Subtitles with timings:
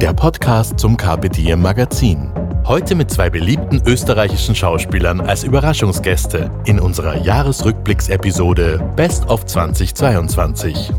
[0.00, 2.30] der Podcast zum Carpe Diem Magazin.
[2.64, 10.92] Heute mit zwei beliebten österreichischen Schauspielern als Überraschungsgäste in unserer Jahresrückblicksepisode Best of 2022.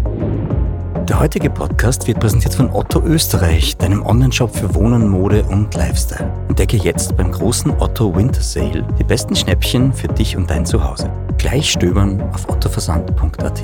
[1.07, 6.29] Der heutige Podcast wird präsentiert von Otto Österreich, deinem Onlineshop für Wohnen, Mode und Lifestyle.
[6.49, 11.09] Entdecke jetzt beim großen Otto Winter Sale die besten Schnäppchen für dich und dein Zuhause.
[11.37, 13.63] Gleich stöbern auf ottoversand.at.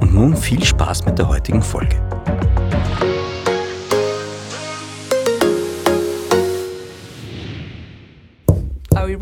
[0.00, 1.96] Und nun viel Spaß mit der heutigen Folge.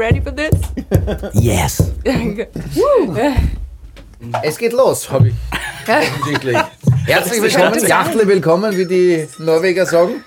[0.00, 0.54] Ready for this?
[1.34, 1.92] Yes!
[4.42, 5.34] Es geht los, habe ich
[5.88, 6.56] offensichtlich.
[7.06, 10.22] Herzlich willkommen, Jachtle willkommen, wie die Norweger sagen.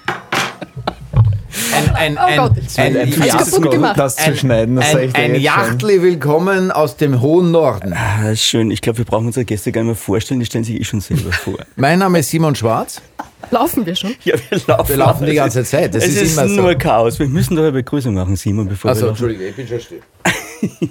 [1.73, 5.41] Ein, ein, Oh ein, Gott, ein, ein ein, das zu schneiden, das ein, ein schon.
[5.41, 7.93] Jachtli willkommen aus dem hohen Norden.
[7.93, 8.69] Ah, schön.
[8.69, 11.02] Ich glaube, wir brauchen unsere Gäste gar nicht mehr vorstellen, die stellen sich eh schon
[11.02, 11.57] selber vor.
[11.75, 13.02] Mein Name ist Simon Schwarz.
[13.49, 14.15] Laufen wir schon?
[14.23, 14.89] Ja, wir laufen.
[14.89, 15.95] Wir laufen die ganze Zeit.
[15.95, 16.61] Das es ist, ist, immer so.
[16.61, 17.17] nur Chaos.
[17.17, 19.30] Wir müssen doch eine Begrüßung machen, Simon, bevor Also, wir laufen.
[19.30, 20.02] Entschuldige, ich bin schon still.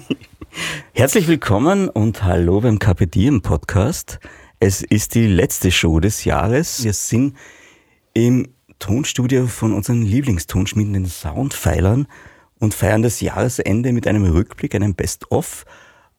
[0.93, 4.19] Herzlich willkommen und hallo beim Diem Podcast.
[4.59, 6.83] Es ist die letzte Show des Jahres.
[6.83, 7.35] Wir sind
[8.13, 12.07] im Tonstudio von unseren Lieblingstonschmieden, den Soundpfeilern,
[12.59, 15.65] und feiern das Jahresende mit einem Rückblick, einem Best-of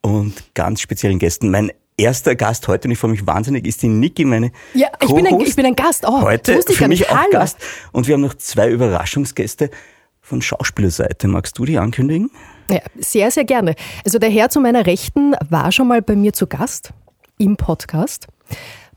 [0.03, 1.51] und ganz speziellen Gästen.
[1.51, 5.15] Mein erster Gast heute, und ich freue mich wahnsinnig, ist die Niki, meine Ja, ich
[5.15, 6.05] bin ein, ich bin ein Gast.
[6.07, 7.31] Oh, Heute für mich auch Hallo.
[7.31, 7.59] Gast.
[7.93, 9.71] Und wir haben noch zwei Überraschungsgäste
[10.21, 11.29] von Schauspielerseite.
[11.29, 12.31] Magst du die ankündigen?
[12.71, 13.75] Ja, sehr, sehr gerne.
[14.05, 16.93] Also der Herr zu meiner Rechten war schon mal bei mir zu Gast
[17.39, 18.27] im Podcast.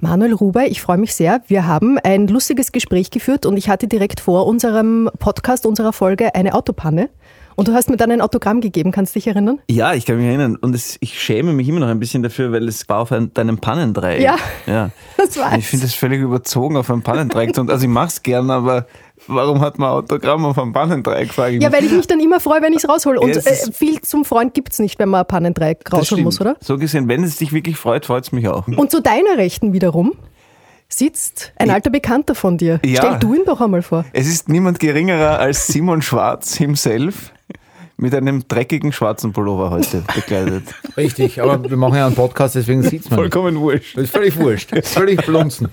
[0.02, 1.41] Manuel Ruber, ich freue mich sehr.
[1.47, 6.35] Wir haben ein lustiges Gespräch geführt und ich hatte direkt vor unserem Podcast, unserer Folge,
[6.35, 7.09] eine Autopanne.
[7.56, 9.59] Und du hast mir dann ein Autogramm gegeben, kannst du dich erinnern?
[9.68, 10.57] Ja, ich kann mich erinnern.
[10.57, 13.34] Und es, ich schäme mich immer noch ein bisschen dafür, weil es war auf ein,
[13.34, 14.22] deinem Pannendreieck.
[14.22, 14.38] Ja,
[14.68, 14.91] ja.
[15.18, 15.57] das war's.
[15.57, 17.57] Ich finde das völlig überzogen auf einem Pannendreieck.
[17.57, 18.86] Und also ich mache es gern, aber
[19.28, 22.62] warum hat man Autogramm auf einem Pannendreieck, frage Ja, weil ich mich dann immer freue,
[22.62, 23.20] wenn ich es raushole.
[23.20, 26.58] Und es äh, viel zum Freund gibt's nicht, wenn man ein Pannendreieck rausholen muss, oder?
[26.60, 28.68] So gesehen, wenn es dich wirklich freut, freut es mich auch.
[28.68, 30.14] Und zu deiner Rechten wiederum
[30.90, 32.80] sitzt ein alter Bekannter von dir.
[32.86, 33.02] Ja.
[33.02, 34.06] Stell du ihn doch einmal vor.
[34.14, 37.32] Es ist niemand geringerer als Simon Schwarz himself
[38.00, 40.63] mit einem dreckigen schwarzen Pullover heute bekleidet.
[40.97, 43.19] Richtig, aber wir machen ja einen Podcast, deswegen sieht man.
[43.19, 43.34] nicht.
[43.34, 43.97] Vollkommen wurscht.
[43.97, 44.72] Das ist völlig wurscht.
[44.72, 45.69] Das ist völlig blunzen.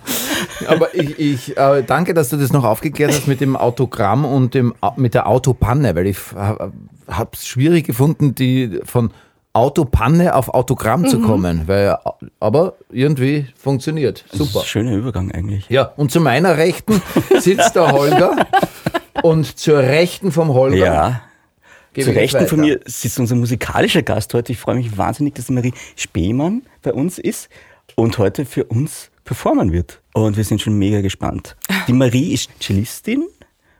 [0.66, 4.54] Aber ich, ich äh, danke, dass du das noch aufgeklärt hast mit dem Autogramm und
[4.54, 9.10] dem, Au- mit der Autopanne, weil ich habe es schwierig gefunden, die von
[9.52, 11.62] Autopanne auf Autogramm zu kommen.
[11.66, 11.96] Weil,
[12.40, 14.24] aber irgendwie funktioniert.
[14.32, 14.64] Das ist Super.
[14.64, 15.68] ein schöner Übergang eigentlich.
[15.68, 17.00] Ja, und zu meiner Rechten
[17.38, 18.34] sitzt der Holger
[19.22, 20.76] und zur Rechten vom Holger.
[20.76, 21.20] Ja.
[21.94, 24.52] Gebe Zu Rechten von mir sitzt unser musikalischer Gast heute.
[24.52, 27.48] Ich freue mich wahnsinnig, dass die Marie Speemann bei uns ist
[27.96, 30.00] und heute für uns performen wird.
[30.12, 31.56] Und wir sind schon mega gespannt.
[31.88, 33.26] Die Marie ist Cellistin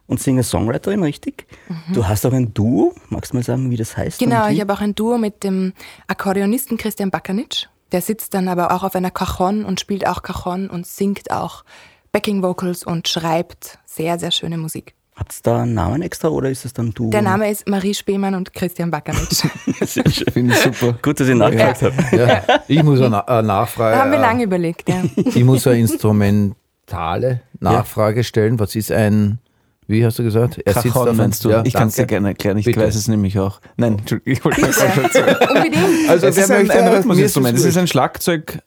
[0.06, 1.46] und Singer-Songwriterin, richtig?
[1.92, 2.94] Du hast auch ein Duo.
[3.08, 4.18] Magst du mal sagen, wie das heißt?
[4.18, 5.72] Genau, ich habe auch ein Duo mit dem
[6.06, 7.66] Akkordeonisten Christian Bakanitsch.
[7.92, 11.64] Der sitzt dann aber auch auf einer Cajon und spielt auch Cajon und singt auch
[12.12, 14.94] Backing Vocals und schreibt sehr, sehr schöne Musik.
[15.16, 17.08] Habt's da einen Namen extra oder ist es dann du?
[17.10, 19.44] Der Name ist Marie Spemann und Christian Bakanitsch.
[19.80, 20.24] Sehr schön.
[20.32, 20.98] Finde ich super.
[21.00, 22.16] Gut, dass ich nachgefragt habe.
[22.16, 23.94] Ja, ich muss eine eine Nachfrage.
[23.96, 25.02] Da haben wir äh, lange überlegt, ja.
[25.16, 28.58] Ich muss eine instrumentale Nachfrage stellen.
[28.58, 29.38] Was ist ein,
[29.86, 30.58] wie hast du gesagt?
[30.64, 31.50] Er sitzt Cajon auf meinst du?
[31.50, 32.58] Ja, ich kann es dir gerne erklären.
[32.58, 32.80] Ich Bitte.
[32.80, 33.60] weiß es nämlich auch.
[33.76, 35.36] Nein, Entschuldigung, ich wollte das auch schon sagen.
[35.48, 36.08] Unbedingt.
[36.08, 37.54] Also, Es wer ist ein, möchte, ein mir Rhythmusinstrument.
[37.54, 38.58] ist Es es ist ein Schlagzeug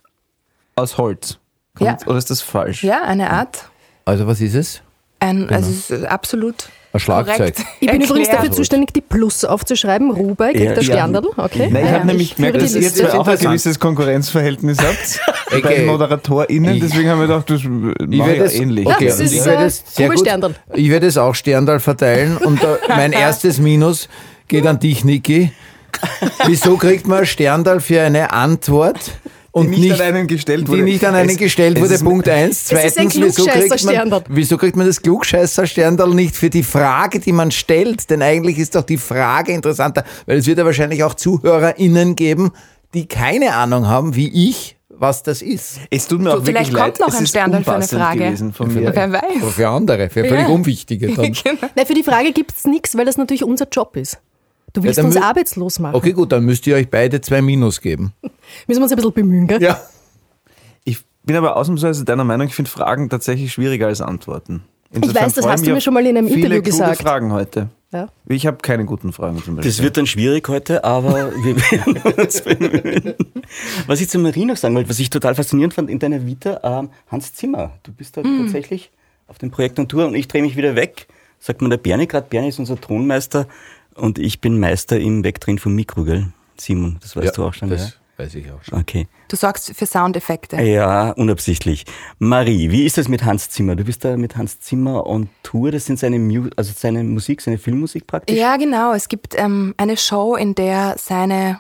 [0.78, 1.40] aus Holz.
[1.79, 1.96] Ja.
[1.96, 2.84] Kommt- Oder ist das falsch?
[2.85, 3.69] Ja, eine Art.
[4.06, 4.81] Also, was ist es?
[5.19, 7.38] Ein, Also es ist absolut Ein Schlagzeug.
[7.38, 8.55] korrekt Ich bin übrigens dafür erklärt.
[8.55, 10.11] zuständig, die Plus aufzuschreiben.
[10.11, 10.93] Ruber kriegt Ja, der ja.
[10.93, 11.31] Sternadel.
[11.37, 11.69] Okay.
[11.72, 15.19] Nein, ich Ja, habe nämlich gemerkt, dass ihr zwei auch ein gewisses Konkurrenzverhältnis habt.
[15.52, 15.75] bei Okay.
[15.78, 18.85] den ModeratorInnen, deswegen haben wir gedacht, das Ich mache werde ich ja es, ähnlich.
[18.87, 20.25] okay, das ist, ich werde äh, es sehr Ruhe gut.
[20.28, 20.55] Sterndal.
[20.73, 24.09] Ich werde es auch Sterndal verteilen und da, mein erstes Minus
[24.49, 25.52] geht an dich, Niki.
[26.46, 28.99] Wieso kriegt man ein Sterndal für eine Antwort
[29.57, 30.77] und Die nicht an einen gestellt wurde.
[30.77, 32.61] Die nicht an einen Es- gestellt es wurde, ist- Punkt eins.
[32.63, 37.19] ist ein Zweitens, wieso kriegt, man, wieso kriegt man das Klugscheißer-Sterndal nicht für die Frage,
[37.19, 38.09] die man stellt?
[38.09, 42.51] Denn eigentlich ist doch die Frage interessanter, weil es wird ja wahrscheinlich auch ZuhörerInnen geben,
[42.93, 45.79] die keine Ahnung haben, wie ich, was das ist.
[45.89, 46.99] Es tut mir Du, auch wirklich vielleicht kommt leid.
[46.99, 48.19] noch es ein ist Sterndal für eine Frage.
[48.25, 48.91] gewesen von mir.
[48.95, 49.21] Wer weiß.
[49.55, 50.53] für andere, für völlig Ja.
[50.53, 51.07] Unwichtige.
[51.13, 51.25] Dann.
[51.75, 54.17] Nein, für die Frage gibt es nichts, weil das natürlich unser Job ist.
[54.78, 55.96] Du willst dann uns arbeitslos machen.
[55.96, 58.14] Okay, gut, dann müsst ihr euch beide zwei Minus geben.
[58.68, 59.62] Müssen wir uns ein bisschen bemühen, gell?
[59.62, 59.82] Ja.
[60.84, 64.64] Ich bin aber ausnahmsweise deiner Meinung, ich finde Fragen tatsächlich schwieriger als Antworten.
[64.91, 67.02] Ich weiß, das hast du mir schon mal in einem viele Interview gesagt.
[67.02, 67.70] Fragen heute.
[67.91, 68.08] Ja.
[68.28, 69.72] Ich habe keine guten Fragen zum Beispiel.
[69.72, 73.16] Das wird dann schwierig heute, aber wir werden uns bemühen.
[73.88, 76.59] Was ich zu Marie noch sagen wollte, was ich total faszinierend fand in deiner Vita,
[76.64, 77.72] ähm, Hans Zimmer.
[77.84, 78.91] Du bist da tatsächlich
[79.28, 81.08] auf dem Projekt und Tour und ich drehe mich wieder weg,
[81.40, 82.28] sagt man der Bernie gerade.
[82.29, 83.47] Bernie ist unser Tonmeister
[83.97, 86.28] und ich bin Meister im Wegdrehen vom Mikro, gell?
[86.58, 88.76] Simon, das weißt du auch schon, Das weiß ich auch schon.
[88.78, 88.82] ja?
[88.82, 89.08] Okay.
[89.28, 90.55] Du sorgst für Soundeffekte.
[90.61, 91.85] Ja, unabsichtlich.
[92.17, 93.76] Marie, wie ist das mit Hans Zimmer?
[93.76, 95.72] Du bist da mit Hans Zimmer on Tour.
[95.72, 98.35] Das sind seine, Mu also seine Musik, seine Filmmusik praktisch?
[98.38, 98.94] Ja, genau.
[98.94, 101.59] Es gibt ähm, eine Show, in der seine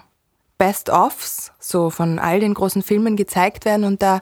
[0.57, 4.21] Best-ofs so von all den großen Filmen gezeigt werden und da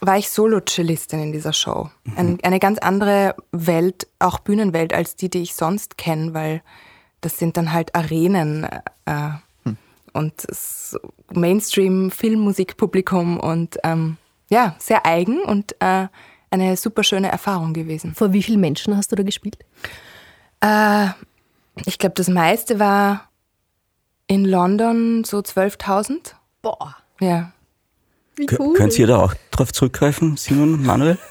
[0.00, 1.88] war ich Solo-Cellistin in dieser Show.
[2.16, 6.62] Ein, eine ganz andere Welt, auch Bühnenwelt, als die, die ich sonst kenne, weil
[7.22, 8.64] das sind dann halt Arenen
[9.06, 9.30] äh,
[10.12, 10.94] und das
[11.32, 14.18] Mainstream-Filmmusikpublikum und ähm,
[14.50, 16.08] ja, sehr eigen und äh,
[16.50, 18.14] eine super schöne Erfahrung gewesen.
[18.14, 19.56] Vor wie vielen Menschen hast du da gespielt?
[20.60, 21.06] Äh,
[21.86, 23.30] ich glaube, das meiste war
[24.26, 26.34] in London so 12.000.
[26.60, 27.52] Boah, Ja.
[28.36, 28.74] wie cool.
[28.76, 31.16] Könnt ihr da auch drauf zurückgreifen, Simon, Manuel?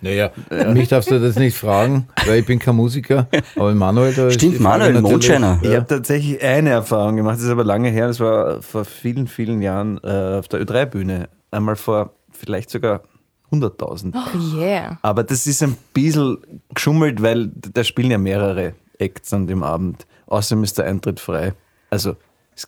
[0.00, 0.30] Naja,
[0.72, 3.26] mich darfst du das nicht fragen, weil ich bin kein Musiker.
[3.56, 5.58] Aber Manuel, da ist Stimmt, Manuel, Mondscheiner.
[5.62, 9.26] Ich habe tatsächlich eine Erfahrung gemacht, das ist aber lange her, das war vor vielen,
[9.26, 11.28] vielen Jahren äh, auf der Ö3-Bühne.
[11.50, 13.02] Einmal vor vielleicht sogar
[13.50, 14.14] 100.000.
[14.14, 14.98] Oh yeah.
[15.02, 16.38] Aber das ist ein bisschen
[16.74, 20.06] geschummelt, weil da spielen ja mehrere Acts an dem Abend.
[20.26, 21.54] Außerdem ist der Eintritt frei.
[21.90, 22.16] Also,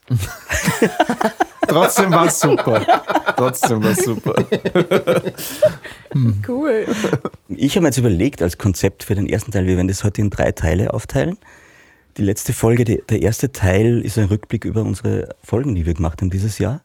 [1.70, 2.84] trotzdem war es super.
[3.37, 4.34] Trotzdem war es super.
[6.46, 6.87] Cool.
[7.49, 10.20] Ich habe mir jetzt überlegt als Konzept für den ersten Teil, wir werden das heute
[10.20, 11.38] in drei Teile aufteilen.
[12.17, 15.94] Die letzte Folge, die, der erste Teil ist ein Rückblick über unsere Folgen, die wir
[15.94, 16.82] gemacht haben dieses Jahr.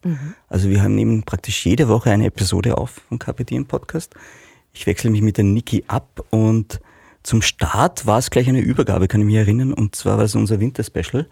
[0.47, 4.13] Also wir haben nehmen praktisch jede Woche eine Episode auf vom KPD im Podcast.
[4.73, 6.79] Ich wechsle mich mit der Niki ab und
[7.23, 10.35] zum Start war es gleich eine Übergabe, kann ich mich erinnern, und zwar war es
[10.35, 11.27] unser Winterspecial.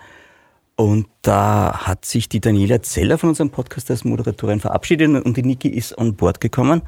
[0.76, 5.44] Und da hat sich die Daniela Zeller von unserem Podcast als Moderatorin verabschiedet und die
[5.44, 6.82] Niki ist an Bord gekommen.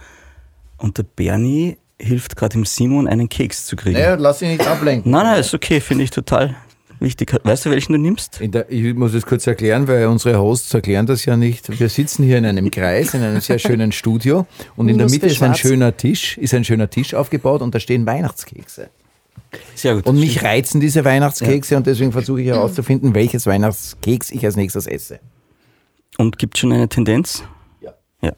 [0.78, 3.94] Und der Bernie hilft gerade dem Simon einen Keks zu kriegen.
[3.94, 5.12] Naja, lass dich nicht ablenken.
[5.12, 6.56] Nein, nein, ist okay, finde ich total
[7.00, 7.34] wichtig.
[7.44, 8.42] Weißt du, welchen du nimmst?
[8.42, 11.80] In der, ich muss es kurz erklären, weil unsere Hosts erklären das ja nicht.
[11.80, 15.28] Wir sitzen hier in einem Kreis, in einem sehr schönen Studio und in der Mitte
[15.28, 18.90] ist ein schöner Tisch, ist ein schöner Tisch aufgebaut und da stehen Weihnachtskekse.
[19.76, 20.06] Sehr gut.
[20.08, 24.88] Und mich reizen diese Weihnachtskekse und deswegen versuche ich herauszufinden, welches Weihnachtskeks ich als nächstes
[24.88, 25.20] esse.
[26.18, 27.44] Und gibt schon eine Tendenz?
[27.82, 27.94] Ja.
[28.22, 28.32] Ja.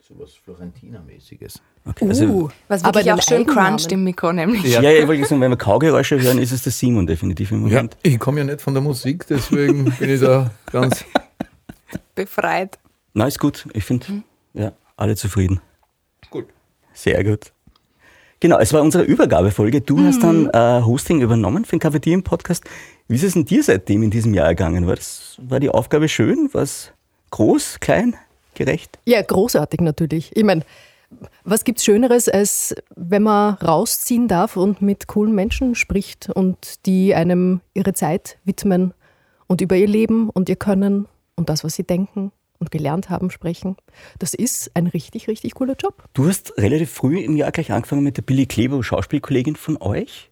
[0.00, 1.60] So was Florentiner-mäßiges.
[1.86, 2.06] Okay.
[2.08, 4.62] Also, Uh, Was aber auch schön cruncht im Mikro, nämlich.
[4.64, 7.66] ja, ja, ich wollte sagen, wenn wir Kaugeräusche hören, ist es der Simon definitiv im
[7.66, 7.96] Ja, Moment.
[8.02, 11.04] ich komme ja nicht von der Musik, deswegen bin ich da ganz.
[12.14, 12.78] Befreit.
[13.14, 13.66] Na, ist gut.
[13.72, 14.22] Ich finde,
[14.54, 15.60] ja, alle zufrieden.
[16.30, 16.46] Gut.
[16.92, 17.52] Sehr gut.
[18.40, 19.80] Genau, es war unsere Übergabefolge.
[19.80, 22.64] Du hast dann äh, Hosting übernommen für den KPD im Podcast.
[23.08, 24.86] Wie ist es denn dir seitdem in diesem Jahr ergangen?
[24.86, 26.48] War, das, war die Aufgabe schön?
[26.52, 26.92] War es
[27.30, 28.14] groß, klein,
[28.54, 28.98] gerecht?
[29.06, 30.36] Ja, großartig natürlich.
[30.36, 30.62] Ich meine,
[31.42, 37.16] was gibt's Schöneres, als wenn man rausziehen darf und mit coolen Menschen spricht und die
[37.16, 38.94] einem ihre Zeit widmen
[39.48, 43.30] und über ihr Leben und ihr Können und das, was sie denken und gelernt haben,
[43.30, 43.76] sprechen.
[44.18, 46.04] Das ist ein richtig, richtig cooler Job.
[46.14, 50.30] Du hast relativ früh im Jahr gleich angefangen mit der Billy Klebo, Schauspielkollegin von euch.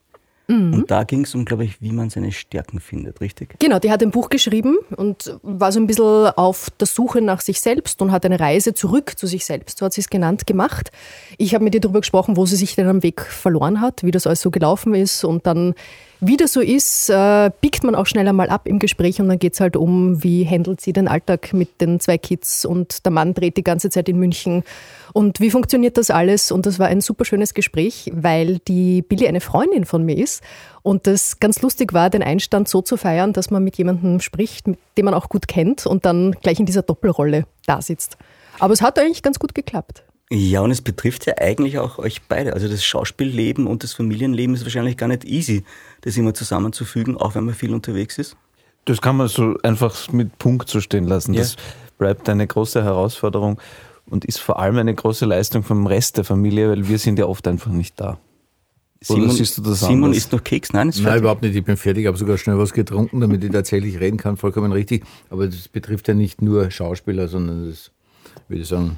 [0.49, 3.57] Und da ging es um, glaube ich, wie man seine Stärken findet, richtig?
[3.59, 7.41] Genau, die hat ein Buch geschrieben und war so ein bisschen auf der Suche nach
[7.41, 10.47] sich selbst und hat eine Reise zurück zu sich selbst, so hat sie es genannt,
[10.47, 10.93] gemacht.
[11.37, 14.13] Ich habe mit ihr darüber gesprochen, wo sie sich denn am Weg verloren hat, wie
[14.13, 15.75] das alles so gelaufen ist und dann,
[16.21, 19.39] wie das so ist, äh, biegt man auch schneller mal ab im Gespräch und dann
[19.39, 23.13] geht es halt um, wie handelt sie den Alltag mit den zwei Kids und der
[23.13, 24.65] Mann dreht die ganze Zeit in München
[25.13, 29.29] und wie funktioniert das alles und das war ein super schönes Gespräch, weil die Billy
[29.29, 30.43] eine Freundin von mir ist
[30.83, 34.67] und das ganz lustig war, den Einstand so zu feiern, dass man mit jemandem spricht,
[34.67, 38.17] dem man auch gut kennt und dann gleich in dieser Doppelrolle da sitzt.
[38.59, 40.03] Aber es hat eigentlich ganz gut geklappt.
[40.31, 42.53] Ja, und es betrifft ja eigentlich auch euch beide.
[42.53, 45.65] Also das Schauspielleben und das Familienleben ist wahrscheinlich gar nicht easy,
[46.01, 48.37] das immer zusammenzufügen, auch wenn man viel unterwegs ist.
[48.87, 51.35] Das kann man so einfach mit Punkt so stehen lassen.
[51.35, 51.41] Ja.
[51.41, 51.57] Das
[51.99, 53.61] bleibt eine große Herausforderung
[54.07, 57.27] und ist vor allem eine große Leistung vom Rest der Familie, weil wir sind ja
[57.27, 58.19] oft einfach nicht da.
[59.09, 60.17] Oder siehst du das Simon anders?
[60.19, 61.21] isst noch Keks, nein, ist Nein, fertig.
[61.21, 61.55] überhaupt nicht.
[61.55, 64.37] Ich bin fertig, habe sogar schnell was getrunken, damit ich tatsächlich reden kann.
[64.37, 65.05] Vollkommen richtig.
[65.31, 67.93] Aber das betrifft ja nicht nur Schauspieler, sondern das,
[68.49, 68.97] würde ich sagen,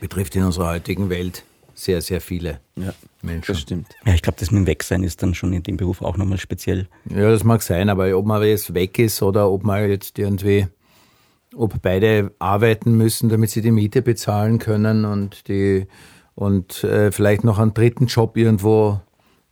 [0.00, 1.44] Betrifft in unserer heutigen Welt
[1.74, 2.92] sehr, sehr viele Ja,
[3.22, 3.52] Menschen.
[3.52, 3.86] das stimmt.
[4.04, 6.38] Ja, ich glaube, das mit dem Wegsein ist dann schon in dem Beruf auch nochmal
[6.38, 6.88] speziell.
[7.08, 10.66] Ja, das mag sein, aber ob man jetzt weg ist oder ob man jetzt irgendwie,
[11.54, 15.86] ob beide arbeiten müssen, damit sie die Miete bezahlen können und die
[16.34, 19.00] und äh, vielleicht noch einen dritten Job irgendwo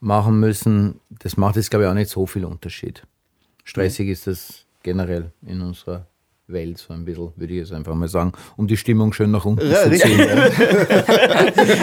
[0.01, 3.03] machen müssen, das macht jetzt glaube ich auch nicht so viel Unterschied.
[3.65, 6.07] Stressig ist das generell in unserer
[6.49, 9.45] Welt so ein bisschen, würde ich jetzt einfach mal sagen, um die Stimmung schön nach
[9.45, 10.21] unten zu ziehen.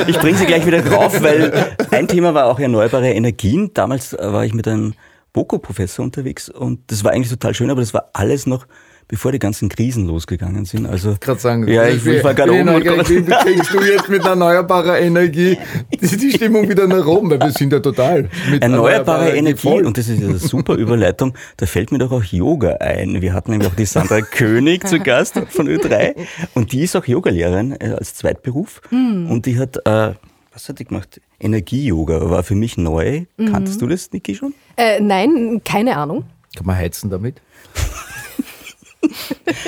[0.07, 3.71] Ich bringe sie gleich wieder drauf, weil ein Thema war auch erneuerbare Energien.
[3.73, 4.93] Damals äh, war ich mit einem
[5.33, 8.65] Boko-Professor unterwegs und das war eigentlich total schön, aber das war alles noch
[9.07, 10.85] bevor die ganzen Krisen losgegangen sind.
[10.85, 14.25] Also gerade sagen, ja, ich, ich war gerade wie oben Energie kriegst du jetzt mit
[14.25, 15.57] erneuerbarer Energie
[16.01, 19.85] die, die Stimmung wieder nach oben, weil wir sind ja total mit Erneuerbare Energie, voll.
[19.85, 23.21] und das ist ja eine super Überleitung, da fällt mir doch auch Yoga ein.
[23.21, 26.15] Wir hatten nämlich auch die Sandra König zu Gast von Ö3
[26.53, 30.13] und die ist auch Yogalehrerin äh, als Zweitberuf und die hat, äh,
[30.53, 31.19] was hat die gemacht?
[31.39, 33.25] Energie-Yoga war für mich neu.
[33.37, 34.53] Kanntest du das, Niki, schon?
[34.77, 36.23] Äh, nein, keine Ahnung.
[36.55, 37.41] Kann man heizen damit?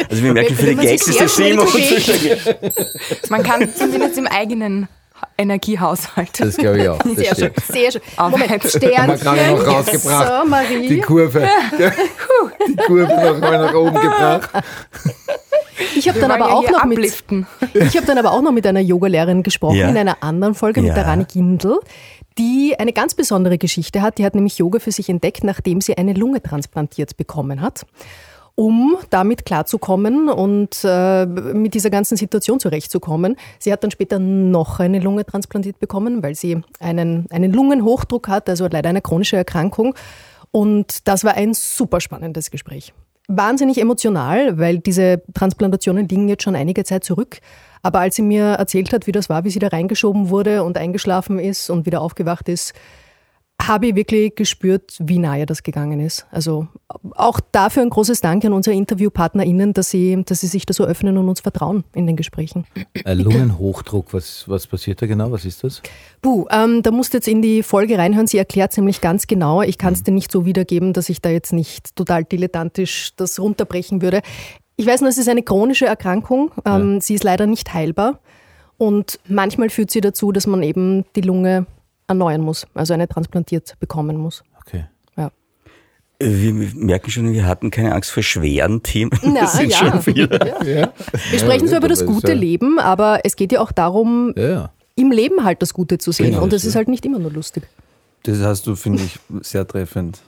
[0.10, 3.30] Also wir merken, für die Gags ist Simon bewegt.
[3.30, 4.88] Man kann zumindest im eigenen
[5.38, 6.39] Energiehaushalt.
[6.39, 7.00] Das glaube ich auch.
[7.00, 8.01] Das Sehr schön, sehr schön.
[8.18, 9.60] Aber Moment, wir gerade noch Sternchen.
[9.65, 10.42] rausgebracht.
[10.44, 10.88] So, Marie.
[10.88, 11.48] Die Kurve.
[12.68, 14.50] Die Kurve noch mal nach oben gebracht.
[15.96, 17.48] Ich habe dann aber ja auch noch mit, abliften.
[17.74, 19.89] ich habe dann aber auch noch mit einer Yogalehrerin gesprochen Ja.
[19.89, 20.96] in einer anderen Folge mit Ja.
[20.96, 21.80] der Rani Gindl,
[22.38, 24.18] die eine ganz besondere Geschichte hat.
[24.18, 27.86] Die hat nämlich Yoga für sich entdeckt, nachdem sie eine Lunge transplantiert bekommen hat.
[28.56, 33.36] Um damit klarzukommen und äh, mit dieser ganzen Situation zurechtzukommen.
[33.60, 38.48] Sie hat dann später noch eine Lunge transplantiert bekommen, weil sie einen, einen Lungenhochdruck hat,
[38.48, 39.94] also leider eine chronische Erkrankung.
[40.52, 42.94] Und das war ein super spannendes Gespräch.
[43.28, 47.40] Wahnsinnig emotional, weil diese Transplantationen liegen jetzt schon einige Zeit zurück.
[47.82, 50.78] Aber als sie mir erzählt hat, wie das war, wie sie da reingeschoben wurde und
[50.78, 52.74] eingeschlafen ist und wieder aufgewacht ist,
[53.62, 56.28] habe ich wirklich gespürt, wie nahe das gegangen ist.
[56.30, 56.68] Also
[57.16, 60.84] auch dafür ein großes Dank an unsere InterviewpartnerInnen, dass sie, dass sie sich da so
[60.84, 62.66] öffnen und uns vertrauen in den Gesprächen.
[63.06, 65.32] Lungenhochdruck, was, was passiert da genau?
[65.32, 65.82] Was ist das?
[66.22, 68.28] Buh, ähm, da musst du jetzt in die Folge reinhören.
[68.28, 69.62] Sie erklärt es nämlich ganz genau.
[69.62, 73.40] Ich kann es dir nicht so wiedergeben, dass ich da jetzt nicht total dilettantisch das
[73.40, 74.22] runterbrechen würde.
[74.76, 76.52] Ich weiß nur, es ist eine chronische Erkrankung.
[76.66, 78.20] Ähm, Sie ist leider nicht heilbar.
[78.78, 81.66] Und manchmal führt sie dazu, dass man eben die Lunge
[82.08, 84.44] erneuern muss, also eine transplantiert bekommen muss.
[84.66, 84.86] Okay.
[85.18, 85.32] Ja.
[86.20, 89.12] Wir merken schon, wir hatten keine Angst vor schweren Themen.
[89.24, 89.78] Na, das sind ja.
[89.78, 90.30] schon viele.
[90.66, 90.94] Ja.
[91.32, 94.34] Wir sprechen zwar über das es gute ja- Leben, aber es geht ja auch darum,
[94.96, 96.32] im Leben halt das Gute zu sehen.
[96.32, 97.64] Genau, und das das ist halt nicht immer nur lustig.
[98.24, 100.22] Das hast du, finde ich, sehr treffend.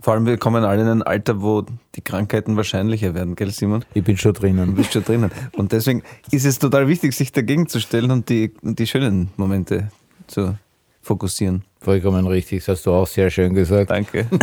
[0.00, 3.84] Vor allem, wir kommen alle in ein Alter, wo die Krankheiten wahrscheinlicher werden, gell, Simon?
[3.94, 4.74] Ich bin schon Du drinnen.
[4.74, 5.30] bist schon drinnen.
[5.56, 9.88] Und deswegen ist es total wichtig, sich dagegen zu stellen und die, die schönen Momente
[10.26, 10.56] zu
[11.04, 11.64] fokussieren.
[11.80, 13.90] Vollkommen richtig, das hast du auch sehr schön gesagt.
[13.90, 14.26] Danke.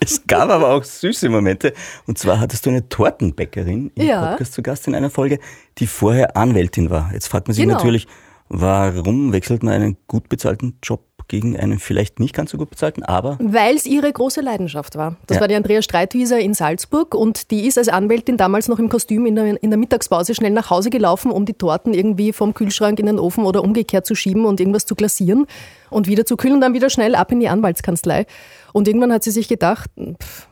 [0.00, 1.72] Es gab aber auch süße Momente.
[2.06, 4.32] Und zwar hattest du eine Tortenbäckerin im Ja.
[4.32, 5.38] Podcast zu Gast in einer Folge,
[5.78, 7.10] die vorher Anwältin war.
[7.14, 7.76] Jetzt fragt man sich Genau.
[7.76, 8.06] natürlich,
[8.50, 13.02] warum wechselt man einen gut bezahlten Job gegen einen vielleicht nicht ganz so gut bezahlten,
[13.02, 15.16] aber Weil es ihre große Leidenschaft war.
[15.26, 15.40] Das Ja.
[15.42, 19.26] war die Andrea Streitwieser in Salzburg und die ist als Anwältin damals noch im Kostüm
[19.26, 22.98] in der, in der Mittagspause schnell nach Hause gelaufen, um die Torten irgendwie vom Kühlschrank
[23.00, 25.46] in den Ofen oder umgekehrt zu schieben und irgendwas zu glasieren
[25.90, 28.26] und wieder zu kühlen und dann wieder schnell ab in die Anwaltskanzlei.
[28.72, 29.90] Und irgendwann hat sie sich gedacht,
[30.22, 30.48] pff,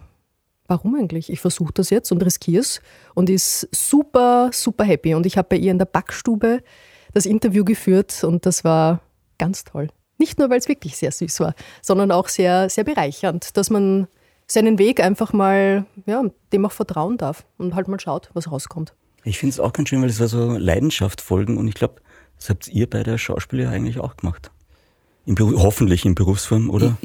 [0.68, 1.30] warum eigentlich?
[1.30, 2.80] Ich versuche das jetzt und riskiere es
[3.14, 5.14] und ist super, super happy.
[5.14, 6.60] Und ich habe bei ihr in der Backstube
[7.12, 9.00] das Interview geführt und das war
[9.38, 9.88] ganz toll.
[10.22, 14.06] Nicht nur, weil es wirklich sehr süß war, sondern auch sehr, sehr bereichernd, dass man
[14.46, 18.94] seinen Weg einfach mal, ja, dem auch vertrauen darf und halt mal schaut, was rauskommt.
[19.24, 21.96] ich finde es auch ganz schön, weil es war so Leidenschaft folgen und ich glaube,
[22.38, 24.52] das habt ihr bei der Schauspieler eigentlich auch gemacht.
[25.26, 26.96] Im Beru hoffentlich in Berufsform, oder?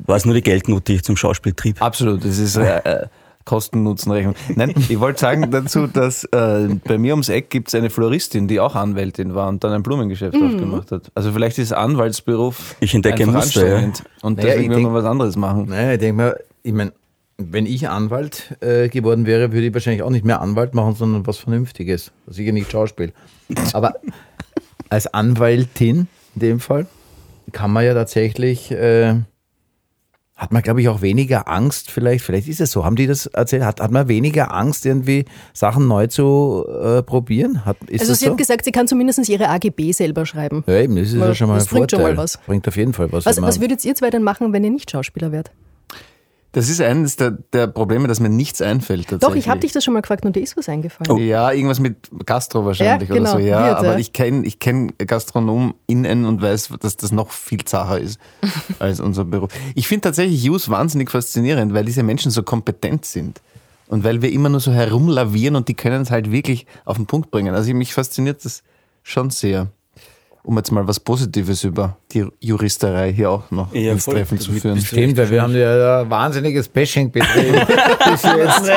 [0.00, 1.80] War es nur die Geldnot, die ich zum Schauspiel trieb?
[1.80, 3.06] Absolut, das ist äh, äh,
[3.48, 4.34] Kosten-Nutzen-Rechnung.
[4.56, 8.46] Nein, ich wollte sagen dazu, dass äh, bei mir ums Eck gibt es eine Floristin,
[8.46, 11.10] die auch Anwältin war und dann ein Blumengeschäft aufgemacht hat.
[11.14, 13.90] Also vielleicht ist Anwaltsberuf Ich entdecke einfach Muster, ja.
[14.20, 15.66] und Naja, deswegen will man was anderes machen.
[15.70, 16.92] Naja, ich denke mal, ich meine,
[17.38, 21.26] wenn ich Anwalt äh, geworden wäre, würde ich wahrscheinlich auch nicht mehr Anwalt machen, sondern
[21.26, 22.12] was Vernünftiges.
[22.26, 23.12] Sicher nicht Schauspiel.
[23.72, 23.94] Aber
[24.90, 26.86] als Anwaltin in dem Fall
[27.52, 29.14] kann man ja tatsächlich, äh,
[30.38, 33.26] hat man glaube ich auch weniger Angst, vielleicht, vielleicht ist es so, haben die das
[33.26, 37.64] erzählt, hat, hat man weniger Angst irgendwie Sachen neu zu äh, probieren?
[37.66, 38.30] Hat, ist also sie so?
[38.30, 40.62] hat gesagt, sie kann zumindest ihre AGB selber schreiben.
[40.66, 42.16] ja, eben, das ist ja Weil schon mal das ein bringt schon Vorteil.
[42.16, 42.38] mal was.
[42.46, 43.26] Bringt auf jeden Fall was.
[43.26, 45.50] Was, man- was würdet ihr zwei denn machen, wenn ihr nicht Schauspieler wärt?
[46.52, 49.08] Das ist eines der, der Probleme, dass mir nichts einfällt.
[49.08, 49.28] Tatsächlich.
[49.28, 51.20] Doch, ich habe dich das schon mal gefragt und dir ist was eingefallen.
[51.22, 53.46] Ja, irgendwas mit Gastro wahrscheinlich Ja, genau, oder so.
[53.46, 53.88] Ja, Wirt, ja.
[53.90, 58.18] aber ich kenne ich kenn GastronomInnen und weiß, dass das noch viel zacher ist
[58.78, 59.50] als unser Beruf.
[59.74, 63.42] Ich finde tatsächlich Jus wahnsinnig faszinierend, weil diese Menschen so kompetent sind.
[63.88, 67.06] Und weil wir immer nur so herumlavieren und die können es halt wirklich auf den
[67.06, 67.54] Punkt bringen.
[67.54, 68.62] Also mich fasziniert das
[69.02, 69.68] schon sehr.
[70.44, 74.14] Um jetzt mal was Positives über die Juristerei hier auch noch Ja, ins voll.
[74.14, 74.80] Treffen zu führen.
[74.80, 77.54] Stimmt, weil wir haben ja ein wahnsinniges Bashing betrieben.
[78.10, 78.70] Bis jetzt.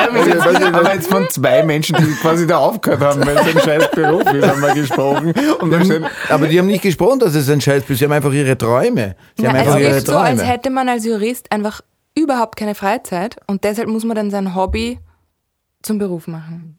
[0.74, 4.30] Aber jetzt von zwei Menschen, die quasi da aufgehört haben, weil es ein scheiß Beruf
[4.32, 5.32] ist, haben wir gesprochen.
[5.84, 7.98] Stehen, Aber die haben nicht gesprochen, dass es ein Scheiß ist.
[7.98, 9.16] Sie haben einfach ihre Träume.
[9.38, 10.50] Sie haben Na, einfach es ihre ist so, als Träume.
[10.52, 11.80] hätte man als Jurist einfach
[12.14, 14.98] überhaupt keine Freizeit und deshalb muss man dann sein Hobby
[15.82, 16.78] zum Beruf machen.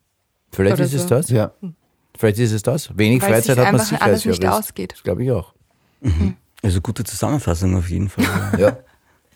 [0.52, 1.08] Vielleicht oder ist es so.
[1.10, 1.30] das.
[1.30, 1.52] ja.
[2.18, 2.96] Vielleicht ist es das.
[2.98, 4.60] Wenig Weil Freizeit hat man sicher alles als nicht Jurist.
[4.60, 4.94] ausgeht.
[4.94, 5.54] Das glaube ich auch.
[6.62, 8.26] Also gute Zusammenfassung auf jeden Fall.
[8.60, 8.78] Ja.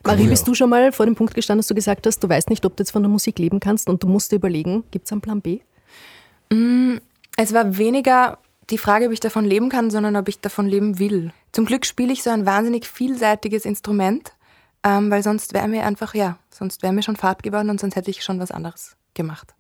[0.04, 2.50] Marie, bist du schon mal vor dem Punkt gestanden, dass du gesagt hast, du weißt
[2.50, 5.06] nicht, ob du jetzt von der Musik leben kannst und du musst dir überlegen, gibt
[5.06, 5.60] es einen Plan B?
[7.36, 8.38] Es war weniger
[8.70, 11.34] die Frage, ob ich davon leben kann, sondern ob ich davon leben will.
[11.52, 14.32] Zum Glück spiele ich so ein wahnsinnig vielseitiges Instrument,
[14.84, 17.96] ähm, weil sonst wäre mir einfach, ja, sonst wäre mir schon Fahrt geworden und sonst
[17.96, 19.56] hätte ich schon was anderes gemacht.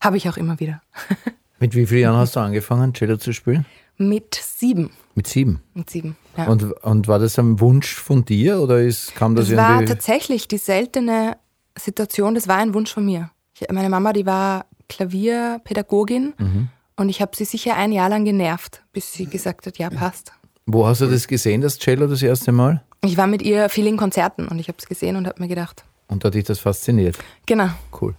[0.00, 0.82] Habe ich auch immer wieder.
[1.62, 3.64] Mit wie vielen Jahren hast du angefangen, Cello zu spielen?
[3.96, 4.90] Mit sieben.
[5.14, 5.62] Mit sieben.
[5.74, 6.48] Mit sieben, ja.
[6.48, 9.92] Und, und war das ein Wunsch von dir oder ist, kam das, Das war irgendwie?
[9.92, 11.36] tatsächlich die seltene
[11.78, 13.30] Situation, das war ein Wunsch von mir.
[13.54, 16.68] Ich, meine Mama, die war Klavierpädagogin Mhm.
[16.96, 20.32] und ich habe sie sicher ein Jahr lang genervt, bis sie gesagt hat, ja, passt.
[20.66, 22.82] Wo hast du das gesehen, das Cello, das erste Mal?
[23.04, 25.48] Ich war mit ihr viel in Konzerten und ich habe es gesehen und habe mir
[25.48, 27.18] gedacht, Und hat dich das fasziniert?
[27.46, 27.68] genau.
[28.00, 28.16] Cool.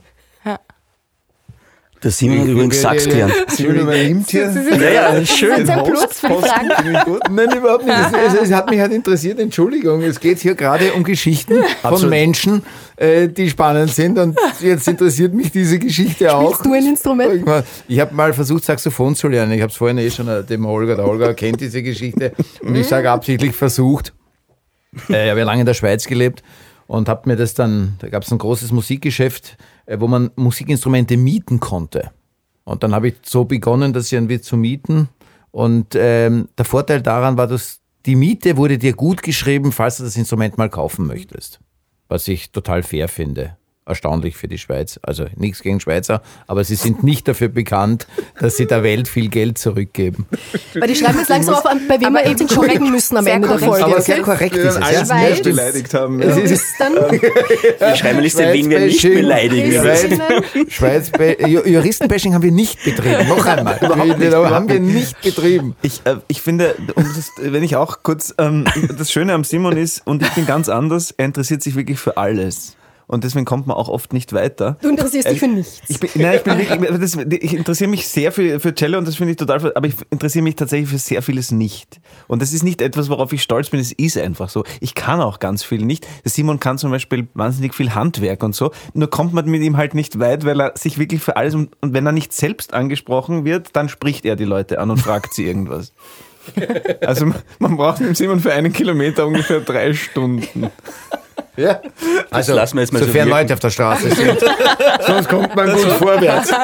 [2.04, 3.34] Der Simon hat übrigens Sax gelernt.
[3.48, 4.52] Simon übernimmt hier.
[4.52, 5.66] Ja, ja, schön.
[5.66, 7.34] Für die Fragen.
[7.34, 7.98] Nein, überhaupt nicht.
[7.98, 11.94] Es, es, es hat mich halt interessiert, Entschuldigung, es geht hier gerade um Geschichten von
[11.94, 12.10] Absolut.
[12.10, 12.64] Menschen,
[12.98, 16.56] äh, die spannend sind und jetzt interessiert mich diese Geschichte auch.
[16.56, 17.64] Spielst du ein Instrument?
[17.88, 19.54] Ich habe mal versucht, Saxophon zu lernen.
[19.54, 22.76] Ich habe es vorhin eh schon äh, dem Holger, der Holger kennt diese Geschichte und
[22.76, 24.14] ich sage absichtlich versucht.
[25.10, 26.44] Äh, ich habe ja lange in der Schweiz gelebt
[26.88, 31.60] und habe mir das dann, da gab es ein großes Musikgeschäft, wo man Musikinstrumente mieten
[31.60, 32.12] konnte.
[32.64, 35.10] Und dann habe ich so begonnen, das irgendwie zu mieten.
[35.52, 40.04] Und ähm, der Vorteil daran war, dass die Miete wurde dir gut geschrieben, falls du
[40.04, 41.60] das Instrument mal kaufen möchtest.
[42.08, 43.58] Was ich total fair finde.
[43.86, 44.98] Erstaunlich für die Schweiz.
[45.04, 48.08] Also nichts gegen Schweizer, aber sie sind nicht dafür bekannt,
[48.40, 50.26] dass sie der Welt viel Geld zurückgeben.
[50.74, 53.58] Weil die schreiben jetzt langsam auf, bei wem wir eben entschuldigen müssen am Ende der
[53.58, 53.72] korrekt.
[53.80, 53.86] Folge.
[53.94, 54.92] Aber sehr korrekt ist es.
[54.92, 55.06] Ja.
[55.06, 55.42] Schweiz.
[55.42, 56.22] beleidigt haben.
[56.22, 56.34] Ja.
[56.36, 59.72] bist dann Wir schreiben eine Liste, wen wir nicht beleidigen.
[60.70, 63.28] Schweiz Ju- Juristenbashing haben wir nicht betrieben.
[63.28, 63.78] Noch einmal.
[63.82, 65.76] Überhaupt nicht, haben wir nicht betrieben.
[65.82, 68.66] Ich, äh, ich finde, um das, wenn ich auch kurz, ähm,
[68.98, 72.18] das Schöne am Simon ist, und ich bin ganz anders, er interessiert sich wirklich für
[72.18, 72.76] alles.
[73.08, 74.78] Und deswegen kommt man auch oft nicht weiter.
[74.82, 75.82] Du interessierst dich für nichts.
[75.88, 79.16] Ich, bin, nein, ich, bin wirklich, ich interessiere mich sehr für, für Cello und das
[79.16, 82.00] finde ich total, aber ich interessiere mich tatsächlich für sehr vieles nicht.
[82.28, 84.64] Und das ist nicht etwas, worauf ich stolz bin, es ist einfach so.
[84.80, 86.08] Ich kann auch ganz viel nicht.
[86.24, 89.78] Der Simon kann zum Beispiel wahnsinnig viel Handwerk und so, nur kommt man mit ihm
[89.78, 93.46] halt nicht weit, weil er sich wirklich für alles, und wenn er nicht selbst angesprochen
[93.46, 95.94] wird, dann spricht er die Leute an und fragt sie irgendwas.
[97.02, 100.70] Also man braucht mit Simon für einen Kilometer ungefähr drei Stunden.
[101.56, 101.80] Ja.
[102.32, 103.42] Also, lassen wir jetzt mal so sofern wirken.
[103.42, 104.40] Leute auf der Straße sind.
[105.06, 106.52] Sonst kommt man gut vorwärts.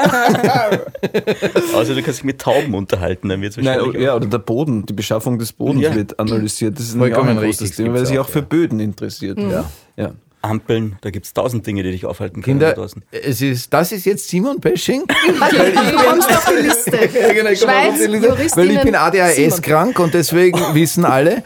[1.76, 4.28] Also du kannst dich mit Tauben unterhalten, dann wird es Nein, wahrscheinlich oder, ja, oder
[4.28, 5.96] der Boden, die Beschaffung des Bodens Ja.
[5.96, 6.78] wird analysiert.
[6.78, 8.46] Das ist Vollkommen ein großes Thema, weil er sich auch, auch für ja.
[8.46, 9.38] Böden interessiert.
[9.40, 9.70] Ja.
[9.96, 10.12] ja.
[10.42, 12.60] Ampeln, da gibt es tausend Dinge, die dich aufhalten können.
[12.60, 13.04] Kinder, da draußen.
[13.12, 15.04] es ist, das ist jetzt Simon Bashing.
[15.08, 16.92] Du kommst auf die Liste.
[17.34, 21.44] genau, Schweiz, Weil ich bin ADHS krank und deswegen wissen alle,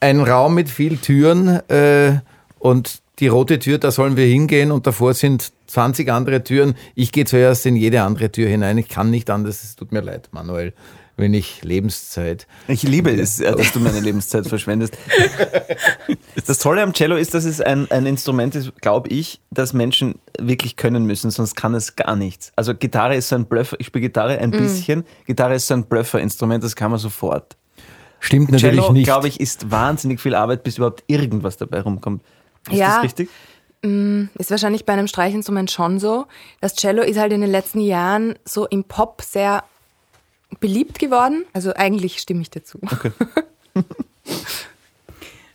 [0.00, 2.20] ein Raum mit viel Türen äh,
[2.58, 6.74] und die rote Tür, da sollen wir hingehen und davor sind 20 andere Türen.
[6.94, 8.78] Ich gehe zuerst in jede andere Tür hinein.
[8.78, 9.62] Ich kann nicht anders.
[9.62, 10.72] Es tut mir leid, Manuel,
[11.16, 12.46] wenn ich Lebenszeit.
[12.68, 14.96] Ich liebe es, dass du meine Lebenszeit verschwendest.
[16.46, 20.16] Das Tolle am Cello ist, dass es ein, ein Instrument ist, glaube ich, das Menschen
[20.38, 22.52] wirklich können müssen, sonst kann es gar nichts.
[22.56, 25.84] Also Gitarre ist so ein Blöffer, ich spiele Gitarre ein bisschen, Gitarre ist so ein
[25.84, 27.56] Blöffer-Instrument, das kann man sofort.
[28.20, 29.04] Stimmt natürlich Cello, nicht.
[29.04, 32.22] glaube ich, ist wahnsinnig viel Arbeit, bis überhaupt irgendwas dabei rumkommt.
[32.70, 32.96] Ist Ja.
[32.96, 33.28] das richtig?
[33.82, 36.24] Ist wahrscheinlich bei einem Streichinstrument schon so.
[36.62, 39.62] Das Cello ist halt in den letzten Jahren so im Pop sehr
[40.60, 41.44] beliebt geworden.
[41.52, 42.78] Also eigentlich stimme ich dazu.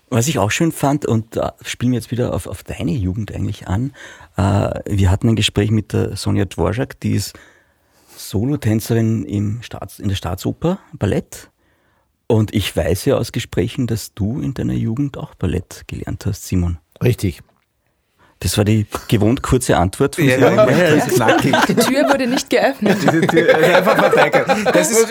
[0.10, 3.32] Was ich auch schön fand, und da spielen wir jetzt wieder auf, auf deine Jugend
[3.34, 3.94] eigentlich an,
[4.38, 7.34] äh, wir hatten ein Gespräch mit der Sonja Dvorak, die ist
[8.18, 11.50] Solotänzerin im Staats, in der Staatsoper, Ballett.
[12.28, 16.48] Und ich weiß ja aus Gesprächen, dass du in deiner Jugend auch Ballett gelernt hast,
[16.48, 16.80] Simon.
[17.04, 17.42] Richtig.
[18.42, 20.42] Das war die gewohnt kurze Antwort von Ja, Sie.
[20.42, 21.54] ja, ja, das ist knackig.
[21.68, 22.98] Die Tür wurde nicht geöffnet.
[23.02, 24.48] Diese Tür, also einfach verweigert.
[24.74, 25.08] Das ist,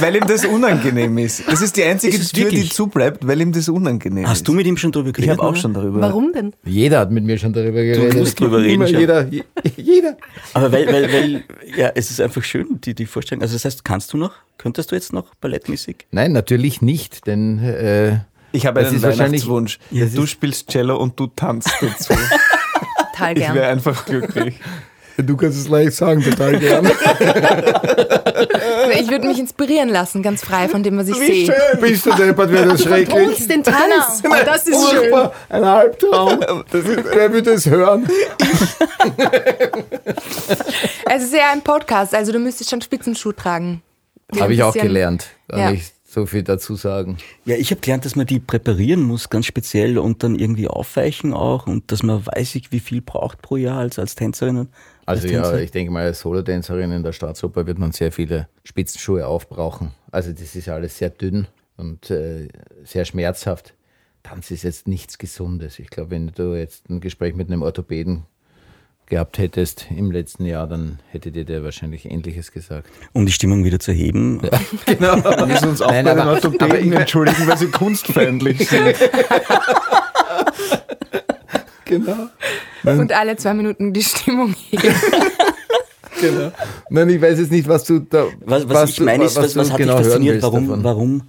[0.00, 1.42] weil ihm das unangenehm ist.
[1.46, 2.72] Das ist die einzige Ist Tür, die wirklich?
[2.72, 4.30] zubleibt, weil ihm das unangenehm ist.
[4.30, 5.34] Hast du mit ihm schon drüber geredet?
[5.34, 6.00] Ich habe auch schon darüber.
[6.00, 6.54] Warum denn?
[6.64, 8.16] Jeder hat mit mir schon darüber geredet.
[8.16, 9.00] musst drüber reden, Immer schon.
[9.00, 9.44] jeder, je-
[9.76, 10.16] jeder.
[10.54, 11.44] Aber weil, weil, weil,
[11.76, 13.42] ja, es ist einfach schön, die, die Vorstellung.
[13.42, 16.06] Also das heißt, kannst du noch, könntest du jetzt noch ballettmäßig?
[16.10, 18.20] Nein, natürlich nicht, denn äh,
[18.52, 19.78] Ich habe einen Weihnachtswunsch.
[19.90, 22.14] Ja, du spielst Cello und du tanzt dazu.
[23.22, 23.64] Total Ich wäre gern.
[23.64, 24.60] einfach glücklich.
[25.18, 26.90] du kannst es leicht sagen, total gerne.
[28.98, 31.46] Ich würde mich inspirieren lassen, ganz frei von dem, was ich Wie sehe.
[31.46, 33.46] schön bist du deppert, wäre das schrecklich.
[33.46, 34.20] Den Tanz.
[34.22, 34.34] Genau.
[34.36, 34.98] Oh, das ist schön.
[35.00, 36.40] Furchtbar, ein Albtraum.
[36.70, 38.08] Das ist, wer würde es hören?
[41.10, 43.82] Es ist ja ein Podcast, also du müsstest schon Spitzenschuh tragen.
[44.38, 45.26] Habe ich auch gelernt.
[45.48, 45.70] Kann Ja.
[45.72, 47.16] ich so viel dazu sagen.
[47.46, 51.32] Ja, ich habe gelernt, dass man die präparieren muss, ganz speziell und dann irgendwie aufweichen
[51.32, 54.58] auch und dass man weiß, ich, wie viel braucht pro Jahr als, als Tänzerin.
[54.58, 54.68] und
[55.06, 55.62] Also als ja, Tänzer.
[55.62, 59.92] ich denke mal, als Solotänzerin in der Staatsoper wird man sehr viele Spitzenschuhe aufbrauchen.
[60.10, 61.46] Also das ist alles sehr dünn
[61.78, 62.48] und äh,
[62.84, 63.72] sehr schmerzhaft.
[64.22, 65.78] Tanz ist jetzt nichts Gesundes.
[65.78, 68.24] Ich glaube, wenn du jetzt ein Gespräch mit einem Orthopäden
[69.06, 72.88] gehabt hättest im letzten Jahr, dann hätte dir der wahrscheinlich Ähnliches gesagt.
[73.12, 74.40] Um die Stimmung wieder zu heben.
[74.86, 75.16] Genau.
[75.24, 78.58] Wir müssen uns auch Nein, bei den aber- aber Orthopäden ich- entschuldigen, weil sie kunstfeindlich
[78.68, 78.96] sind.
[81.84, 82.28] Genau.
[82.84, 84.94] Und alle zwei Minuten die Stimmung heben.
[86.20, 86.52] genau.
[86.90, 88.26] Nein, ich weiß jetzt nicht, was du da.
[88.44, 90.42] Was, was, ich du- meine ist, was, du was hat genau dich fasziniert?
[90.42, 91.22] Warum, warum,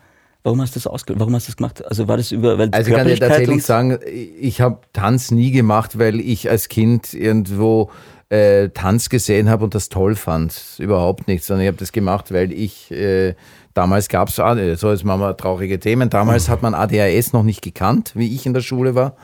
[0.43, 1.85] warum hast du das ausge warum hast du das gemacht?
[1.85, 3.99] Also war das über weil Also ich kann dir Körperlichkeit tatsächlich sagen,
[4.39, 7.89] ich habe Tanz nie gemacht, weil ich als Kind irgendwo
[8.29, 10.59] äh, Tanz gesehen habe und das toll fand.
[10.79, 13.35] Überhaupt nicht, sondern ich habe das gemacht, weil ich, äh,
[13.73, 17.61] damals gab es, so jetzt machen wir traurige Themen, damals hat man ADHS noch nicht
[17.61, 19.15] gekannt, wie ich in der Schule war,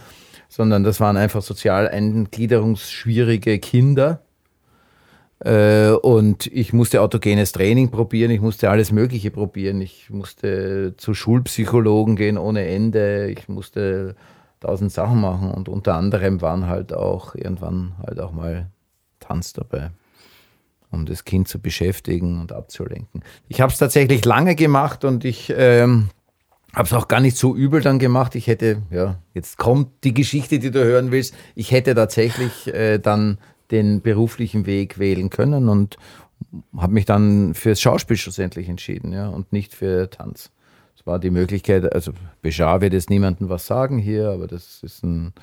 [0.48, 4.22] sondern das waren einfach sozial eingliederungsschwierige Kinder.
[5.40, 9.82] Äh, und ich musste autogenes Training probieren, ich musste alles Mögliche probieren.
[9.82, 14.16] Ich musste zu Schulpsychologen gehen ohne Ende, ich musste
[14.60, 18.70] tausend Sachen machen und unter anderem waren halt auch irgendwann halt auch mal
[19.22, 19.92] Tanz dabei,
[20.92, 23.24] um das Kind zu beschäftigen und abzulenken.
[23.48, 26.10] Ich habe es tatsächlich lange gemacht und ich ähm,
[26.74, 28.36] habe es auch gar nicht so übel dann gemacht.
[28.36, 31.34] Ich hätte, ja, jetzt kommt die Geschichte, die du hören willst.
[31.56, 33.38] Ich hätte tatsächlich äh, dann
[33.72, 35.98] den beruflichen Weg wählen können und
[36.78, 40.52] habe mich dann fürs Schauspiel schlussendlich entschieden, ja, und nicht für Tanz.
[40.98, 45.04] Es war die Möglichkeit, also Bejar wird jetzt niemandem was sagen hier, aber das ist
[45.04, 45.34] ein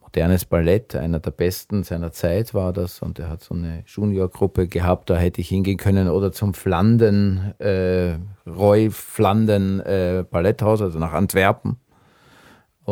[0.00, 4.66] modernes Ballett, einer der besten seiner Zeit war das und er hat so eine Juniorgruppe
[4.66, 10.98] gehabt, da hätte ich hingehen können oder zum Flanden, äh, Roy Flanden äh, Balletthaus, also
[10.98, 11.76] nach Antwerpen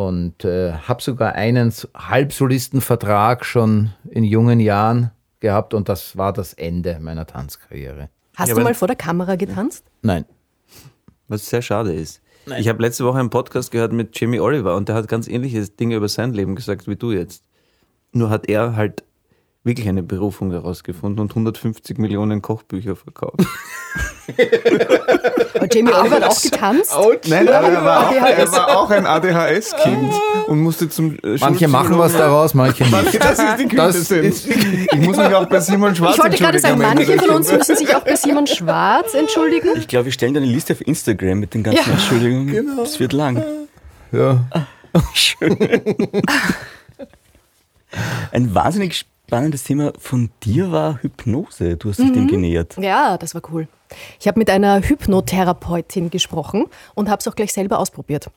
[0.07, 6.53] und äh, habe sogar einen Halbsolistenvertrag schon in jungen Jahren gehabt und das war das
[6.53, 8.09] Ende meiner Tanzkarriere.
[8.35, 9.85] Hast Ja, du mal vor der Kamera getanzt?
[10.01, 10.25] Nein.
[11.27, 12.21] Was sehr schade ist.
[12.57, 15.61] Ich habe letzte Woche einen Podcast gehört mit Jamie Oliver und der hat ganz ähnliche
[15.67, 17.43] Dinge über sein Leben gesagt wie du jetzt.
[18.11, 19.03] Nur hat er halt
[19.69, 23.35] wirklich eine Berufung herausgefunden und 150 Millionen Kochbücher verkauft.
[25.55, 26.93] Aber Jamie Oliver hat auch getanzt?
[27.27, 30.13] Nein, aber er war auch, er war auch ein ADHS-Kind
[30.47, 33.23] und musste zum äh, Manche machen was daraus, manche nicht.
[33.23, 34.45] Das ist die Das Quintessenz.
[34.45, 37.51] Ich muss mich auch bei Simon Schwarz Ich wollte gerade sagen, entschuldigen manche von uns
[37.51, 39.69] müssen sich auch bei Simon Schwarz entschuldigen.
[39.77, 41.91] Ich glaube, wir stellen da eine Liste auf Instagram mit den ganzen Ja.
[41.93, 42.47] Entschuldigungen.
[42.47, 42.83] Genau.
[42.83, 43.43] Das wird lang.
[44.11, 44.45] Ja.
[45.13, 45.57] Schön.
[48.31, 51.77] Ein wahnsinnig spannendes Thema von dir war Hypnose.
[51.77, 52.13] Du hast dich Mhm.
[52.13, 52.75] dem genähert.
[52.79, 53.67] Ja, das war cool.
[54.19, 56.65] Ich habe mit einer Hypnotherapeutin gesprochen
[56.95, 58.29] und habe es auch gleich selber ausprobiert.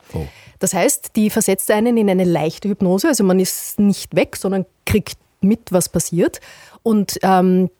[0.58, 4.66] Das heißt, die versetzt einen in eine leichte Hypnose, also man ist nicht weg, sondern
[4.86, 6.40] kriegt mit, was passiert.
[6.82, 7.70] Und ähm,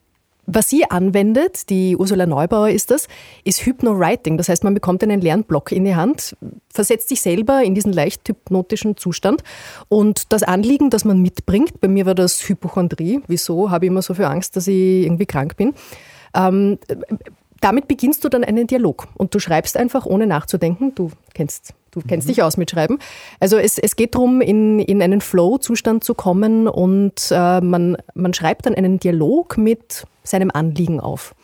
[0.45, 3.07] was sie anwendet, die Ursula Neubauer ist das,
[3.43, 4.37] ist Hypno-Writing.
[4.37, 6.35] Das heißt, man bekommt einen leeren Block in die Hand,
[6.73, 9.43] versetzt sich selber in diesen leicht hypnotischen Zustand.
[9.87, 13.21] Und das Anliegen, das man mitbringt, bei mir war das Hypochondrie.
[13.27, 15.73] Wieso habe ich immer so viel Angst, dass ich irgendwie krank bin?
[16.35, 16.77] Ähm,
[17.61, 20.93] damit beginnst du dann einen Dialog und du schreibst einfach ohne nachzudenken.
[20.95, 22.99] Du kennst, du kennst dich aus mit Schreiben.
[23.39, 28.33] Also es, es geht darum, in, in einen Flow-Zustand zu kommen und äh, man, man
[28.33, 31.35] schreibt dann einen Dialog mit seinem Anliegen auf.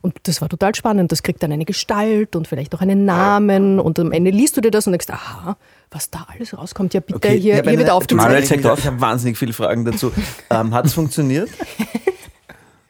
[0.00, 1.10] Und das war total spannend.
[1.10, 3.80] Das kriegt dann eine Gestalt und vielleicht auch einen Namen.
[3.80, 5.56] Und am Ende liest du dir das und denkst, aha,
[5.90, 6.94] was da alles rauskommt.
[6.94, 8.62] Ja, bitte, hier, ich habe hier wird eine- Manuel, aufgezeigt.
[8.62, 8.78] zeig auf.
[8.78, 10.12] Ich habe wahnsinnig viele Fragen dazu.
[10.50, 11.50] Ähm, Hat es funktioniert?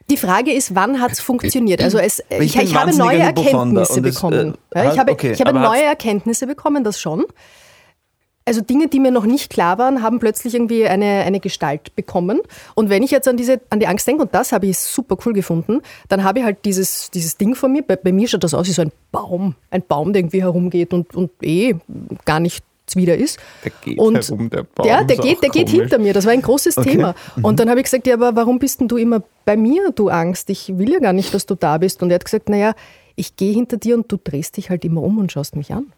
[0.09, 1.81] Die Frage ist, wann hat es funktioniert?
[1.81, 4.57] Also es, Ich ich, ich, habe neue Erkenntnisse und es, bekommen.
[4.73, 7.25] äh, ja, ich habe, okay, ich habe neue Erkenntnisse bekommen, das schon.
[8.45, 12.41] also Dinge, die mir noch nicht klar waren, haben plötzlich irgendwie eine, eine Gestalt bekommen.
[12.73, 15.17] Und wenn ich jetzt an, diese, an die Angst denke, und das habe ich super
[15.25, 17.83] cool gefunden, dann habe ich halt dieses, dieses Ding vor mir.
[17.83, 19.53] Bei, bei mir schaut das aus wie so ein Baum.
[19.69, 21.75] Ein Baum, der irgendwie herumgeht und, und eh
[22.25, 23.39] gar nichts wieder ist.
[23.63, 25.81] Der geht und herum, der Baum, Ja, der geht, der geht komisch.
[25.81, 26.13] hinter mir.
[26.13, 26.91] Das war ein großes Okay.
[26.91, 27.15] Thema.
[27.41, 30.09] Und dann habe ich gesagt, ja, aber warum bist denn du immer bei mir, du
[30.09, 30.49] Angst?
[30.49, 32.01] Ich will ja gar nicht, dass du da bist.
[32.01, 32.73] Und er hat gesagt, naja,
[33.15, 35.91] ich gehe hinter dir und du drehst dich halt immer um und schaust mich an.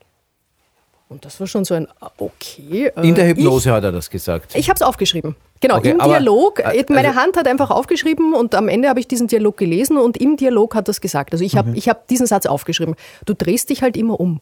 [1.10, 1.88] Und das war schon so ein,
[2.20, 2.90] okay.
[2.96, 4.52] äh, In der Hypnose hat er das gesagt.
[4.54, 5.36] Ich, ich habe es aufgeschrieben.
[5.60, 6.60] Genau, Okay, im aber, Dialog.
[6.60, 9.98] äh, meine also- Hand hat einfach aufgeschrieben und am Ende habe ich diesen Dialog gelesen
[9.98, 11.34] und im Dialog hat das gesagt.
[11.34, 11.58] Also ich Mhm.
[11.58, 12.96] habe ich hab diesen Satz aufgeschrieben.
[13.26, 14.40] Du drehst dich halt immer um.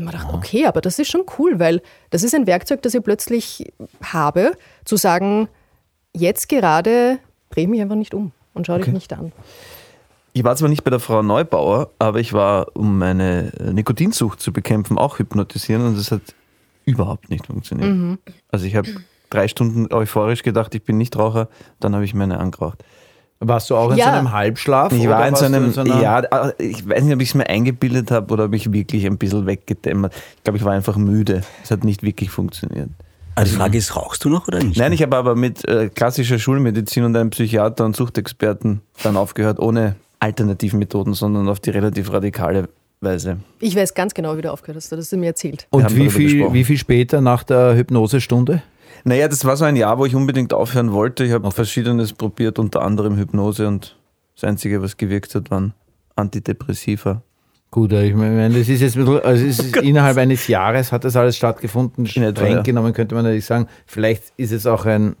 [0.00, 2.94] Und man dachte, okay, aber das ist schon cool, weil das ist ein Werkzeug, das
[2.94, 3.70] ich plötzlich
[4.02, 4.52] habe,
[4.86, 5.48] zu sagen,
[6.14, 7.18] jetzt gerade
[7.50, 9.30] dreh mich einfach nicht um und schau dich nicht an.
[10.32, 14.54] Ich war zwar nicht bei der Frau Neubauer, aber ich war, um meine Nikotinsucht zu
[14.54, 16.22] bekämpfen, auch hypnotisieren und das hat
[16.86, 18.18] überhaupt nicht funktioniert.
[18.48, 18.88] Also ich habe
[19.28, 22.82] drei Stunden euphorisch gedacht, ich bin nicht Raucher, dann habe ich meine angeraucht.
[23.42, 24.04] Warst du auch in Ja.
[24.04, 24.92] so einem Halbschlaf?
[24.92, 27.34] Ich war in so einem, so einer- ja, äh, ich weiß nicht, ob ich es
[27.34, 30.12] mir eingebildet habe oder ob ich wirklich ein bisschen weggedämmert.
[30.36, 31.40] Ich glaube, ich war einfach müde.
[31.64, 32.90] Es hat nicht wirklich funktioniert.
[33.36, 34.76] Also die Frage ist, rauchst du noch oder nicht?
[34.78, 39.58] Nein, ich habe aber mit äh, klassischer Schulmedizin und einem Psychiater und Suchtexperten dann aufgehört,
[39.58, 42.68] ohne alternativen Methoden, sondern auf die relativ radikale
[43.00, 43.38] Weise.
[43.60, 44.92] Ich weiß ganz genau, wie du aufgehört hast.
[44.92, 45.66] Das hast du mir erzählt.
[45.70, 48.60] Und wie viel, wie viel später nach der Hypnosestunde?
[49.04, 51.24] Naja, das war so ein Jahr, wo ich unbedingt aufhören wollte.
[51.24, 53.96] Ich habe Verschiedenes probiert, unter anderem Hypnose und
[54.34, 55.74] das Einzige, was gewirkt hat, waren
[56.16, 57.22] Antidepressiva.
[57.70, 61.04] Gut, ich meine, das ist jetzt ein bisschen, also es ist innerhalb eines Jahres hat
[61.04, 62.04] das alles stattgefunden.
[62.06, 62.62] In etwa, Streng ja.
[62.62, 65.16] genommen könnte man natürlich sagen, vielleicht ist es auch ein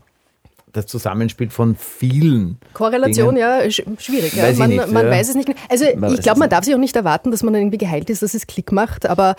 [0.72, 2.58] das Zusammenspiel von vielen.
[2.74, 3.38] Korrelation, Dingen.
[3.38, 4.34] ja, sch schwierig.
[4.34, 4.44] Ja.
[4.44, 5.10] Weiß ich man nicht, man ja.
[5.10, 5.50] weiß es nicht.
[5.68, 8.10] Also Man ich glaube, man darf sich auch nicht erwarten, dass man dann irgendwie geheilt
[8.10, 9.08] ist, dass es Klick macht.
[9.08, 9.34] Aber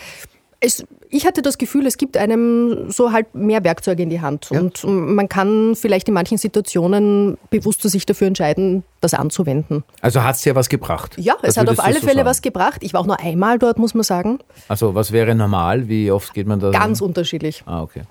[0.60, 4.50] es, ich hatte das Gefühl, es gibt einem so halt mehr Werkzeuge in die Hand.
[4.52, 9.84] Und man kann vielleicht in manchen Situationen bewusster sich dafür entscheiden, das anzuwenden.
[10.02, 11.16] Also hat es dir was gebracht?
[11.18, 12.26] Ja, es Das hat würdest auf alle so Fälle sagen.
[12.30, 12.82] was gebracht.
[12.84, 14.40] Ich war auch nur einmal dort, muss man sagen.
[14.68, 15.88] Also was wäre normal?
[15.88, 16.72] Wie oft geht man da?
[16.72, 17.64] Ganz unterschiedlich.
[17.66, 18.02] Ah, okay.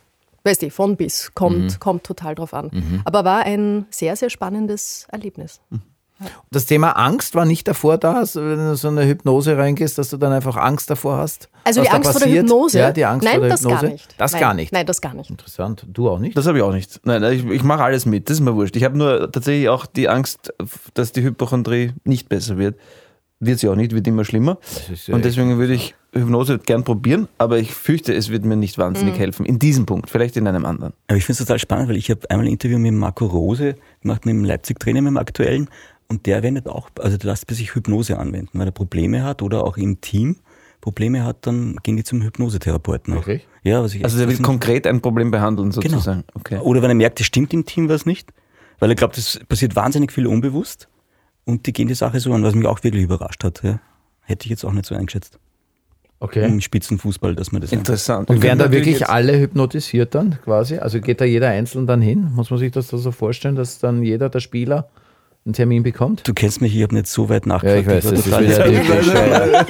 [0.45, 1.33] Weißt du, von bis.
[1.35, 1.81] Kommt, Mhm.
[1.81, 3.03] kommt total drauf an.
[3.05, 5.61] Aber war ein sehr, sehr spannendes Erlebnis.
[6.51, 10.17] Das Thema Angst war nicht davor da, wenn du so eine Hypnose reingehst, dass du
[10.17, 11.49] dann einfach Angst davor hast?
[11.65, 12.31] Also was die da Angst vor der?
[12.31, 12.79] Hypnose?
[12.79, 13.83] Ja, die Angst Nein, vor der das Hypnose?
[13.83, 14.15] gar nicht.
[14.19, 14.41] Das Nein.
[14.41, 14.73] gar nicht.
[14.73, 15.31] Nein, das gar nicht.
[15.31, 15.87] Interessant.
[15.89, 16.37] Du auch nicht?
[16.37, 17.01] Das habe ich auch nicht.
[17.05, 18.29] Nein, ich, ich mache alles mit.
[18.29, 18.77] Das ist mir wurscht.
[18.77, 20.53] Ich habe nur tatsächlich auch die Angst,
[20.95, 22.77] dass die Hypochondrie nicht besser wird.
[23.43, 24.59] Wird sie auch nicht, wird immer schlimmer.
[25.07, 28.77] ja Und deswegen würde ich Hypnose gern probieren, aber ich fürchte, es wird mir nicht
[28.77, 29.47] wahnsinnig helfen.
[29.47, 30.93] In diesem Punkt, vielleicht in einem anderen.
[31.07, 33.77] Aber ich finde es total spannend, weil ich habe einmal ein Interview mit Marco Rose
[34.03, 35.71] gemacht, mit dem Leipzig-Trainer, mit dem aktuellen,
[36.11, 39.42] und der wendet auch, also der lässt bei sich Hypnose anwenden, weil er Probleme hat
[39.42, 40.37] oder auch im Team
[40.81, 43.14] Probleme hat, dann gehen die zum Hypnosetherapeuten.
[43.14, 43.46] Wirklich?
[43.62, 45.83] Ja, was ich Also der will konkret ein Problem behandeln Genau.
[45.83, 46.25] sozusagen.
[46.35, 46.59] Okay.
[46.59, 48.33] Oder wenn er merkt, es stimmt im Team was nicht,
[48.79, 50.88] weil er glaubt, es passiert wahnsinnig viel unbewusst
[51.44, 53.62] und die gehen die Sache so an, was mich auch wirklich überrascht hat.
[53.62, 53.81] Ja.
[54.23, 55.38] Hätte ich jetzt auch nicht so eingeschätzt.
[56.18, 56.46] Okay.
[56.46, 58.29] Im Spitzenfußball, dass man das Interessant.
[58.29, 60.77] Und Wir werden da wirklich alle hypnotisiert dann quasi?
[60.77, 62.31] Also geht da jeder einzeln dann hin?
[62.35, 64.90] Muss man sich das da so vorstellen, dass dann jeder der Spieler
[65.46, 66.26] einen Termin bekommt?
[66.29, 68.05] Du kennst mich, ich habe nicht so weit Ja, nachgefragt.
[68.05, 69.07] ich weiß, war das ist wieder typisch.
[69.07, 69.64] Ja, ja.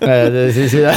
[0.00, 0.94] Ja, das ist wieder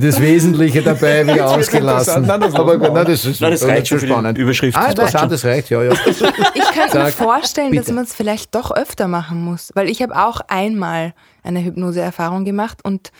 [0.00, 2.26] das Wesentliche dabei wieder ausgelassen.
[2.26, 4.36] Nein, das Aber nein, das ist Nein, das reicht schon spannend.
[4.38, 4.76] Überschrift.
[4.76, 5.92] Ah, Das interessant, das reicht, ja, ja.
[5.92, 7.92] Ich könnte mir vorstellen, dass bitte.
[7.94, 12.78] man es vielleicht doch öfter machen muss, weil ich habe auch einmal eine Hypnose-Erfahrung gemacht
[12.84, 13.12] und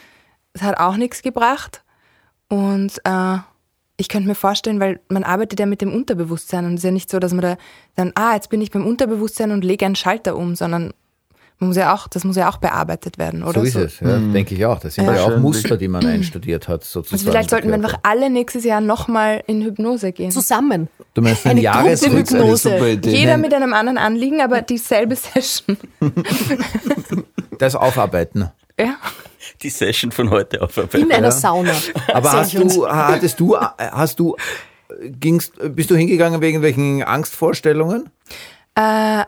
[0.54, 1.82] es hat auch nichts gebracht.
[2.48, 3.36] Und äh,
[3.96, 6.90] ich könnte mir vorstellen, weil man arbeitet ja mit dem Unterbewusstsein und es ist ja
[6.90, 7.57] nicht so, dass man da
[7.94, 10.92] dann, ah, jetzt bin ich beim Unterbewusstsein und lege einen Schalter um, sondern
[11.61, 13.61] man muss ja auch, das muss ja auch bearbeitet werden, oder?
[13.61, 14.80] So ist es, ja, denke ich auch.
[14.80, 15.42] Das sind ja, auch Wahrscheinlich.
[15.42, 17.14] Muster, die man einstudiert hat, sozusagen.
[17.14, 20.33] Also vielleicht sollten wir einfach alle nächstes Jahr nochmal in Hypnose gehen.
[20.33, 20.88] Zusammen.
[21.14, 22.26] Du meinst Eine ein Jahresrückblick?
[22.26, 22.70] Gruppenhypnose.
[22.70, 23.16] Super Idee.
[23.16, 25.76] Jeder mit einem anderen Anliegen, aber dieselbe Session.
[27.59, 28.50] Das Aufarbeiten.
[28.78, 28.96] Ja.
[29.62, 31.06] Die Session von heute aufarbeiten.
[31.06, 31.74] In einer Sauna.
[32.12, 34.36] Aber hast du, hattest du, hast du,
[35.00, 38.10] gingst, bist du hingegangen wegen welchen Angstvorstellungen?
[38.74, 39.24] Äh,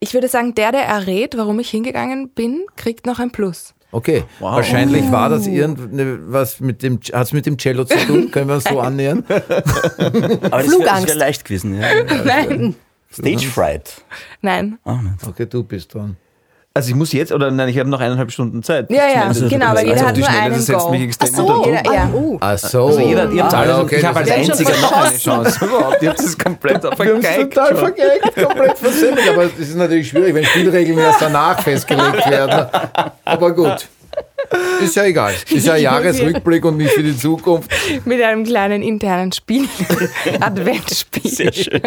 [0.00, 3.74] ich würde sagen, der, der errät, warum ich hingegangen bin, kriegt noch ein Plus.
[3.92, 8.30] Okay, wahrscheinlich war das irgendwas mit dem, hat es mit dem Cello zu tun?
[8.30, 9.24] Können wir uns so annähern?
[9.28, 11.08] Aber das wäre Flugangst.
[11.08, 11.80] wär leicht gewesen.
[11.80, 12.04] Ja.
[12.24, 12.76] Nein.
[13.12, 14.04] Stage Fright.
[14.42, 14.78] Nein.
[14.84, 15.26] Nicht.
[15.26, 16.16] Okay, du bist dran.
[16.72, 18.88] Also ich muss jetzt, oder nein, ich habe noch eineinhalb Stunden Zeit.
[18.92, 20.92] Ja, ja, Also, genau, aber jeder also hat nur einen Go.
[21.18, 21.66] Ach so, unter Druck.
[21.66, 22.10] Jeder- ja.
[22.14, 22.38] oh.
[22.40, 22.86] Ach so.
[22.86, 25.18] Also jeder, ihr habt Ah, alles, okay, ich habe als einziger noch eine.
[25.18, 26.02] Chance überhaupt.
[26.02, 27.54] Ihr habt das komplett Wir haben vergeigt.
[27.54, 29.28] total vergeigt, komplett versemmelt.
[29.30, 32.66] Aber es ist natürlich schwierig, wenn Spielregeln erst danach festgelegt werden.
[33.24, 33.88] Aber gut.
[34.80, 35.34] Ist ja egal.
[35.50, 37.68] Ist ja ein Jahresrückblick und nicht für die Zukunft.
[38.04, 39.66] Mit einem kleinen internen Spiel.
[40.40, 41.30] Adventsspiel.
[41.30, 41.80] Sehr schön.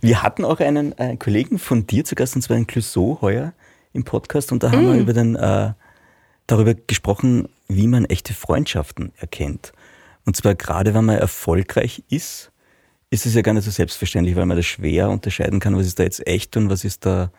[0.00, 3.52] Wir hatten auch einen äh, Kollegen von dir zu Gast, und zwar einen Clouseau heuer
[3.92, 5.72] im Podcast, und da haben wir über den, äh,
[6.46, 9.72] darüber gesprochen, wie man echte Freundschaften erkennt.
[10.24, 12.52] Und zwar gerade, wenn man erfolgreich ist,
[13.10, 15.98] ist es ja gar nicht so selbstverständlich, weil man das schwer unterscheiden kann, was ist
[15.98, 17.30] da jetzt echt und was ist da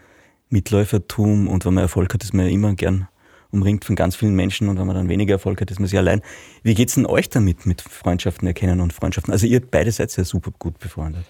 [0.49, 1.47] Mitläufertum.
[1.47, 3.07] Und wenn man Erfolg hat, ist man ja immer gern
[3.53, 5.99] umringt von ganz vielen Menschen und wenn man dann weniger Erfolg hat, ist man sehr
[5.99, 6.21] allein.
[6.63, 9.31] Wie geht's denn euch damit, mit Freundschaften erkennen und Freundschaften?
[9.31, 11.25] Also ihr beide seid ja super gut befreundet.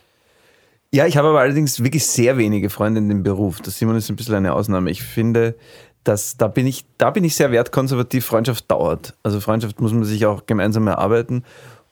[0.93, 3.61] Ja, ich habe aber allerdings wirklich sehr wenige Freunde in dem Beruf.
[3.61, 4.91] Das Simon ist ein bisschen eine Ausnahme.
[4.91, 5.55] Ich finde,
[6.03, 8.23] dass da bin ich, da bin ich sehr wertkonservativ.
[8.23, 9.15] Freundschaft dauert.
[9.23, 11.45] Also Freundschaft muss man sich auch gemeinsam erarbeiten.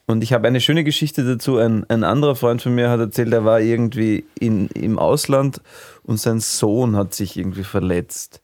[0.06, 1.58] Und ich habe eine schöne Geschichte dazu.
[1.58, 5.62] Ein, ein anderer Freund von mir hat erzählt, er war irgendwie in, im Ausland
[6.04, 8.40] und sein Sohn hat sich irgendwie verletzt.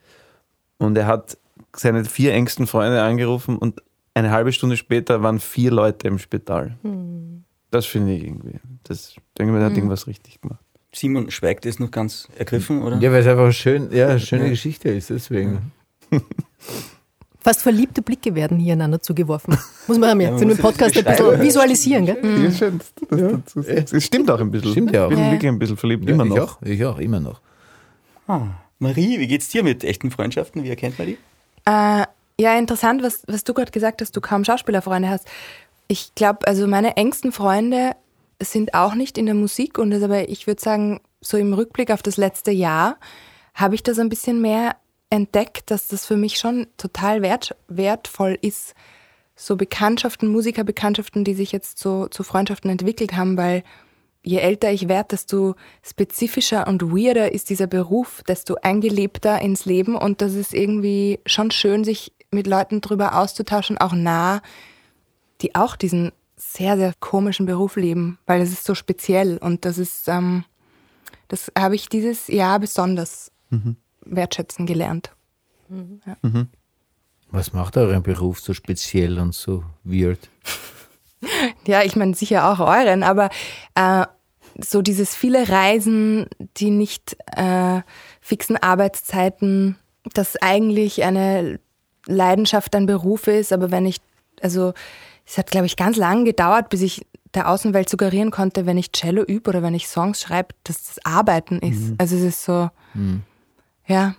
[0.80, 1.38] Und er hat
[1.76, 3.84] seine vier engsten Freunde angerufen und
[4.16, 6.78] eine halbe Stunde später waren vier Leute im Spital.
[7.72, 8.60] Das finde ich irgendwie.
[8.84, 10.60] Das denke ich, man hat irgendwas richtig gemacht.
[10.94, 12.98] Simon schweigt ist noch ganz ergriffen, oder?
[13.00, 15.72] Ja, weil es einfach schön, ja, eine schöne Geschichte ist, deswegen.
[17.40, 19.58] Fast verliebte Blicke werden hier einander zugeworfen.
[19.88, 22.18] Muss man ja, man für muss den Podcast ein das bisschen visualisieren, gell?
[22.44, 22.80] Ja, schön.
[23.10, 23.92] Das.
[23.94, 24.72] Es stimmt auch ein bisschen.
[24.72, 25.10] Stimmt ja auch.
[25.12, 25.32] Ich bin Ja.
[25.32, 26.58] wirklich ein bisschen verliebt, Ja, immer ich noch.
[26.58, 27.42] auch, ich auch, immer noch.
[28.28, 28.48] Ah.
[28.80, 30.64] Marie, wie geht's dir mit echten Freundschaften?
[30.64, 31.18] Wie erkennt man die?
[31.66, 32.06] Äh,
[32.40, 35.28] ja, interessant, was, was du gerade gesagt hast, du kaum Schauspielerfreunde hast.
[35.88, 37.96] Ich glaube, also meine engsten Freunde
[38.42, 41.92] sind auch nicht in der Musik und das aber, ich würde sagen, so im Rückblick
[41.92, 42.98] auf das letzte Jahr
[43.54, 44.76] habe ich das ein bisschen mehr
[45.10, 48.76] entdeckt, dass das für mich schon total wert, wertvoll ist,
[49.36, 53.64] so Bekanntschaften, Musikerbekanntschaften, die sich jetzt so zu Freundschaften entwickelt haben, weil
[54.24, 59.96] je älter ich werde, desto spezifischer und weirder ist dieser Beruf, desto eingelebter ins Leben
[59.96, 64.42] und das ist irgendwie schon schön, sich mit Leuten drüber auszutauschen, auch nah,
[65.42, 69.78] die auch diesen sehr, sehr komischen Beruf leben, weil es ist so speziell und das
[69.78, 70.46] ist, ähm,
[71.28, 73.32] das habe ich dieses Jahr besonders
[74.02, 75.12] wertschätzen gelernt.
[77.30, 80.30] Was macht euren Beruf so speziell und so weird?
[81.66, 83.32] Ja, ich meine sicher auch euren, aber
[83.74, 84.06] äh,
[84.64, 87.82] so dieses viele Reisen, die nicht äh,
[88.22, 89.78] fixen Arbeitszeiten,
[90.14, 91.60] das eigentlich eine
[92.06, 93.98] Leidenschaft, ein Beruf ist, aber wenn ich,
[94.42, 94.74] also
[95.28, 98.92] es hat, glaube ich, ganz lange gedauert, bis ich der Außenwelt suggerieren konnte, wenn ich
[98.94, 101.94] Cello übe oder wenn ich Songs schreibe, dass das Arbeiten ist.
[101.98, 102.70] Also es ist so,
[103.86, 104.16] ja,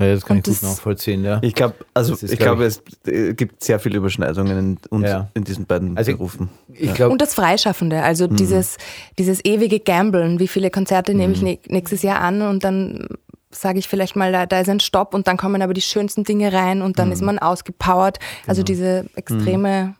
[0.00, 1.40] Ja, das kann Und ich gut das- nachvollziehen, ja.
[1.42, 5.08] Ich glaube, also ist, ich glaub glaube, es äh, gibt sehr viele Überschneidungen in, uns,
[5.08, 5.28] Ja.
[5.34, 6.50] in diesen beiden Also Berufen.
[6.72, 8.76] Ich glaube, Und das Freischaffende, also dieses,
[9.18, 13.08] dieses ewige Gamblen, wie viele Konzerte nehme ich ne- nächstes Jahr an und dann
[13.50, 16.22] sage ich vielleicht mal, da, da ist ein Stopp und dann kommen aber die schönsten
[16.22, 18.20] Dinge rein und dann ist man ausgepowert.
[18.46, 19.96] Also diese extreme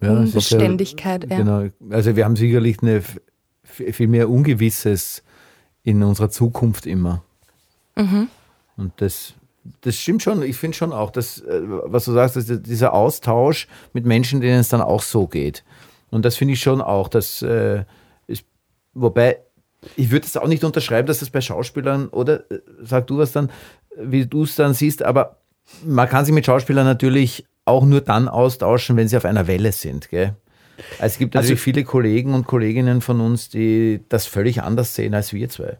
[0.00, 1.30] ja, es ist ja- Unbeständigkeit.
[1.30, 1.36] Ja.
[1.38, 1.68] Genau.
[1.90, 3.02] Also wir haben sicherlich eine
[3.64, 5.22] viel mehr Ungewisses
[5.82, 7.22] in unserer Zukunft immer.
[7.96, 8.28] Mhm.
[8.76, 9.34] Und das,
[9.82, 10.42] das stimmt schon.
[10.42, 14.60] Ich finde schon auch, dass, äh, was du sagst, dass dieser Austausch mit Menschen, denen
[14.60, 15.64] es dann auch so geht.
[16.10, 17.84] Und das finde ich schon auch, dass, äh,
[18.26, 18.44] ist,
[18.94, 19.38] wobei,
[19.96, 23.32] ich würde es auch nicht unterschreiben, dass das bei Schauspielern, oder äh, sag du was
[23.32, 23.50] dann,
[23.96, 25.38] wie du es dann siehst, aber
[25.84, 29.72] man kann sich mit Schauspielern natürlich auch nur dann austauschen, wenn sie auf einer Welle
[29.72, 30.10] sind.
[30.10, 30.34] Gell?
[30.98, 35.14] Also es gibt natürlich viele Kollegen und Kolleginnen von uns, die das völlig anders sehen
[35.14, 35.78] als wir zwei.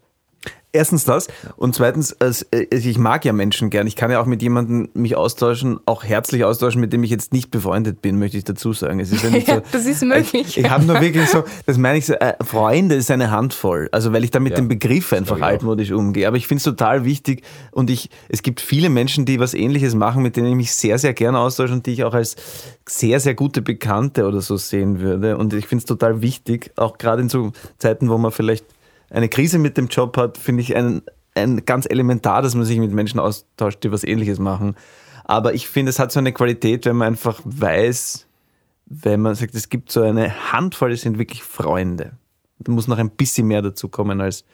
[0.75, 3.87] Erstens das und zweitens, als, äh, ich mag ja Menschen gern.
[3.87, 7.33] Ich kann ja auch mit jemandem mich austauschen, auch herzlich austauschen, mit dem ich jetzt
[7.33, 8.99] nicht befreundet bin, möchte ich dazu sagen.
[8.99, 10.49] Es ist ja nicht Ja, so, das ist möglich.
[10.49, 13.89] Ich, ich habe nur wirklich so, das meine ich so, äh, Freunde ist eine Handvoll.
[13.93, 16.27] Also weil ich da mit Ja, dem Begriff einfach altmodisch umgehe.
[16.27, 19.95] Aber ich finde es total wichtig und ich, es gibt viele Menschen, die was ähnliches
[19.95, 22.35] machen, mit denen ich mich sehr, sehr gerne austausche und die ich auch als
[22.89, 25.37] sehr, sehr gute Bekannte oder so sehen würde.
[25.37, 28.65] Und ich finde es total wichtig, auch gerade in so Zeiten, wo man vielleicht
[29.11, 31.03] eine Krise mit dem Job hat, finde ich ein,
[31.35, 34.77] ein ganz elementar, dass man sich mit Menschen austauscht, die was ähnliches machen.
[35.25, 38.27] Aber ich finde, es hat so eine Qualität, wenn man einfach weiß,
[38.87, 42.13] wenn man sagt, es gibt so eine Handvoll, das sind wirklich Freunde.
[42.59, 44.45] Da muss noch ein bisschen mehr dazu kommen als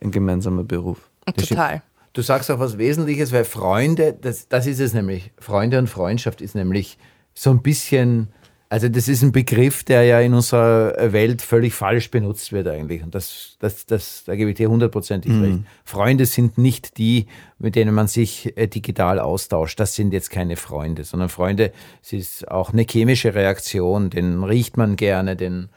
[0.00, 1.10] ein gemeinsamer Beruf.
[1.36, 1.82] Total.
[2.12, 5.32] Du sagst auch was Wesentliches, weil Freunde, das, das ist es nämlich.
[5.38, 6.98] Freunde und Freundschaft ist nämlich
[7.34, 8.28] so ein bisschen,
[8.72, 13.02] also das ist ein Begriff, der ja in unserer Welt völlig falsch benutzt wird eigentlich.
[13.02, 15.58] Und das, das, das, da gebe ich dir hundertprozentig recht.
[15.84, 17.26] Freunde sind nicht die,
[17.58, 19.80] mit denen man sich äh, digital austauscht.
[19.80, 24.76] Das sind jetzt keine Freunde, sondern Freunde, es ist auch eine chemische Reaktion, den riecht
[24.76, 25.68] man gerne, den,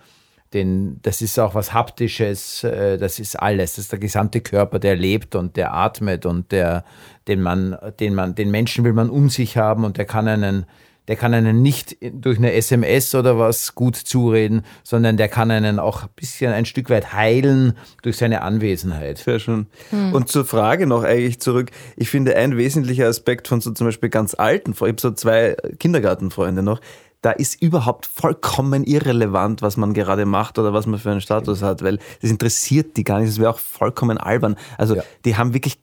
[0.53, 3.71] den, das ist auch was Haptisches, äh, das ist alles.
[3.71, 6.85] Das ist der gesamte Körper, der lebt und der atmet und der,
[7.27, 10.67] den man, den man, den Menschen will man um sich haben und der kann einen,
[11.08, 15.80] der kann einen nicht durch eine SMS oder was gut zureden, sondern der kann einen
[15.80, 19.18] auch ein bisschen ein Stück weit heilen durch seine Anwesenheit.
[19.18, 19.68] Sehr schön.
[19.91, 21.72] Und zur Frage noch eigentlich zurück.
[21.97, 25.56] Ich finde, ein wesentlicher Aspekt von so zum Beispiel ganz alten, ich habe so zwei
[25.80, 26.80] Kindergartenfreunde noch,
[27.22, 31.62] da ist überhaupt vollkommen irrelevant, was man gerade macht oder was man für einen Status
[31.62, 33.30] hat, weil das interessiert die gar nicht.
[33.30, 34.58] Das wäre auch vollkommen albern.
[34.78, 35.04] Also Ja.
[35.24, 35.80] die haben wirklich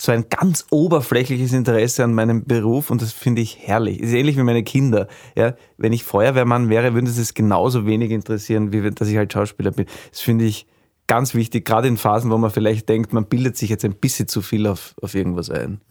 [0.00, 4.00] so ein ganz oberflächliches Interesse an meinem Beruf und das finde ich herrlich.
[4.00, 5.08] Ist ähnlich wie meine Kinder.
[5.36, 9.72] Ja, wenn ich Feuerwehrmann wäre, würde es genauso wenig interessieren, wie dass ich halt Schauspieler
[9.72, 9.84] bin.
[10.10, 10.66] Das finde ich
[11.06, 14.26] ganz wichtig, gerade in Phasen, wo man vielleicht denkt, man bildet sich jetzt ein bisschen
[14.26, 15.82] zu viel auf, auf irgendwas ein.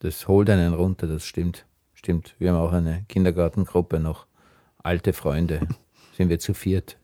[0.00, 1.64] Das holt einen runter, das stimmt.
[1.94, 2.34] Stimmt.
[2.38, 4.26] Wir haben auch eine Kindergartengruppe noch.
[4.82, 5.60] Alte Freunde.
[6.14, 6.98] Sind wir zu viert.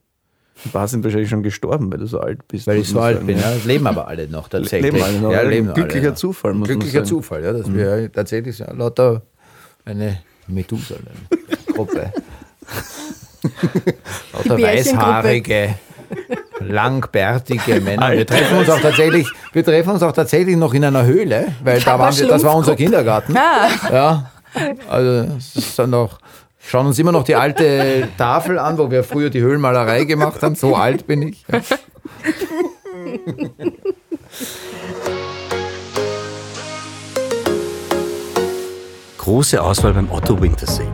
[0.64, 2.66] Ein paar sind wahrscheinlich schon gestorben, weil du so alt bist.
[2.66, 3.26] Weil ich so man alt sagen.
[3.26, 3.38] bin.
[3.38, 3.52] Ja.
[3.64, 4.92] Leben aber alle noch tatsächlich.
[4.92, 5.32] Leben alle noch.
[5.32, 6.16] Ja, leben alle glücklicher noch.
[6.16, 7.06] Zufall, muss man Glücklicher sagen.
[7.06, 9.22] Zufall, ja, dass wir tatsächlich so lauter
[9.84, 12.12] eine Methusalem-Gruppe.
[14.32, 14.62] lauter Bärchengruppe.
[14.62, 15.74] weißhaarige,
[16.60, 18.12] langbärtige Männer.
[18.12, 21.80] Wir treffen uns auch tatsächlich, wir treffen uns auch tatsächlich noch in einer Höhle, weil
[21.80, 23.34] da waren wir, das war unser Kindergarten.
[23.34, 24.30] Ja,
[24.88, 26.18] also es ist dann noch,
[26.66, 30.54] schauen uns immer noch die alte Tafel an, wo wir früher die Höhlenmalerei gemacht haben.
[30.54, 31.44] So alt bin ich.
[39.18, 40.86] Große Auswahl beim Otto Wintersee.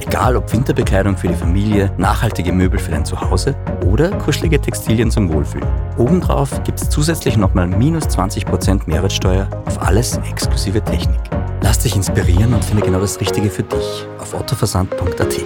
[0.00, 3.54] Egal ob Winterbekleidung für die Familie, nachhaltige Möbel für dein Zuhause
[3.84, 5.68] oder kuschelige Textilien zum Wohlfühlen.
[5.96, 11.37] Obendrauf gibt es zusätzlich nochmal minus 20% Mehrwertsteuer auf alles exklusive Technik.
[11.60, 15.36] Lass dich inspirieren und finde genau das Richtige für dich auf ottoversand.at.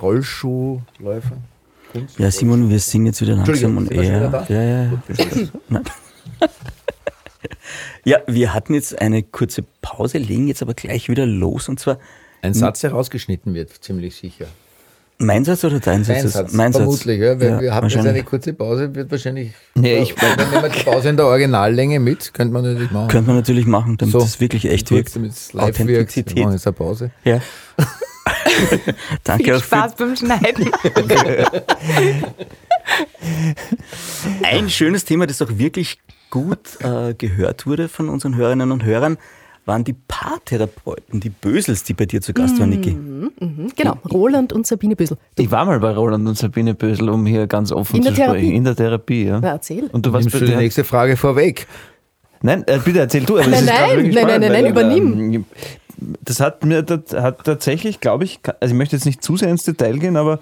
[0.00, 1.36] Rollschuhläufer.
[2.18, 4.46] Ja, Simon, wir sind jetzt wieder langsam und eher.
[4.48, 5.82] Ja, ja, ja.
[8.04, 11.98] Ja, wir hatten jetzt eine kurze Pause, legen jetzt aber gleich wieder los und zwar
[12.42, 14.46] Ein Satz, der rausgeschnitten wird, ziemlich sicher.
[15.20, 16.32] Mein Satz oder dein Satz?
[16.32, 17.20] Satz, mein vermutlich.
[17.20, 19.52] Ja, weil Ja, wir haben jetzt eine kurze Pause, wird wahrscheinlich.
[19.74, 23.08] Nee, ich- dann nehmen wir die Pause in der Originallänge mit, könnte man natürlich machen.
[23.08, 25.14] Könnte man natürlich machen, damit So, es wirklich echt wirkt.
[25.14, 25.78] damit es live wirkt.
[25.88, 26.38] Wir Authentizität.
[26.44, 27.10] machen jetzt eine Pause.
[27.24, 27.40] Ja.
[29.24, 30.70] Danke Viel Spaß beim Schneiden.
[34.42, 35.98] ein schönes Thema, das auch wirklich
[36.30, 39.18] gut äh, gehört wurde von unseren Hörerinnen und Hörern,
[39.66, 42.96] waren die Paartherapeuten, die Bösels, die bei dir zu Gast waren, Niki.
[43.76, 45.16] Genau, Roland und Sabine Büssel.
[45.36, 48.38] Ich war mal bei Roland und Sabine Bösel, um hier ganz offen In zu Therapie?
[48.38, 48.54] sprechen.
[48.56, 49.40] In der Therapie, ja.
[49.40, 49.84] Na, erzähl.
[49.92, 51.66] Und du warst Nimmst bei du die der nächste Frage vorweg?
[52.42, 53.36] Nein, äh, bitte erzähl du.
[53.36, 55.32] Nein, nein, nein, spannend, nein, nein, übernimm.
[55.34, 55.44] ähm,
[56.22, 59.50] Das hat mir das hat tatsächlich, glaube ich, also ich möchte jetzt nicht zu sehr
[59.50, 60.40] ins Detail gehen, aber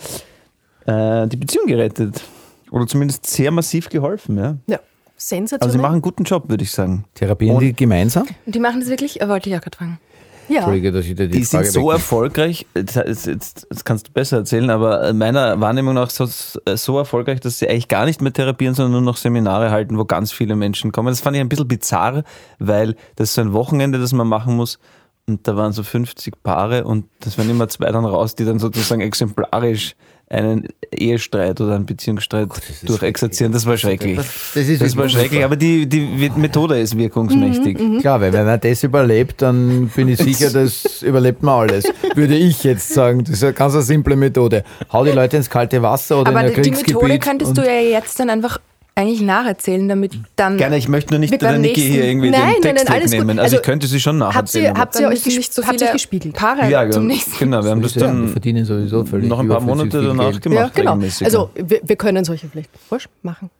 [0.86, 2.22] äh, die Beziehung gerettet.
[2.70, 4.56] Oder zumindest sehr massiv geholfen, ja.
[4.66, 4.78] Ja,
[5.18, 5.66] sensationell.
[5.68, 7.04] Also sie machen einen guten Job, würde ich sagen.
[7.14, 8.26] Therapien die gemeinsam?
[8.46, 10.00] Und die machen das wirklich, äh, wollte ich auch gerade fragen.
[10.48, 10.56] ja.
[10.60, 13.84] Entschuldige, dass ich dir die, Die sind Frage so weg- erfolgreich, das, das, das, das
[13.84, 18.06] kannst du besser erzählen, aber meiner Wahrnehmung nach so, so erfolgreich, dass sie eigentlich gar
[18.06, 21.08] nicht mehr therapieren, sondern nur noch Seminare halten, wo ganz viele Menschen kommen.
[21.08, 22.22] Das fand ich ein bisschen bizarr,
[22.58, 24.78] weil das ist so ein Wochenende, das man machen muss.
[25.26, 28.58] Und da waren so 50 Paare und das waren immer zwei dann raus, die dann
[28.58, 29.94] sozusagen exemplarisch
[30.30, 33.52] einen Ehestreit oder einen Beziehungsstreit ist durchexerzieren.
[33.52, 34.16] Das war schrecklich.
[34.16, 37.78] Das, das ist Das war schrecklich, aber die, die Methode ist wirkungsmächtig.
[38.00, 41.84] Klar, weil wenn man das überlebt, dann bin ich sicher, das überlebt man alles.
[42.14, 43.24] Würde ich jetzt sagen.
[43.24, 44.64] Das ist eine ganz eine simple Methode.
[44.92, 46.94] Hau die Leute ins kalte Wasser oder Aber in ein die, die Kriegsgebiet.
[47.02, 48.58] Methode könntest du ja jetzt dann einfach
[48.98, 50.56] eigentlich nacherzählen, damit dann.
[50.58, 52.84] Gerne, ich möchte nur nicht Mit der Niki nächsten- hier irgendwie Nein, den nein, Text
[52.84, 53.12] nein, alles gut.
[53.12, 53.38] wegnehmen.
[53.38, 54.74] Also, Also, ich könnte sie schon Habt nacherzählen.
[54.74, 56.34] ihr, habt ihr euch nicht so viele gespiegelt?
[56.34, 57.38] Paare ja, zum wir- nächsten.
[57.38, 60.30] genau, wir haben das Ja, wir dann verdienen sowieso völlig noch ein paar Monate danach
[60.32, 60.42] Geld.
[60.42, 60.72] gemacht.
[60.76, 60.98] Ja, genau.
[61.24, 63.50] Also wir, wir können solche vielleicht Wurscht machen.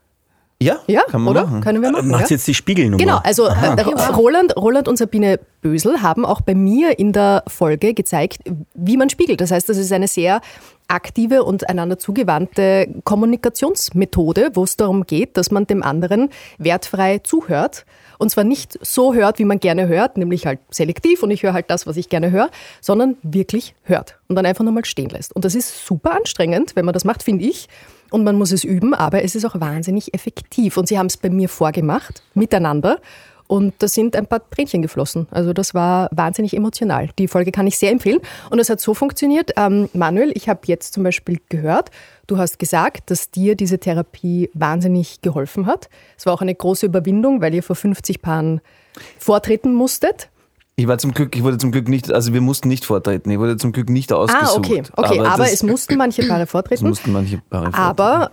[0.61, 1.47] ja, Ja, kann man oder?
[1.47, 1.61] machen.
[1.61, 2.09] Können wir machen.
[2.09, 2.35] Macht ja?
[2.37, 2.97] jetzt die Spiegelnummer.
[2.99, 3.81] Genau, also äh,
[4.17, 8.39] Roland, Roland und Sabine Bösel haben auch bei mir in der Folge gezeigt,
[8.75, 9.41] wie man spiegelt.
[9.41, 10.41] Das heißt, das ist eine sehr
[10.89, 17.85] aktive und einander zugewandte Kommunikationsmethode, wo es darum geht, dass man dem anderen wertfrei zuhört.
[18.19, 21.53] Und zwar nicht so hört, wie man gerne hört, nämlich halt selektiv und ich höre
[21.53, 25.37] halt das, was ich gerne höre, sondern wirklich hört und dann einfach nochmal stehen lässt.
[25.37, 27.69] Und das ist super anstrengend, wenn man das macht, finde ich.
[28.11, 30.79] Und man muss es üben, aber es ist auch wahnsinnig effektiv.
[30.79, 33.01] Und sie haben es bei mir vorgemacht, miteinander.
[33.49, 35.27] Und da sind ein paar Tränchen geflossen.
[35.31, 37.09] Also das war wahnsinnig emotional.
[37.19, 38.21] Die Folge kann ich sehr empfehlen.
[38.51, 39.53] Und es hat so funktioniert.
[39.57, 41.91] Ähm, Manuel, ich habe jetzt zum Beispiel gehört,
[42.27, 45.89] du hast gesagt, dass dir diese Therapie wahnsinnig geholfen hat.
[46.17, 48.61] Es war auch eine große Überwindung, weil ihr vor 50 Paaren
[49.19, 50.29] vortreten musstet.
[50.77, 53.31] Ich war zum Glück, ich wurde zum Glück nicht, also wir mussten nicht vortreten.
[53.33, 54.45] Ich wurde zum Glück nicht ausgesucht.
[54.55, 56.89] Ah, okay, okay, aber, das- es mussten manche Paare es vortreten.
[56.89, 57.81] mussten manche Paare vortreten.
[57.83, 58.31] Aber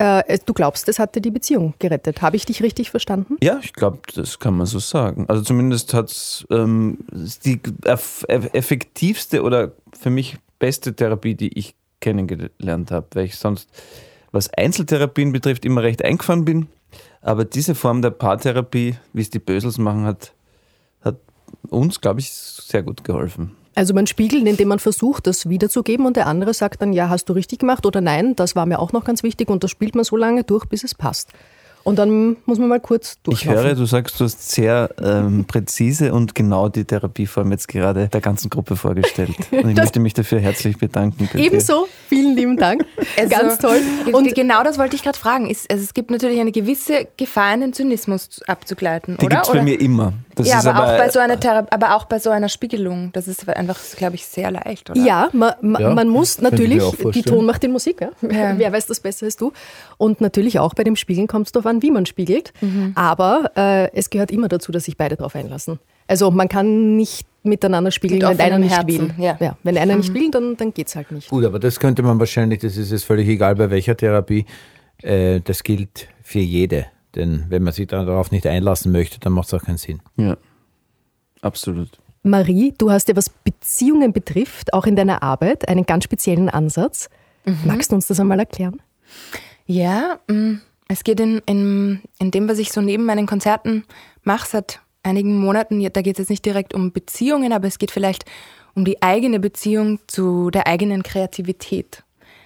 [0.00, 2.22] äh, du glaubst, es hat dir die Beziehung gerettet.
[2.22, 3.36] Habe ich dich richtig verstanden?
[3.42, 5.26] Ja, ich glaube, das kann man so sagen.
[5.28, 6.98] Also zumindest hat es ähm,
[7.44, 13.36] die eff eff- effektivste oder für mich beste Therapie, die ich kennengelernt habe, weil ich
[13.36, 13.68] sonst,
[14.32, 16.68] was Einzeltherapien betrifft, immer recht eingefahren bin.
[17.20, 20.32] Aber diese Form der Paartherapie, wie es die Bösels machen, hat,
[21.02, 21.16] hat
[21.68, 23.54] uns, glaube ich, sehr gut geholfen.
[23.74, 27.26] Also man spiegelt, indem man versucht, das wiederzugeben und der andere sagt dann, ja, hast
[27.28, 29.94] du richtig gemacht oder nein, das war mir auch noch ganz wichtig und das spielt
[29.94, 31.28] man so lange durch, bis es passt.
[31.82, 33.62] Und dann muss man mal kurz Ich durchlaufen.
[33.64, 38.20] höre, du sagst, du hast sehr ähm, präzise und genau die Therapieform jetzt gerade der
[38.20, 39.30] ganzen Gruppe vorgestellt.
[39.50, 41.26] Und ich möchte mich dafür herzlich bedanken.
[41.38, 42.84] Ebenso, vielen lieben Dank.
[43.16, 43.80] Also, ganz toll.
[44.12, 45.48] Und genau das wollte ich gerade fragen.
[45.48, 49.36] Ist, also es gibt natürlich eine gewisse Gefahr, in den Zynismus zu- abzugleiten, Die oder?
[49.36, 50.12] gibt es bei mir immer.
[50.40, 52.48] Das ja, ist aber, aber, auch bei so einer Thera aber auch bei so einer
[52.48, 53.10] Spiegelung.
[53.12, 55.00] Das ist einfach, glaube ich, sehr leicht, oder?
[55.00, 56.82] Ja, man, man, Ja, man muss natürlich,
[57.14, 57.22] die.
[57.22, 58.10] Ton macht die Musik, ja?
[58.22, 58.54] Ja.
[58.58, 59.52] wer weiß das besser als du.
[59.98, 62.52] Und natürlich auch bei dem Spiegeln kommt es darauf an, wie man spiegelt.
[62.60, 62.92] Mhm.
[62.94, 65.78] Aber äh, es gehört immer dazu, dass sich beide darauf einlassen.
[66.06, 69.24] Also man kann nicht miteinander spiegeln, Mit wenn einer nicht Herzen, will.
[69.24, 69.56] ja.
[69.62, 71.30] wenn einer nicht will, dann, dann geht es halt nicht.
[71.30, 74.44] Gut, aber das könnte man wahrscheinlich, das ist jetzt völlig egal bei welcher Therapie,
[75.02, 76.86] äh, das gilt für jede.
[77.14, 80.00] Denn wenn man sich dann darauf nicht einlassen möchte, dann macht es auch keinen Sinn.
[80.16, 80.36] ja,
[81.42, 81.98] absolut.
[82.22, 87.08] Marie, du hast ja, was Beziehungen betrifft, auch in deiner Arbeit einen ganz speziellen Ansatz.
[87.46, 87.58] Mhm.
[87.64, 88.82] Magst du uns das einmal erklären?
[89.64, 90.56] Ja, mm,
[90.88, 93.84] es geht in, in, in dem, was ich so neben meinen Konzerten
[94.22, 97.90] mache seit einigen Monaten, da geht es jetzt nicht direkt um Beziehungen, aber es geht
[97.90, 98.26] vielleicht
[98.74, 102.04] um die eigene Beziehung zu der eigenen Kreativität.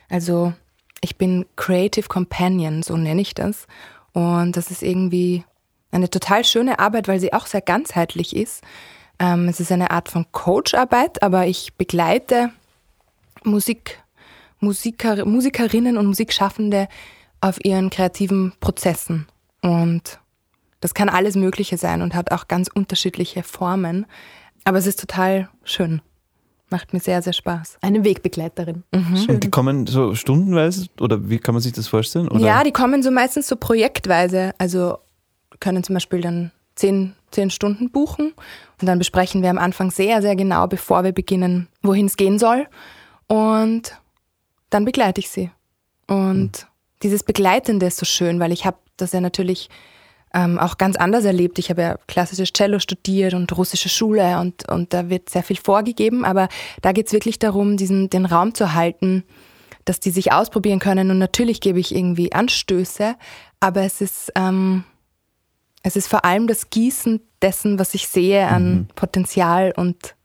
[0.08, 0.52] Also
[1.00, 3.66] ich bin Creative Companion, so nenne ich das.
[4.14, 5.44] Und das ist irgendwie
[5.90, 8.62] eine total schöne Arbeit, weil sie auch sehr ganzheitlich ist.
[9.18, 12.50] Ähm, es ist eine Art von Coacharbeit, aber ich begleite
[13.42, 14.02] Musik,
[14.60, 16.88] Musiker, Musikerinnen und Musikschaffende
[17.40, 19.26] auf ihren kreativen Prozessen.
[19.60, 20.18] Und
[20.80, 24.06] das kann alles Mögliche sein und hat auch ganz unterschiedliche Formen.
[24.64, 26.00] Aber es ist total schön.
[26.74, 27.78] Macht mir sehr, sehr Spaß.
[27.82, 28.82] Eine Wegbegleiterin.
[28.92, 29.26] Mhm.
[29.28, 32.26] Und die kommen so stundenweise oder wie kann man sich das vorstellen?
[32.26, 32.40] Oder?
[32.40, 34.54] Ja, die kommen so meistens so projektweise.
[34.58, 34.98] Also
[35.60, 38.32] können zum Beispiel dann zehn, zehn Stunden buchen
[38.80, 42.40] und dann besprechen wir am Anfang sehr, sehr genau, bevor wir beginnen, wohin es gehen
[42.40, 42.66] soll.
[43.28, 43.96] Und
[44.70, 45.52] dann begleite ich sie.
[46.08, 46.66] Und
[47.04, 49.70] dieses Begleitende ist so schön, weil ich habe das ja natürlich
[50.34, 51.58] ähm, auch ganz anders erlebt.
[51.58, 55.56] Ich habe ja klassisches Cello studiert und russische Schule und, und da wird sehr viel
[55.56, 56.48] vorgegeben, aber
[56.82, 59.22] da geht es wirklich darum, diesen, den Raum zu halten,
[59.84, 63.14] dass die sich ausprobieren können und natürlich gebe ich irgendwie Anstöße,
[63.60, 64.84] aber es ist, ähm,
[65.82, 70.16] es ist vor allem das Gießen dessen, was ich sehe an Potenzial und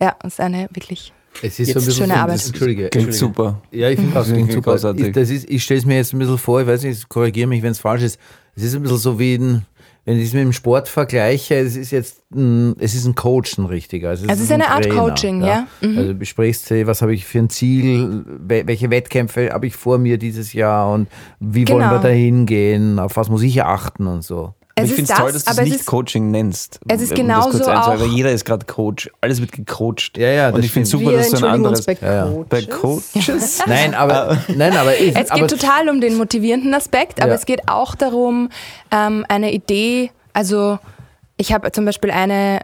[0.00, 2.34] ja, es ist eine wirklich Es ist Jetzt so ein bisschen schöne so, Arbeit.
[2.36, 3.42] Das, Entschuldige, Klingt Entschuldige.
[3.42, 3.62] super.
[3.70, 4.76] Ja, ich finde das Das klingt super.
[4.76, 7.62] das ist, ich stelle es mir jetzt ein bisschen vor, ich weiß nicht, korrigiere mich,
[7.62, 8.18] wenn es falsch ist.
[8.54, 9.66] Es ist ein bisschen so wie ein,
[10.04, 13.56] wenn ich es mit dem Sport vergleiche, es ist jetzt ein, es ist ein Coach,
[13.56, 14.10] ein richtiger.
[14.10, 15.66] Also Es ist ein eine Art Trainer, Coaching, ja.
[15.80, 15.96] Mhm.
[15.98, 19.98] Also besprichst du, was habe ich für ein Ziel, wel- welche Wettkämpfe habe ich vor
[19.98, 21.08] mir dieses Jahr und
[21.40, 21.92] wie wollen Genau.
[21.92, 24.54] wir da hingehen, auf was muss ich achten und so.
[24.82, 26.30] Aber Es ich ist finde es toll, dass du es aber es nicht ist- Coaching
[26.30, 26.80] nennst.
[26.88, 29.10] es ist Um kurz genauso einzuhalten, auch- Weil jeder ist gerade Coach.
[29.20, 30.16] Alles wird gecoacht.
[30.18, 31.02] Ja, ja, Und ich finde stimmt.
[31.04, 31.84] super, dass du ein anderes...
[31.86, 32.24] bei Ja, ja.
[32.24, 32.46] Coaches.
[32.48, 33.62] Bei Coaches?
[33.66, 37.34] Nein, aber, nein, aber, ich, Es aber geht total um den motivierenden Aspekt, aber Ja.
[37.36, 38.48] es geht auch darum,
[38.90, 40.78] ähm, eine Idee, also
[41.36, 42.60] ich habe zum Beispiel eine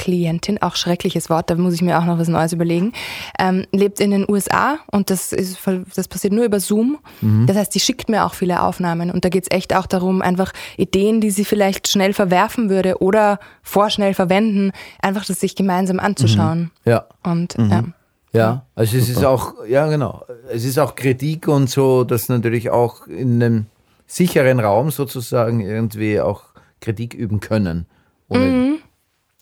[0.00, 2.92] Klientin, auch schreckliches Wort, da muss ich mir auch noch was Neues überlegen,
[3.38, 6.98] ähm, lebt in den USA und das, ist, voll- das passiert nur über Zoom.
[7.46, 10.22] Das heißt, die schickt mir auch viele Aufnahmen und da geht es echt auch darum,
[10.22, 14.72] einfach Ideen, die sie vielleicht schnell verwerfen würde oder vorschnell verwenden,
[15.02, 16.70] einfach das sich gemeinsam anzuschauen.
[16.84, 17.04] ja.
[17.22, 17.84] Und ja.
[18.32, 22.70] Ja, also es ist auch, ja genau, es ist auch Kritik und so, dass natürlich
[22.70, 23.66] auch in einem
[24.06, 26.44] sicheren Raum sozusagen irgendwie auch
[26.80, 27.86] Kritik üben können.
[28.28, 28.78] Ohne,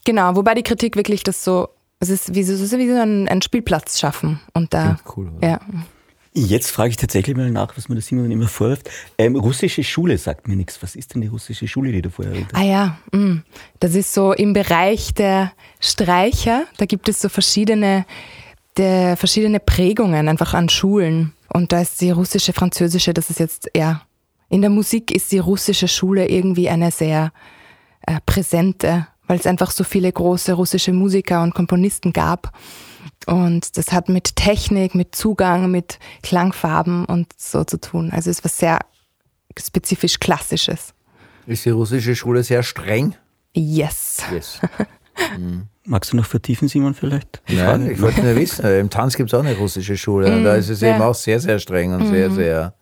[0.09, 1.69] Genau, wobei die Kritik wirklich das so,
[2.01, 4.41] es ist wie so, es ist wie so ein, ein Spielplatz schaffen.
[4.55, 5.47] Und da, cool, oder?
[5.47, 5.61] ja.
[6.33, 8.89] Jetzt frage ich tatsächlich mal nach, was mir der Simon immer vorwirft.
[9.19, 10.83] Ähm, russische Schule sagt mir nichts.
[10.83, 12.59] Was ist denn die russische Schule, die du vorher erwähnt hast?
[12.59, 13.43] Ah ja, mm.
[13.81, 18.07] das ist so im Bereich der Streicher, da gibt es so verschiedene,
[18.79, 21.35] der, verschiedene Prägungen einfach an Schulen.
[21.53, 24.01] Und da ist die russische, französische, das ist jetzt eher,
[24.49, 27.31] in der Musik ist die russische Schule irgendwie eine sehr
[28.07, 32.53] äh, präsente, weil es einfach so viele große russische Musiker und Komponisten gab.
[33.27, 38.11] Und das hat mit Technik, mit Zugang, mit Klangfarben und so zu tun.
[38.11, 38.81] Also es ist was sehr
[39.57, 40.95] spezifisch Klassisches.
[41.47, 43.15] Ist die russische Schule sehr streng?
[43.55, 44.23] Yes.
[44.33, 44.61] Yes.
[45.85, 47.43] Magst du noch vertiefen, Simon, vielleicht?
[47.49, 50.45] Die Nein, ich wollte nur wissen, im Tanz gibt es auch eine russische Schule und
[50.45, 50.95] da ist es ja.
[50.95, 52.75] eben auch sehr, sehr streng und sehr, sehr,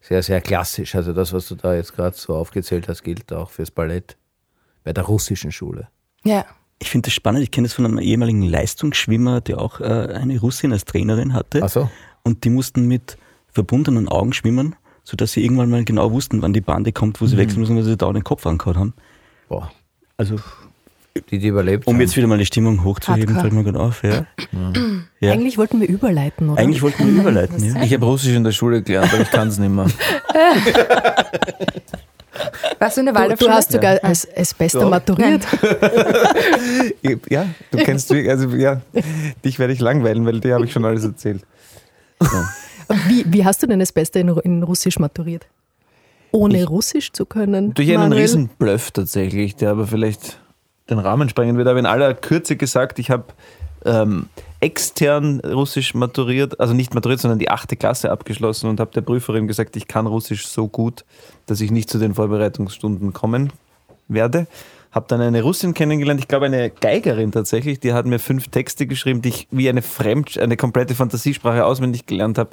[0.00, 0.94] sehr, sehr klassisch.
[0.94, 4.16] Also das, was du da jetzt gerade so aufgezählt hast, gilt auch fürs Ballett
[4.82, 5.88] bei der russischen Schule.
[6.24, 6.44] Ja.
[6.80, 7.42] Ich finde das spannend.
[7.42, 11.60] Ich kenne das von einem ehemaligen Leistungsschwimmer, der auch äh, eine Russin als Trainerin hatte.
[11.62, 11.88] Ach so.
[12.24, 13.16] Und die mussten mit
[13.52, 17.36] verbundenen Augen schwimmen, sodass sie irgendwann mal genau wussten, wann die Bande kommt, wo sie
[17.36, 18.94] wechseln müssen, weil sie da den Kopf angehauen haben.
[19.48, 19.70] Boah,
[20.16, 20.36] Also,
[21.30, 22.00] die, die überlebt um haben.
[22.00, 23.40] jetzt wieder mal die Stimmung hochzuheben, Hardcore.
[23.40, 24.02] fällt mir gerade auf.
[24.02, 24.26] Ja.
[25.20, 25.32] Ja.
[25.32, 26.60] Eigentlich wollten wir überleiten, oder?
[26.60, 27.62] Eigentlich wollten wir überleiten.
[27.64, 27.82] Ja.
[27.82, 29.86] Ich habe Russisch in der Schule gelernt, aber ich kann es nicht mehr.
[32.78, 33.50] Warst du in der du, Waldorfschule?
[33.50, 34.88] du hast sogar als, als Bester Ja.
[34.88, 35.42] maturiert.
[37.30, 38.80] Ja, du kennst mich, also ja,
[39.44, 41.42] dich werde ich langweilen, weil dir habe ich schon alles erzählt.
[43.08, 45.46] Wie, wie hast du denn als Bester in, in Russisch maturiert?
[46.32, 47.74] Ohne Russisch zu können?
[47.74, 48.22] Durch einen Manuel?
[48.22, 50.38] Riesenbluff tatsächlich, der aber vielleicht
[50.90, 51.68] den Rahmen sprengen wird.
[51.68, 53.24] Aber in aller Kürze gesagt, ich habe
[53.84, 54.28] ähm,
[54.60, 59.46] extern Russisch maturiert, also nicht maturiert, sondern die achte Klasse abgeschlossen und habe der Prüferin
[59.46, 61.04] gesagt, ich kann Russisch so gut,
[61.46, 63.52] dass ich nicht zu den Vorbereitungsstunden kommen
[64.08, 64.46] werde.
[64.90, 68.86] Habe dann eine Russin kennengelernt, ich glaube eine Geigerin tatsächlich, die hat mir fünf Texte
[68.86, 72.50] geschrieben, die ich wie eine Fremd, eine komplette Fantasiesprache auswendig gelernt habe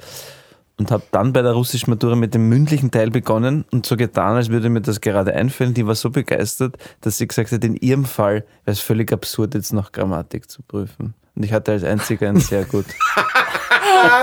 [0.82, 4.36] und habe dann bei der russischen Matura mit dem mündlichen Teil begonnen und so getan,
[4.36, 5.76] als würde mir das gerade einfallen.
[5.76, 9.54] Die war so begeistert, dass sie gesagt hat, in ihrem Fall wäre es völlig absurd,
[9.54, 11.14] jetzt noch Grammatik zu prüfen.
[11.42, 12.86] Und ich hatte als einziger ein sehr gut.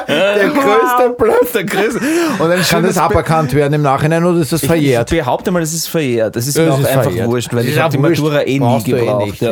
[0.08, 1.52] Der größte Bluff.
[1.52, 2.00] Der größte.
[2.38, 5.10] Und ein Kann das aberkannt werden im Nachhinein oder ist das verjährt?
[5.12, 6.36] ich behaupte mal, das ist verjährt.
[6.36, 7.28] Das ist Ja, mir das auch ist einfach verjährt.
[7.28, 7.98] wurscht, weil Das ich habe die.
[8.02, 9.26] Matura eh nie eh gebraucht.
[9.26, 9.50] nicht, ja.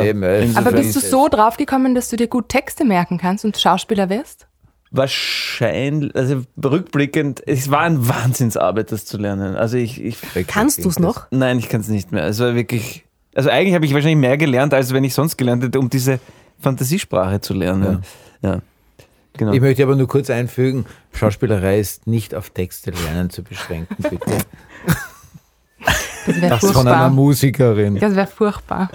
[0.55, 4.47] Aber bist du so draufgekommen, dass du dir gut Texte merken kannst und Schauspieler wirst?
[4.91, 9.55] Wahrscheinlich, also rückblickend, es war ein Wahnsinnsarbeit, das zu lernen.
[9.57, 11.27] Also ich, ich Kannst du es noch?
[11.31, 12.23] Nein, ich kann es nicht mehr.
[12.25, 13.03] Es war wirklich.
[13.35, 16.19] Also eigentlich habe ich wahrscheinlich mehr gelernt, als wenn ich sonst gelernt hätte, um diese
[16.59, 18.03] Fantasiesprache zu lernen.
[18.41, 18.59] Ja.
[19.33, 19.51] Genau.
[19.53, 24.37] Ich möchte aber nur kurz einfügen, Schauspielerei ist nicht auf Texte lernen zu beschränken, bitte.
[26.25, 27.09] Das wäre Das von einer furchtbar.
[27.11, 27.99] Musikerin.
[27.99, 28.89] Das wäre furchtbar.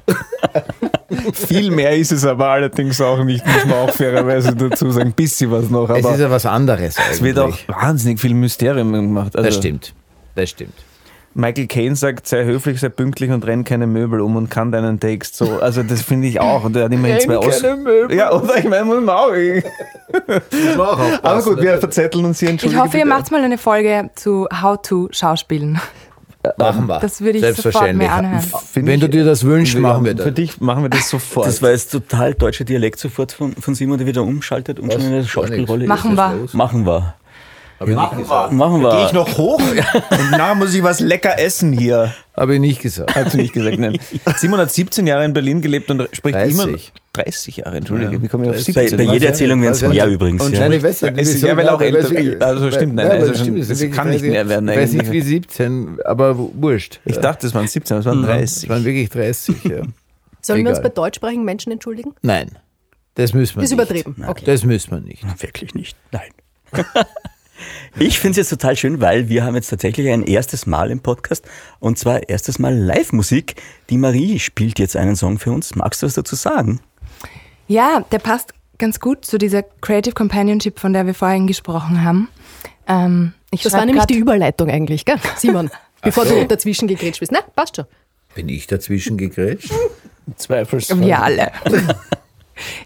[1.32, 5.12] Viel mehr ist es aber allerdings auch nicht, muss man auch fairerweise dazu sagen.
[5.12, 7.12] Bisschen was noch, Es ist ja was anderes eigentlich.
[7.12, 9.36] es wird auch wahnsinnig viel Mysterium gemacht.
[9.36, 9.94] Also Das stimmt.
[10.34, 10.74] Das stimmt.
[11.34, 15.00] Michael Caine sagt, sei höflich, sei pünktlich und renn keine Möbel um und kann deinen
[15.00, 15.60] Text so.
[15.60, 16.64] Also das finde ich auch.
[16.64, 17.62] Und der hat immerhin zwei Aus.
[17.62, 18.14] Möbel.
[18.14, 19.30] Ja, oder ich meine, muss man auch.
[21.22, 22.82] Aber gut, wir verzetteln uns hier Ich entschuldigen.
[22.82, 25.80] hoffe, ihr macht mal eine Folge zu How to Schauspielen.
[26.58, 26.98] Machen wir.
[26.98, 28.08] Das würde ich sofort Selbstverständlich.
[28.08, 28.44] mir anhören.
[28.74, 30.34] Wenn du dir das wünschst, machen wir Für das.
[30.34, 31.46] dich machen wir das sofort.
[31.46, 35.02] Das war jetzt total deutscher Dialekt sofort von, von Simon, der wieder umschaltet und schon
[35.02, 36.16] in der Schauspielrolle Machen ist.
[36.18, 36.48] wir.
[36.56, 37.14] Machen wir.
[37.82, 38.52] Hab ich nicht gesagt.
[38.52, 38.90] Machen wir.
[38.90, 39.58] Gehe ich noch hoch
[40.10, 42.14] und nachher muss ich was lecker essen hier.
[42.36, 43.14] Habe ich nicht gesagt.
[43.14, 43.98] Hast du nicht gesagt, nein.
[44.36, 46.54] Simon hat 17 Jahre in Berlin gelebt und spricht 30.
[46.54, 46.78] immer
[47.14, 48.74] 30 Jahre, entschuldige, wie komme ich auf 30.
[48.74, 49.06] bei, 17?
[49.06, 49.26] bei jeder?
[49.28, 49.90] Erzählung wären es Was?
[49.90, 50.42] mehr übrigens.
[50.42, 50.60] Und Ja.
[50.60, 53.12] Nein, ich weiß nicht, Es ist wieso, ja, weil auch älter- also stimmt, nein, Ja,
[53.12, 56.38] also schon- stimmt, das ist kann nicht mehr werden Ich weiß nicht wie 17, aber
[56.38, 57.00] wurscht.
[57.04, 58.62] Ich dachte, es waren 17, aber es waren 30.
[58.64, 59.82] Es waren wirklich 30, ja.
[60.40, 60.90] Sollen wir uns Egal.
[60.90, 62.14] bei deutschsprachigen Menschen entschuldigen?
[62.22, 62.50] Nein,
[63.14, 63.90] das müssen wir Das ist nicht.
[63.90, 64.24] übertrieben.
[64.26, 64.44] Okay.
[64.46, 65.22] Das müssen wir nicht.
[65.24, 65.96] Na, Wirklich nicht.
[66.12, 66.30] Nein.
[67.98, 71.00] Ich finde es jetzt total schön, weil wir haben jetzt tatsächlich ein erstes Mal im
[71.00, 71.44] Podcast
[71.78, 73.56] und zwar erstes Mal Live-Musik.
[73.90, 75.74] Die Marie spielt jetzt einen Song für uns.
[75.74, 76.80] Magst du was dazu sagen?
[77.68, 82.28] Ja, der passt ganz gut zu dieser Creative Companionship, von der wir vorhin gesprochen haben.
[82.88, 85.16] Ähm, ich Das war nämlich die Überleitung eigentlich, gell?
[85.36, 85.70] Simon,
[86.02, 87.32] bevor du dazwischen gegrätscht bist.
[87.32, 87.84] Na, passt schon.
[88.34, 89.72] Bin ich dazwischen gegrätscht?
[90.36, 91.00] Zweifelsfall.
[91.00, 91.52] Wir alle.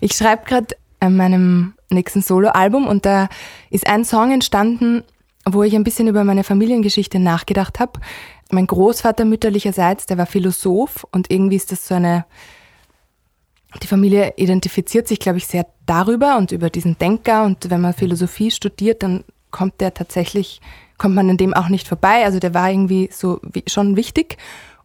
[0.01, 3.29] Ich schreibe gerade an meinem nächsten Soloalbum und da
[3.71, 5.05] ist ein Song entstanden,
[5.45, 8.01] wo ich ein bisschen über meine Familiengeschichte nachgedacht habe.
[8.51, 12.25] Mein Großvater mütterlicherseits, der war Philosoph und irgendwie ist das so eine,
[13.83, 17.93] die Familie identifiziert sich, glaube ich, sehr darüber und über diesen Denker und wenn man
[17.93, 20.61] Philosophie studiert, dann kommt der tatsächlich,
[20.99, 22.25] kommt man an dem auch nicht vorbei.
[22.25, 24.37] Also der war irgendwie so schon wichtig.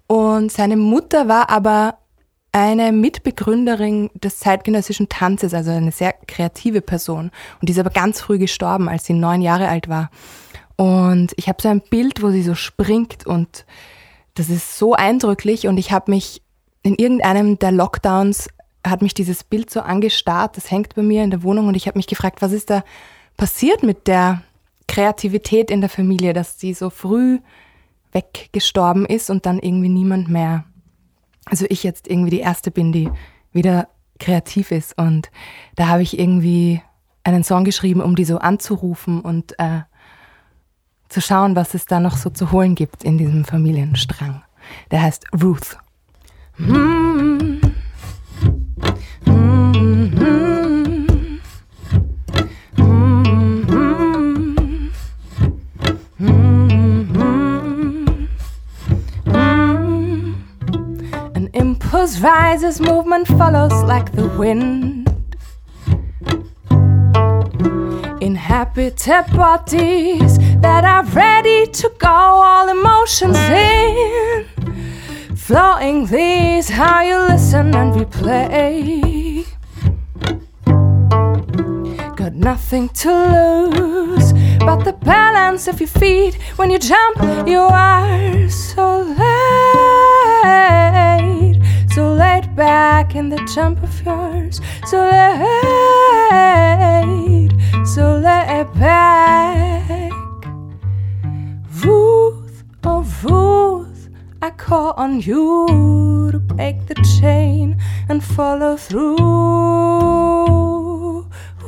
[0.07, 1.95] Und seine Mutter war aber
[2.51, 7.31] eine Mitbegründerin des zeitgenössischen Tanzes, also eine sehr kreative Person.
[7.59, 10.11] Und die ist aber ganz früh gestorben, als sie neun Jahre alt war.
[10.75, 13.65] Und ich habe so ein Bild, wo sie so springt und
[14.33, 16.41] das ist so eindrücklich und ich habe mich
[16.83, 18.49] in irgendeinem der Lockdowns
[18.85, 21.87] hat mich dieses Bild so angestarrt, das hängt bei mir in der Wohnung und ich
[21.87, 22.83] habe mich gefragt, was ist da
[23.37, 24.41] passiert mit der
[24.87, 27.39] Kreativität in der Familie, dass die so früh
[28.11, 30.65] weggestorben ist und dann irgendwie niemand mehr
[31.45, 33.09] also ich jetzt irgendwie die Erste bin, die
[33.51, 33.87] wieder
[34.19, 34.97] kreativ ist.
[34.97, 35.31] Und
[35.75, 36.81] da habe ich irgendwie
[37.23, 39.81] einen Song geschrieben, um die so anzurufen und äh,
[41.09, 44.43] zu schauen, was es da noch so zu holen gibt in diesem Familienstrang.
[44.91, 45.77] Der heißt Ruth.
[49.25, 50.40] An
[61.91, 65.09] impulse rises, movement follows like the wind.
[68.21, 74.45] Inhabited bodies that are ready to go, all emotions in.
[75.35, 79.45] Flowing these, how you listen and replay.
[82.15, 86.35] Got nothing to lose but the balance of your feet.
[86.55, 90.31] When you jump, you are so late,
[91.93, 95.41] so laid back in the jump of yours, so late,
[97.85, 100.13] so laid back.
[101.83, 104.07] Ruth, oh Ruth,
[104.41, 107.77] I call on you to break the chain
[108.07, 109.17] and follow through.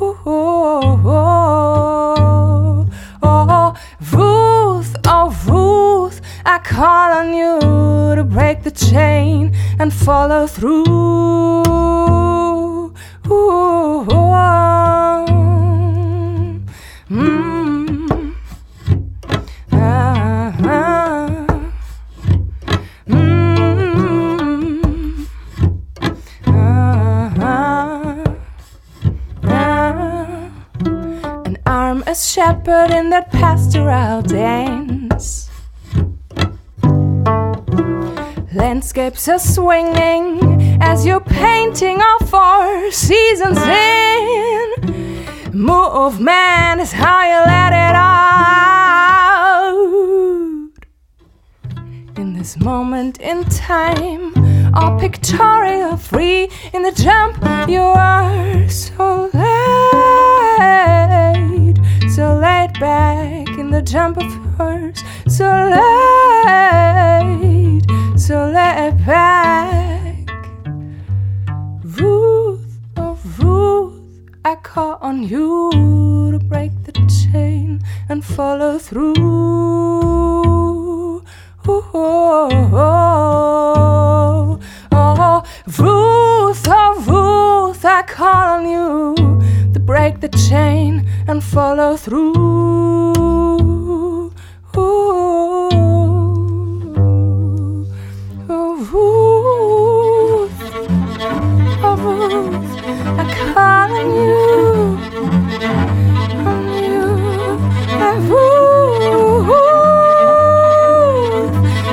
[0.00, 2.88] oh, oh,
[3.22, 3.74] oh,
[4.10, 7.60] Ruth, oh Ruth, I call on you
[8.16, 10.84] to break the chain and follow through.
[13.26, 14.06] Oh,
[17.10, 18.34] mm.
[19.72, 21.46] Ah, ah.
[23.08, 23.56] Mm.
[26.46, 27.34] Ah,
[29.42, 30.50] ah.
[31.66, 34.93] Arm a shepherd in that pastoral dance.
[38.54, 44.72] Landscapes are swinging as you're painting all four seasons in.
[45.52, 48.14] Movement is how you let it out.
[52.16, 54.32] In this moment in time,
[54.72, 57.36] all pictorial free in the jump,
[57.68, 59.44] you are so late,
[62.08, 67.53] so laid back in the jump of yours, so late,
[68.16, 70.30] so let it back.
[71.82, 72.64] Ruth,
[72.96, 74.00] oh Ruth,
[74.44, 75.70] I call on you
[76.32, 76.92] to break the
[77.32, 79.14] chain and follow through.
[81.66, 82.50] Oh, oh,
[84.92, 89.14] oh, Ruth, oh Ruth, I call on you
[89.72, 92.34] to break the chain and follow through.
[92.36, 94.32] Ooh, oh,
[94.74, 95.53] oh, oh.
[98.92, 100.52] Ruth,
[101.82, 102.76] oh Ruth,
[103.18, 103.24] I
[103.54, 104.34] call on you,
[106.46, 107.06] on you,
[108.04, 109.64] oh, Ruth.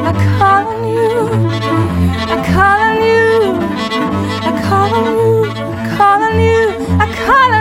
[0.04, 1.12] I call on you.
[2.34, 3.30] I call on you.
[4.44, 5.46] I call on you.
[5.48, 6.62] I call on you.
[7.00, 7.61] I call on you.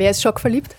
[0.00, 0.74] Wer ist schockverliebt?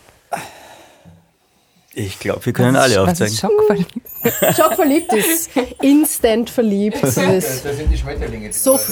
[1.93, 3.34] Ich glaube, wir können alle Was aufzeigen.
[3.34, 3.93] ist schockverliebt?
[4.57, 5.49] Schockverliebt ist
[5.82, 6.97] instant verliebt.
[7.03, 8.51] Das ist sind die Schmetterlinge.
[8.53, 8.80] so.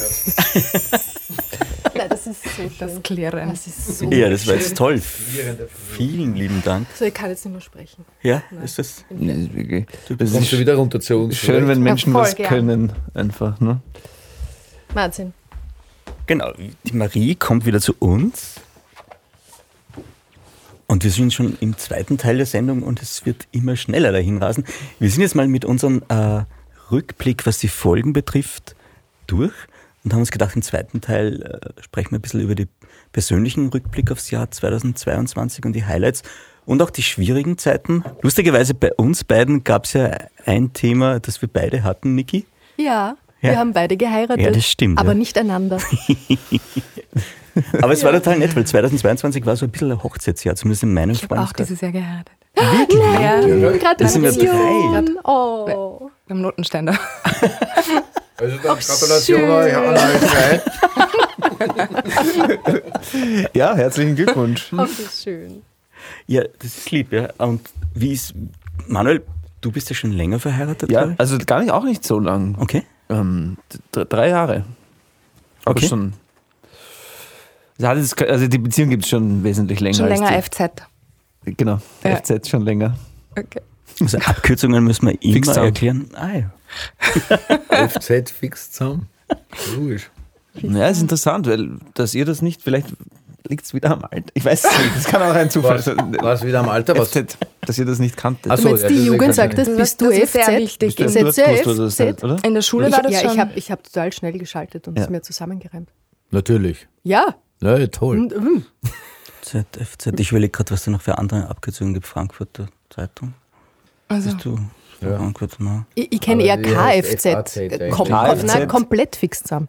[1.95, 2.71] Nein, das ist so schön.
[2.77, 3.49] Das Klären.
[3.49, 4.05] Das ist so.
[4.11, 5.01] Ja, das war jetzt toll.
[5.97, 6.87] Vielen lieben Dank.
[6.95, 8.05] So, ich kann jetzt nicht mehr sprechen.
[8.21, 9.05] Ja, ist das?
[9.09, 9.85] Nee, das ist wirklich-
[10.19, 11.37] Das Kommst du ist wieder runter zu uns?
[11.37, 12.49] schön, wenn Menschen voll was gern.
[12.49, 13.59] können, einfach.
[13.61, 13.79] Ne?
[14.93, 15.33] Wahnsinn.
[16.27, 16.51] Genau,
[16.83, 18.55] die Marie kommt wieder zu uns.
[20.89, 24.39] Und wir sind schon im zweiten Teil der Sendung und es wird immer schneller dahin
[24.39, 24.63] rasen.
[24.97, 26.41] Wir sind jetzt mal mit unserem äh,
[26.91, 28.75] Rückblick, was die Folgen betrifft,
[29.27, 29.53] durch
[30.03, 31.43] und haben uns gedacht, im zweiten Teil
[31.77, 32.69] äh, sprechen wir ein bisschen über den
[33.11, 36.23] persönlichen Rückblick aufs Jahr 2022 und die Highlights
[36.65, 38.03] und auch die schwierigen Zeiten.
[38.23, 42.47] Lustigerweise bei uns beiden gab es ja ein Thema, das wir beide hatten, Niki.
[42.77, 43.51] Ja, Ja.
[43.51, 44.43] wir haben beide geheiratet.
[44.43, 45.15] Ja, das stimmt, Aber ja.
[45.19, 45.77] nicht einander.
[47.81, 50.93] Aber es war total nett, weil 2022 war so ein bisschen ein Hochzeitsjahr, zumindest in
[50.93, 51.67] meinem Ich habe auch Freundeskreis.
[51.67, 52.33] dieses Jahr geheiratet.
[53.81, 55.19] Ja, Das sind wir Gratulation.
[55.23, 56.09] Oh.
[56.27, 56.97] Beim Notenständer.
[58.41, 59.99] Also dann Gratulation euch an euch
[60.31, 60.61] drei.
[63.53, 64.69] Ja, herzlichen Glückwunsch.
[64.73, 65.61] oh, das ist schön.
[66.27, 67.29] Ja, das ist lieb, ja.
[67.37, 67.61] Und
[67.93, 68.33] wie ist,
[68.87, 69.23] Manuel,
[69.61, 71.19] du bist ja schon länger verheiratet, Ja, ich?
[71.19, 72.55] also gar nicht, auch nicht so lang.
[72.59, 72.83] Okay.
[73.09, 73.57] Ähm,
[73.91, 74.63] drei Jahre.
[75.65, 75.87] Aber Okay.
[75.87, 76.13] schon.
[77.81, 79.95] Also die Beziehung gibt es schon wesentlich länger.
[79.97, 80.69] Schon länger FZ.
[81.45, 82.17] Genau, Ja.
[82.17, 82.95] FZ schon länger.
[83.31, 83.61] Okay.
[84.01, 85.65] Also Abkürzungen müssen wir immer Fix zusammen.
[85.67, 86.09] erklären.
[86.15, 87.87] Ah, ja.
[87.89, 89.07] FZ fix zusammen.
[89.75, 90.09] Logisch.
[90.55, 92.87] Ja, ist interessant, weil dass ihr das nicht, vielleicht
[93.47, 94.29] liegt es wieder am Alter.
[94.33, 96.17] Ich weiß es nicht, das kann auch ein Zufall sein.
[96.21, 96.97] was wieder am Alter?
[96.97, 97.09] Was?
[97.09, 98.51] FZ, dass ihr das nicht kanntet.
[98.51, 100.57] Ach so, ja, die Jugend sagt, das bist du ist sehr FZ.
[100.57, 100.95] wichtig.
[100.95, 101.15] Du hast
[101.95, 102.37] FZ, oder?
[102.43, 103.31] In der Schule war das ja, schon.
[103.33, 105.05] ich habe ich hab total schnell geschaltet und Ja.
[105.05, 105.89] es mir zusammengereimt.
[106.31, 106.87] Natürlich.
[107.03, 107.35] Ja.
[107.61, 108.19] Ja, toll.
[108.19, 108.65] Und, mm.
[109.41, 110.07] ZFZ.
[110.19, 112.05] Ich überlege gerade, was da noch für andere Abkürzungen gibt.
[112.07, 113.33] Frankfurter Zeitung.
[114.07, 114.59] also, Bist du
[115.01, 115.17] Ja.
[115.17, 115.55] Frankfurt?
[115.59, 115.85] Na.
[115.95, 117.91] Ich, ich kenne eher KFZ.
[117.91, 118.43] Kom KFZ.
[118.43, 119.67] Nein, komplett fix zusammen.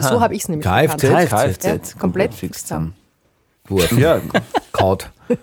[0.00, 1.00] So habe ich es nämlich KFZ?
[1.02, 1.30] gekannt.
[1.30, 1.64] KFZ.
[1.64, 2.94] Ja, komplett fix zusammen.
[3.66, 3.92] Wurf.
[3.92, 4.20] Ja,
[4.72, 5.10] Kaut.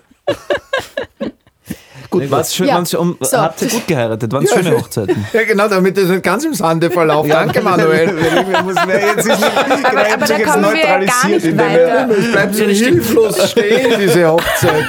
[2.12, 2.74] gut, was schön, Ja.
[2.74, 3.38] waren's um, So.
[3.38, 5.24] habt ihr gut geheiratet, waren schöne Hochzeiten.
[5.32, 7.30] Ja, genau, damit das nicht ganz im Sande verlauft.
[7.30, 8.12] Danke, Manuel.
[8.64, 9.44] muss wer jetzt ist nicht,
[9.84, 12.08] aber, aber da kommen wir ja gar nicht indem weiter.
[12.10, 14.84] Es bleibt so hilflos stehen, diese Hochzeit.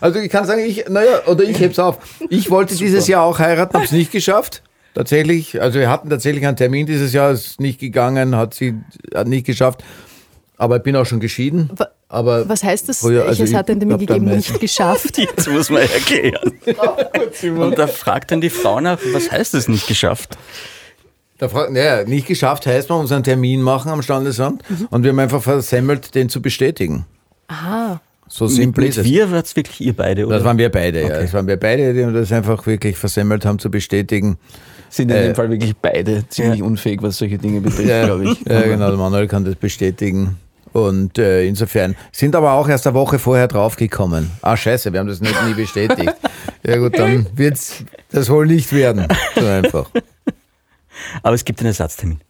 [0.00, 1.98] Also ich kann sagen, ich, naja, oder ich heb's auf.
[2.28, 4.62] Ich wollte dieses Jahr auch heiraten, hab's nicht geschafft.
[4.94, 8.74] Tatsächlich, also wir hatten tatsächlich einen Termin dieses Jahr, ist nicht gegangen, hat sie
[9.14, 9.84] hat nicht geschafft.
[10.56, 11.70] Aber ich bin auch schon geschieden.
[12.12, 12.98] Aber Was heißt das?
[12.98, 15.16] Früher, also es ich hat den Termin hab da gegeben, nicht geschafft.
[15.18, 16.52] Jetzt muss man erklären.
[17.56, 20.36] Und da fragt dann die Frau nach, was heißt das nicht geschafft?
[21.38, 25.10] Da fragt, naja, nicht geschafft heißt, man muss einen Termin machen am Standesamt und wir
[25.10, 27.06] haben einfach versemmelt, den zu bestätigen.
[27.46, 28.00] Aha.
[28.28, 29.04] So Mit, simpel mit ist es.
[29.04, 30.36] wir war es wirklich ihr beide, oder?
[30.36, 31.08] Das waren wir beide, ja.
[31.20, 34.36] Das waren wir beide, die das einfach wirklich versemmelt haben zu bestätigen.
[34.88, 38.24] Sind in Äh, dem Fall wirklich beide ziemlich unfähig, was solche Dinge betrifft, Ja, glaube
[38.32, 38.40] ich.
[38.46, 40.36] ja, genau, der Manuel kann das bestätigen.
[40.72, 44.30] Und äh, insofern sind aber auch erst eine Woche vorher draufgekommen.
[44.42, 46.14] Ah, scheiße, wir haben das nicht nie bestätigt.
[46.62, 49.08] Ja gut, dann wird's das wohl nicht werden.
[49.34, 49.90] So einfach.
[51.22, 52.20] Aber es gibt einen Ersatztermin.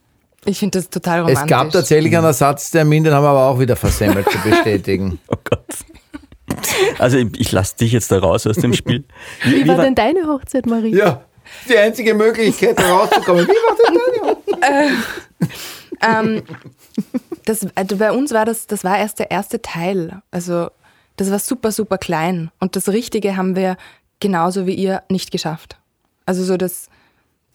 [0.45, 1.43] Ich finde das total romantisch.
[1.43, 5.19] Es gab tatsächlich einen Ersatztermin, den haben wir aber auch wieder versemmelt zu bestätigen.
[5.27, 5.59] Oh Gott.
[6.99, 9.05] Also ich, ich lasse dich jetzt da raus aus dem Spiel.
[9.43, 10.95] Wie, war denn deine Hochzeit, Marie?
[10.95, 11.23] Ja,
[11.69, 13.47] die einzige Möglichkeit, da rauszukommen.
[13.47, 14.97] Wie war das denn?
[16.03, 16.43] Ähm,
[17.51, 20.21] das, also bei uns war das, das war erst der erste Teil.
[20.31, 20.69] Also
[21.17, 22.49] das war super, super klein.
[22.59, 23.77] Und das Richtige haben wir
[24.19, 25.77] genauso wie ihr nicht geschafft.
[26.25, 26.87] Also so das,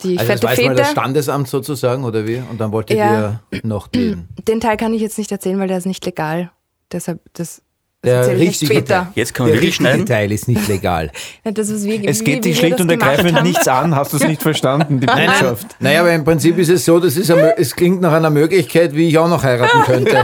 [0.03, 2.36] die Also das fette weiß mal Fete, das Standesamt sozusagen, oder wie?
[2.51, 3.40] Und dann wolltet Ja.
[3.51, 4.28] ihr noch den.
[4.47, 6.51] den Teil kann ich jetzt nicht erzählen, weil der ist nicht legal.
[6.92, 7.62] Deshalb, das,
[8.07, 9.09] ich richtige später.
[9.14, 10.07] Jetzt kann man Der wirklich richtige schneiden.
[10.07, 11.11] Teil ist nicht legal.
[11.44, 13.94] Ja, Das ist wie, Es geht wie dich wir schlicht und ergreifend nichts an.
[13.94, 15.66] Hast du es nicht verstanden, die Botschaft?
[15.80, 18.94] Naja, aber im Prinzip ist es so, das ist eine, es klingt nach einer Möglichkeit,
[18.94, 20.22] wie ich auch noch heiraten könnte.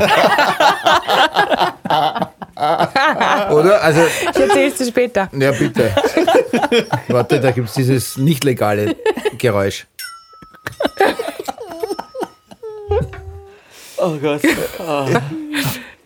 [3.53, 3.83] Oder?
[3.83, 4.01] Also,
[4.33, 5.29] Ich erzähle es dir später.
[5.33, 5.91] ja, bitte.
[7.09, 8.97] Warte, da gibt es dieses nicht legale
[9.39, 9.87] Geräusch.
[13.97, 14.43] Oh Gott.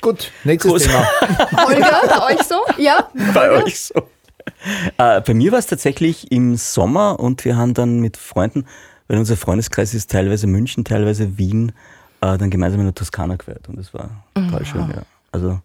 [0.06, 0.82] Gut, nächstes Gut.
[0.82, 1.04] Thema.
[1.66, 2.54] Holger, bei euch so?
[2.78, 3.08] Ja.
[3.34, 3.94] Bei euch so.
[4.98, 8.66] Äh, bei mir war es tatsächlich im Sommer und wir haben dann mit Freunden,
[9.08, 11.72] weil unser Freundeskreis ist teilweise München, teilweise Wien,
[12.20, 14.88] äh, dann gemeinsam in der Toskana gewählt und das war total schön.
[14.94, 15.02] Ja.
[15.32, 15.58] Also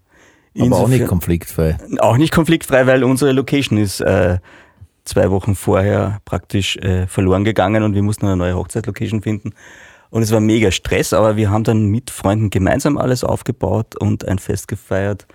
[0.59, 1.77] Aber auch nicht konfliktfrei.
[1.99, 4.39] auch nicht konfliktfrei, weil unsere Location ist äh,
[5.05, 9.53] zwei Wochen vorher praktisch äh, verloren gegangen und wir mussten eine neue Hochzeitlocation finden.
[10.11, 14.27] Und es war mega Stress, aber wir haben dann mit Freunden gemeinsam alles aufgebaut und
[14.27, 15.25] ein Fest gefeiert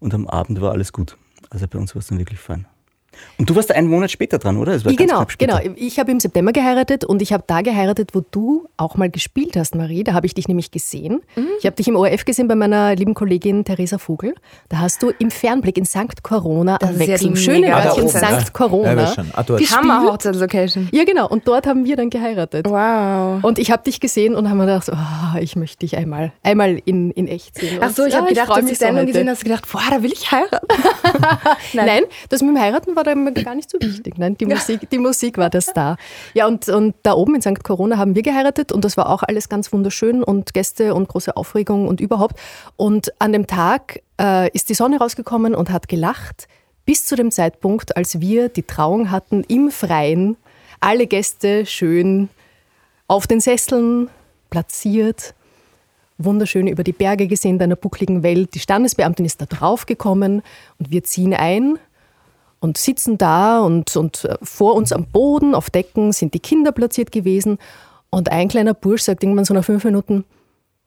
[0.00, 1.16] und am Abend war alles gut.
[1.50, 2.66] Also bei uns war es dann wirklich fein.
[3.38, 4.78] Und du warst einen Monat später dran, oder?
[4.78, 5.58] Genau, genau.
[5.76, 9.56] Ich habe im September geheiratet und ich habe da geheiratet, wo du auch mal gespielt
[9.56, 10.04] hast, Marie.
[10.04, 11.22] Da habe ich dich nämlich gesehen.
[11.58, 14.34] Ich habe dich im ORF gesehen bei meiner lieben Kollegin Theresa Vogel.
[14.68, 16.22] Da hast du im Fernblick in St.
[16.22, 17.36] Corona Das am ja Wechsel.
[17.36, 18.46] Schöne mega Wörtchen Hochzeit.
[18.46, 18.52] St.
[18.52, 18.94] Corona.
[18.94, 19.30] Ja, schon.
[19.34, 19.44] Ah.
[19.70, 20.88] Hammer Hochzeitslocation.
[20.92, 21.28] Ja, genau.
[21.28, 22.66] Und dort haben wir dann geheiratet.
[22.68, 23.42] Wow.
[23.42, 26.80] Und ich habe dich gesehen und habe mir gedacht, oh, ich möchte dich einmal, einmal
[26.84, 27.78] in, in echt sehen.
[27.80, 29.12] Ach so, ich habe ja, gedacht, freu du hast mich die so Sendung heute.
[29.12, 30.66] gesehen hast gedacht, boah, da will ich heiraten.
[31.72, 32.04] Nein.
[32.28, 34.18] das mit dem Heiraten war da mir gar nicht so wichtig.
[34.18, 35.96] Nein, die Musik, die Musik war der Star.
[36.34, 37.62] Ja, und, und da oben in St.
[37.64, 41.36] Corona haben wir geheiratet und das war auch alles ganz wunderschön und Gäste und große
[41.36, 42.38] Aufregung und überhaupt.
[42.76, 46.48] Und an dem Tag äh, ist die Sonne rausgekommen und hat gelacht,
[46.84, 50.36] bis zu dem Zeitpunkt, als wir die Trauung hatten im Freien.
[50.80, 52.28] Alle Gäste schön
[53.08, 54.08] auf den Sesseln
[54.50, 55.34] platziert,
[56.18, 58.54] wunderschön über die Berge gesehen, in einer buckligen Welt.
[58.54, 60.42] Die Standesbeamtin ist da draufgekommen
[60.78, 61.78] und wir ziehen ein
[62.60, 66.72] und sitzen da und, und äh, vor uns am Boden auf Decken sind die Kinder
[66.72, 67.58] platziert gewesen
[68.10, 70.24] und ein kleiner Bursch sagt irgendwann so nach fünf Minuten,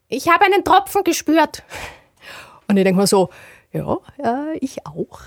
[0.07, 1.63] ich habe einen Tropfen gespürt.
[2.67, 3.29] Und ich denke mir so,
[3.71, 5.19] ja, äh, ich auch.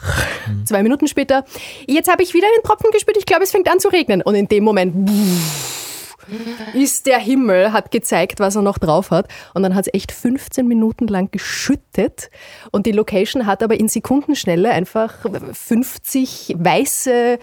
[0.67, 1.45] Zwei Minuten später,
[1.87, 4.23] jetzt habe ich wieder einen Tropfen gespürt, ich glaube, es fängt an zu regnen.
[4.23, 4.95] Und in dem Moment
[6.73, 9.29] ist der Himmel, hat gezeigt, was er noch drauf hat.
[9.55, 12.31] Und dann hat es echt 15 Minuten lang geschüttet.
[12.71, 17.39] Und die Location hat aber in Sekundenschnelle einfach 50 weiße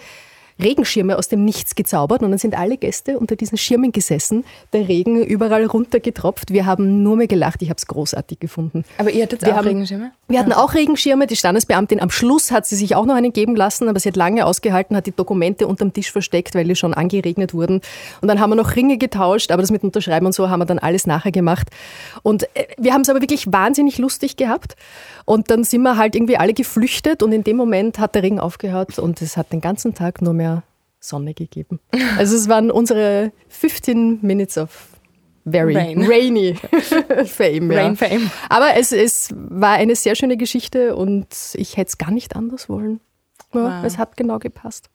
[0.62, 4.88] Regenschirme aus dem Nichts gezaubert und dann sind alle Gäste unter diesen Schirmen gesessen, der
[4.88, 6.52] Regen überall runtergetropft.
[6.52, 8.84] Wir haben nur mehr gelacht, ich habe es großartig gefunden.
[8.98, 10.12] Aber ihr hattet Wir auch haben- Regenschirme?
[10.28, 13.54] Wir hatten auch Regenschirme, die Standesbeamtin am Schluss hat sie sich auch noch einen geben
[13.54, 16.94] lassen, aber sie hat lange ausgehalten, hat die Dokumente unterm Tisch versteckt, weil die schon
[16.94, 17.80] angeregnet wurden.
[18.20, 20.64] Und dann haben wir noch Ringe getauscht, aber das mit Unterschreiben und so haben wir
[20.66, 21.68] dann alles nachher gemacht.
[22.22, 24.76] Und äh, wir haben es aber wirklich wahnsinnig lustig gehabt.
[25.24, 28.40] Und dann sind wir halt irgendwie alle geflüchtet und in dem Moment hat der Regen
[28.40, 30.51] aufgehört und es hat den ganzen Tag nur mehr
[31.02, 31.80] Sonne gegeben.
[32.16, 34.88] Also es waren unsere 15 Minutes of
[35.44, 36.04] very Rain.
[36.06, 36.54] rainy
[37.26, 37.72] fame.
[37.72, 37.82] Ja.
[37.82, 38.30] Rain Fame.
[38.48, 42.68] Aber es, es war eine sehr schöne Geschichte und ich hätte es gar nicht anders
[42.68, 43.00] wollen.
[43.52, 43.84] Ja, Wow.
[43.84, 44.88] Es hat genau gepasst.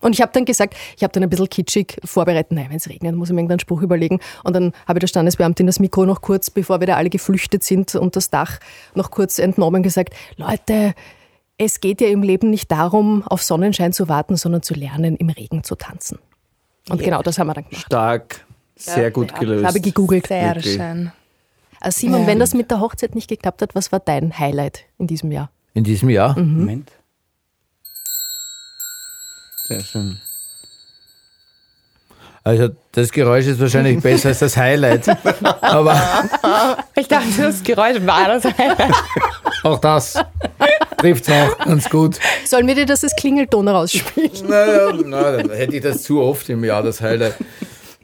[0.00, 2.88] Und ich habe dann gesagt, ich habe dann ein bisschen kitschig vorbereitet, nein, wenn es
[2.88, 4.18] regnet, muss ich mir irgendeinen Spruch überlegen.
[4.44, 7.62] Und dann habe ich der Standesbeamtin das Mikro noch kurz, bevor wir da alle geflüchtet
[7.62, 8.58] sind und das Dach
[8.94, 10.94] noch kurz entnommen gesagt, Leute,
[11.60, 15.28] es geht ja im Leben nicht darum, auf Sonnenschein zu warten, sondern zu lernen, im
[15.28, 16.18] Regen zu tanzen.
[16.88, 17.84] Und genau das haben wir dann gemacht.
[17.84, 18.46] Stark.
[18.76, 19.60] Sehr gut gelöst.
[19.60, 20.26] Ich habe gegoogelt.
[20.26, 20.76] Sehr Wirklich.
[20.76, 21.12] schön.
[21.78, 25.06] Also Simon, wenn das mit der Hochzeit nicht geklappt hat, was war dein Highlight in
[25.06, 25.50] diesem Jahr?
[25.74, 26.38] In diesem Jahr?
[26.38, 26.90] Moment.
[29.66, 30.18] Sehr schön.
[32.50, 35.06] Also das Geräusch ist wahrscheinlich besser als das Highlight.
[35.60, 35.94] Aber
[36.96, 38.44] Ich dachte, das Geräusch war das.
[39.62, 40.14] auch das
[40.96, 42.18] trifft es auch ganz gut.
[42.44, 44.32] Sollen wir dir das als Klingelton rausspielen?
[44.48, 47.36] Naja, na, dann hätte ich das zu oft im Jahr, das Highlight.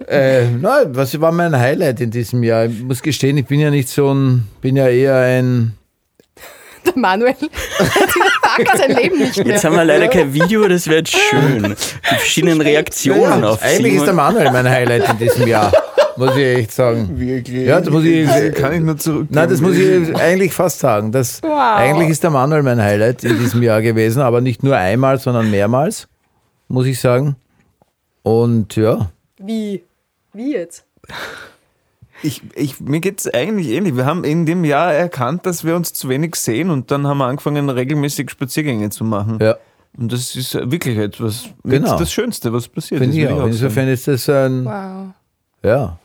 [0.07, 2.67] Äh, na, was war mein Highlight in diesem Jahr?
[2.67, 5.77] Ich muss gestehen, ich bin ja nicht so ein, bin ja eher ein,
[6.87, 7.35] Der Manuel,
[8.57, 9.55] packt sein Leben nicht mehr.
[9.55, 11.63] Jetzt haben wir leider kein Video, das wäre jetzt schön.
[12.11, 14.35] Die verschiedenen Reaktionen auf eigentlich ist der Simon.
[14.35, 15.73] Manuel mein Highlight in diesem Jahr,
[16.17, 17.11] muss ich echt sagen.
[17.19, 17.67] Wirklich?
[17.67, 19.27] Ja, das muss ich, Kann ich nur zurück.
[19.31, 21.13] Nein, das muss ich eigentlich fast sagen.
[21.13, 25.19] Das, Eigentlich ist der Manuel mein Highlight in diesem Jahr gewesen, aber nicht nur einmal,
[25.19, 26.09] sondern mehrmals,
[26.69, 27.37] muss ich sagen.
[28.23, 29.85] Und ja, Wie?
[30.33, 30.85] Wie jetzt?
[32.23, 33.95] Ich, ich, mir geht es eigentlich ähnlich.
[33.97, 37.19] Wir haben in dem Jahr erkannt, dass wir uns zu wenig sehen und dann haben
[37.19, 39.39] wir angefangen, regelmäßig Spaziergänge zu machen.
[39.41, 39.57] ja
[39.99, 41.99] Und das ist wirklich etwas, Genau.
[41.99, 43.23] das Schönste, was passiert finde ist.
[43.23, 43.47] ich auch.
[43.47, 45.07] Insofern ist das ein, Wow.
[45.63, 45.99] ja,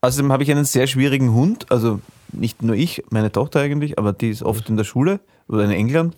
[0.00, 1.98] Außerdem habe ich einen sehr schwierigen Hund, also
[2.30, 5.18] nicht nur ich, meine Tochter eigentlich, aber die ist oft in der Schule
[5.48, 6.14] oder in England.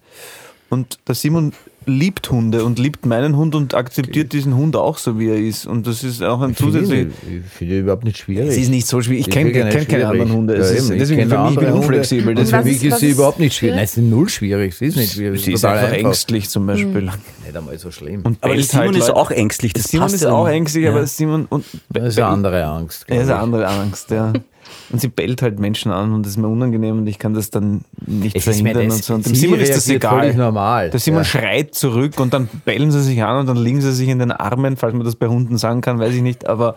[0.71, 1.53] Und der Simon
[1.87, 5.67] liebt Hunde und liebt meinen Hund und akzeptiert diesen Hund auch so, wie er ist.
[5.67, 7.13] Und das ist auch ein zusätzliches.
[7.23, 8.49] ich, finde überhaupt nicht schwierig.
[8.51, 9.21] Es ist nicht so schwierig.
[9.21, 10.05] Ich Ich kenne kenn keine schwierig.
[10.05, 10.55] anderen Hunde.
[10.55, 12.35] Es Ja, ist, deswegen für mich, ich bin unflexibel.
[12.35, 13.77] Deswegen für mich ist sie überhaupt nicht schwierig.
[13.77, 14.75] Nein, es ist null schwierig.
[14.75, 15.43] Sie ist nicht schwierig.
[15.45, 15.97] sie ist einfach einfach.
[15.97, 17.03] ängstlich zum Beispiel.
[17.03, 18.23] Nicht einmal so schlimm.
[18.23, 19.73] Und Aber Simon halt ist auch ängstlich.
[19.73, 20.91] Das Simon passt ist auch ängstlich, Ja.
[20.91, 23.05] aber Simon und das ist eine andere Angst.
[23.07, 24.33] er ist eine andere Angst, ja.
[24.91, 27.51] Und sie bellt halt Menschen an und das ist mir unangenehm und ich kann das
[27.51, 29.15] dann nicht Es ist mir verhindern das- und so.
[29.15, 30.21] Und dem Simon ist das egal.
[30.21, 30.91] völlig normal.
[30.91, 31.25] Der Simon Ja.
[31.25, 34.31] schreit zurück und dann bellen sie sich an und dann liegen sie sich in den
[34.33, 36.77] Armen, falls man das bei Hunden sagen kann, weiß ich nicht, aber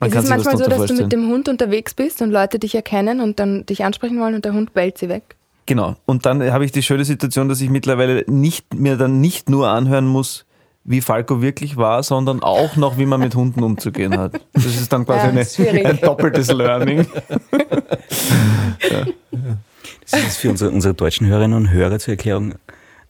[0.00, 2.20] man Es kann ist sich das manchmal so, dass du mit dem Hund unterwegs bist
[2.20, 5.36] und Leute dich erkennen und dann dich ansprechen wollen und der Hund bellt sie weg.
[5.66, 5.96] Genau.
[6.06, 9.68] Und dann habe ich die schöne Situation, dass ich mittlerweile nicht mir dann nicht nur
[9.68, 10.46] anhören muss,
[10.88, 14.40] wie Falco wirklich war, sondern auch noch, wie man mit Hunden umzugehen hat.
[14.54, 15.26] Das ist dann quasi
[15.62, 17.06] Ja, eine, ein doppeltes Learning.
[20.10, 22.54] Das ist für unsere, unsere deutschen Hörerinnen und Hörer zur Erklärung.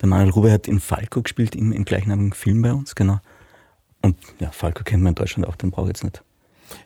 [0.00, 3.18] Der Manuel Ruber hat in Falco gespielt, im, im gleichnamigen Film bei uns, genau.
[4.02, 6.22] Und ja, Falco kennt man in Deutschland auch, den brauche ich jetzt nicht.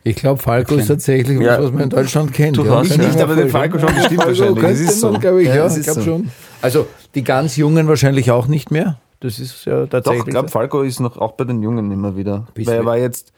[0.05, 1.59] Ich glaube, Falco ist tatsächlich Ja.
[1.59, 2.57] was, was man in Deutschland kennt.
[2.57, 2.83] Kann ja.
[2.97, 3.49] mir Nicht, aber den.
[3.49, 4.63] Falco schon bestimmt wahrscheinlich.
[4.63, 5.11] Das ist so.
[5.13, 6.01] man, glaube ich, Ja, ja, ich so.
[6.01, 6.31] schon.
[6.61, 8.99] Also die ganz Jungen wahrscheinlich auch nicht mehr.
[9.23, 10.27] Das ist ja Doch, tatsächlich.
[10.27, 12.49] ich glaube, Falco ist noch auch bei den Jungen immer wieder.
[12.55, 13.33] Bist Weil er war jetzt,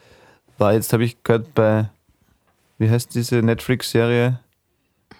[0.57, 1.89] war jetzt, habe ich gehört, bei,
[2.79, 4.39] wie heißt diese Netflix-Serie?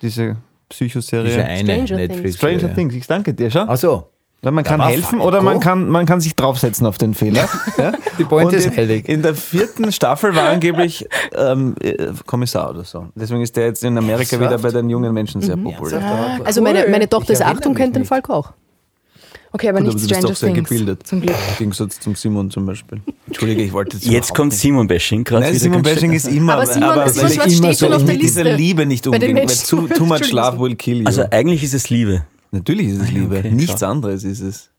[0.02, 0.38] Diese
[0.70, 1.26] Psychoserie?
[1.26, 2.38] diese eine Stranger Netflix.
[2.38, 3.70] Stranger Things, ich danke dir schon.
[3.70, 4.08] Ach so.
[4.42, 5.28] Ja, man kann helfen Falco.
[5.28, 7.48] oder man kann, man kann sich draufsetzen auf den Fehler.
[7.78, 7.94] ja?
[8.18, 9.08] Die Pointe ist in, heilig.
[9.08, 13.08] in der vierten Staffel war angeblich ähm, äh, Kommissar oder so.
[13.14, 14.74] Deswegen ist der jetzt in Amerika wieder Ernsthaft?
[14.74, 16.40] bei den jungen Menschen sehr populär.
[16.44, 18.06] Also meine, meine Tochter ist acht erinnere und mich kennt den.
[18.06, 18.54] Falco auch.
[19.56, 20.68] Okay, aber Gut, nicht aber du bist doch sehr Things.
[20.68, 21.08] gebildet.
[21.08, 21.34] Zum Glück.
[21.34, 23.00] Im Gegensatz zum Simon zum Beispiel.
[23.26, 25.60] Entschuldige, ich wollte jetzt Jetzt kommt Simon-Bashing gerade Nein, wieder.
[25.62, 26.34] Simon ganz Bashing stark.
[26.34, 28.44] ist immer, Aber Simon, aber Simon, weil ich immer so auf mit dieser?
[28.44, 31.06] Liebe nicht umgehen, weil too, too much love will kill you.
[31.06, 32.26] Also eigentlich ist es Liebe.
[32.52, 33.86] Natürlich ist es Liebe, okay, nichts schau.
[33.88, 34.72] anderes ist es.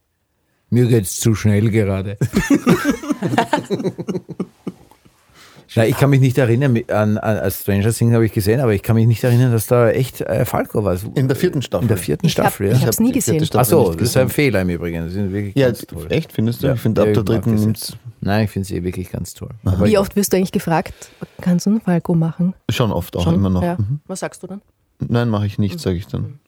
[0.68, 2.18] Mir geht's zu schnell gerade.
[5.76, 8.72] Nein, ich kann mich nicht erinnern, an, an, an Stranger Things habe ich gesehen, aber
[8.74, 10.96] ich kann mich nicht erinnern, dass da echt äh, Falco war.
[11.14, 11.82] In der vierten Staffel.
[11.84, 13.02] In der vierten Ich habe Staffel, es ja.
[13.02, 13.46] nie die vierte gesehen.
[13.46, 15.04] Staffel Ach so, nicht das ist ein Fehler im Übrigen.
[15.04, 16.06] Das sind wirklich Ja, ganz toll.
[16.10, 16.68] echt, findest du?
[16.68, 19.50] Ja, ich finde, ab der ich dritten nimmt's Nein, ich finde sie wirklich ganz toll.
[19.62, 20.94] Wie oft wirst du eigentlich gefragt,
[21.40, 22.54] kannst du einen Falco machen?
[22.70, 23.34] Schon oft auch Schon?
[23.34, 23.62] immer noch.
[23.62, 23.76] Ja.
[23.78, 24.00] Mhm.
[24.06, 24.62] Was sagst du dann?
[24.98, 26.40] Nein, mache ich nicht, sage ich dann.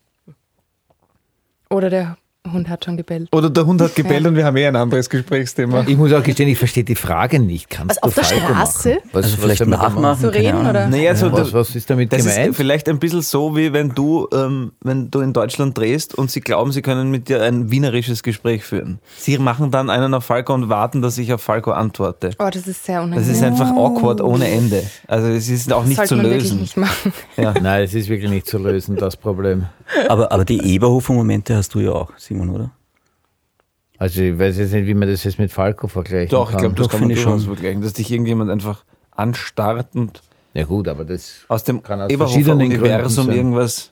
[1.71, 2.17] Oder der
[2.47, 3.29] Hund hat schon gebellt.
[3.35, 5.85] Oder der Hund hat gebellt und wir haben eh ein anderes Gesprächsthema.
[5.87, 7.69] Ich muss auch gestehen, ich verstehe die Frage nicht.
[7.69, 8.89] Kannst Was, auf du der Falco Straße?
[8.89, 9.01] Machen?
[9.13, 10.23] Was, Also was vielleicht man nachmachen.
[10.31, 10.87] Keine reden oder?
[10.87, 12.51] Naja, so Was, was ist damit Das gemeint?
[12.51, 16.31] ist vielleicht ein bisschen so, wie wenn du, ähm, wenn du in Deutschland drehst und
[16.31, 19.01] sie glauben, sie können mit dir ein wienerisches Gespräch führen.
[19.19, 22.31] Sie machen dann einen auf Falco und warten, dass ich auf Falco antworte.
[22.39, 23.31] Oh, das ist sehr Das unangenehm.
[23.35, 24.85] ist einfach awkward ohne Ende.
[25.07, 26.61] Also es ist auch das nicht sollte zu man wirklich lösen.
[26.61, 27.13] nicht machen.
[27.37, 27.53] Ja.
[27.61, 29.67] Nein, es ist wirklich nicht zu lösen, das Problem.
[30.09, 32.71] Aber, aber die Eberhofer-Momente hast du ja auch, Simon, oder?
[33.99, 36.61] Also ich weiß jetzt nicht, wie man das jetzt mit Falco vergleichen Doch, ich kann.
[36.61, 37.55] glaube, das Doch, kann man ich durchaus schon.
[37.55, 40.23] vergleichen, dass dich irgendjemand einfach anstarrt und
[40.55, 42.71] Ja gut, aber das aus dem Kann aus verschiedenen
[43.11, 43.31] sein.
[43.33, 43.91] irgendwas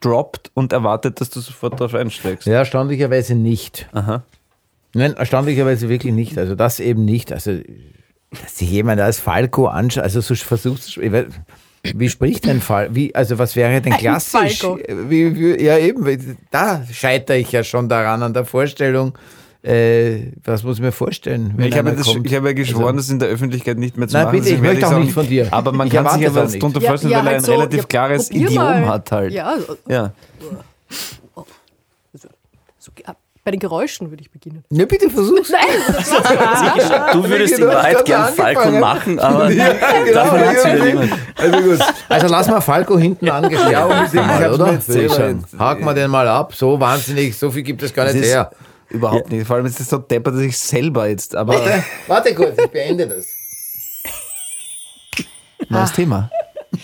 [0.00, 2.46] droppt und erwartet, dass du sofort darauf einsteigst.
[2.46, 3.88] ja erstaunlicherweise nicht.
[3.92, 4.24] Aha.
[4.92, 6.36] Nein, erstaunlicherweise wirklich nicht.
[6.36, 7.32] Also das eben nicht.
[7.32, 7.58] Also
[8.32, 11.28] dass sich jemand als Falco anschaut, also so versucht, ich weiß-
[11.94, 12.94] wie spricht denn Fall?
[12.94, 14.62] Wie, also was wäre denn klassisch?
[15.08, 19.16] Wie, wie, ja eben, da scheitere ich ja schon daran an der Vorstellung.
[19.62, 21.52] Äh, was muss ich mir vorstellen?
[21.56, 22.24] wenn Ich habe, das, kommt?
[22.24, 24.38] ich habe ja geschworen, Also- das in der Öffentlichkeit nicht mehr zu Nein, machen.
[24.40, 25.48] bitte, ich möchte auch es nicht von dir.
[25.52, 27.80] Aber man Ich kann sich ja das darunter vorstellen, weil er ein halt so, relativ
[27.80, 28.86] ja, klares Idiom mal.
[28.86, 29.32] hat halt.
[29.32, 29.56] Ja,
[29.88, 30.12] Ja.
[32.78, 33.16] so, ja,
[33.46, 34.64] bei den Geräuschen würde ich beginnen.
[34.70, 35.52] Ja, bitte versuch's.
[37.12, 39.72] Du würdest in Wahrheit hat gern Falco machen, aber Ja,
[40.04, 40.84] genau, davon ja, wieder ja.
[40.84, 41.12] niemand.
[41.36, 41.78] Also gut.
[42.08, 43.70] Also lass mal Falco hinten angeschlagen.
[43.70, 44.52] Ja, unbedingt.
[44.52, 45.38] Oder?
[45.64, 46.56] Haken wir den mal ab.
[46.56, 48.50] So wahnsinnig, so viel gibt es gar nicht her.
[48.90, 49.46] überhaupt nicht.
[49.46, 51.36] Vor allem ist es so deppert, dass ich selber jetzt.
[51.36, 53.26] Aber Warte, warte kurz, ich beende das.
[55.68, 56.30] neues Thema.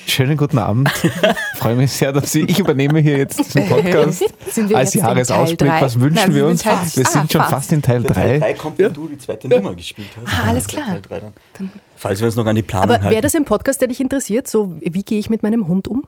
[0.06, 0.88] Schönen guten Abend.
[1.56, 5.70] Freue mich sehr, dass Sie, ich übernehme hier jetzt diesen Podcast Sind wir als Jahresausblick.
[5.80, 6.62] Was wünschen Nein, wir uns?
[6.62, 7.52] Teil- Wir Ah, sind schon fast.
[7.52, 8.38] fast in Teil Teil 3.
[8.40, 10.32] 3 kommt, wenn du die zweite Nummer gespielt hast.
[10.32, 10.86] Ah, alles klar.
[10.86, 11.32] Teil drei dann.
[11.96, 13.22] Falls wir uns noch an die Planung Aber wäre halten.
[13.22, 14.48] das ein Podcast, der dich interessiert?
[14.48, 16.04] So, wie gehe ich mit meinem Hund um?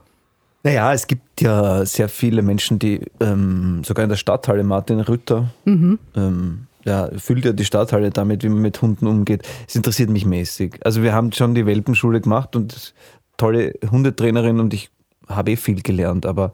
[0.63, 5.49] Naja, es gibt ja sehr viele Menschen, die ähm, sogar in der Stadthalle, Martin Rütter,
[5.67, 5.99] ähm,
[6.87, 9.43] ja, füllt ja die Stadthalle damit, wie man mit Hunden umgeht.
[9.69, 10.81] Es interessiert mich mäßig.
[10.85, 12.95] Also wir haben schon die Welpenschule gemacht und
[13.37, 14.91] tolle Hundetrainerin und ich
[15.29, 16.53] habe eh viel gelernt, aber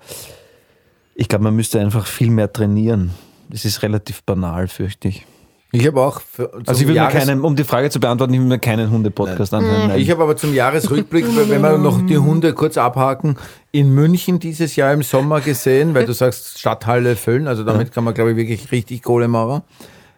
[1.15, 3.11] ich glaube, man müsste einfach viel mehr trainieren.
[3.49, 5.27] Das ist relativ banal, fürchte ich.
[5.73, 6.21] Ich habe auch.
[6.67, 9.55] Also ich will mir keinen, um die Frage zu beantworten, ich will mir keinen Hunde-Podcast
[9.55, 9.89] anhören.
[9.89, 10.01] Nein.
[10.01, 13.37] Ich habe aber zum Jahresrückblick, wenn wir noch die Hunde kurz abhaken,
[13.71, 18.03] in München dieses Jahr im Sommer gesehen, weil du sagst Stadthalle füllen, also damit kann
[18.03, 19.63] man, glaube ich, wirklich richtig Kohle machen,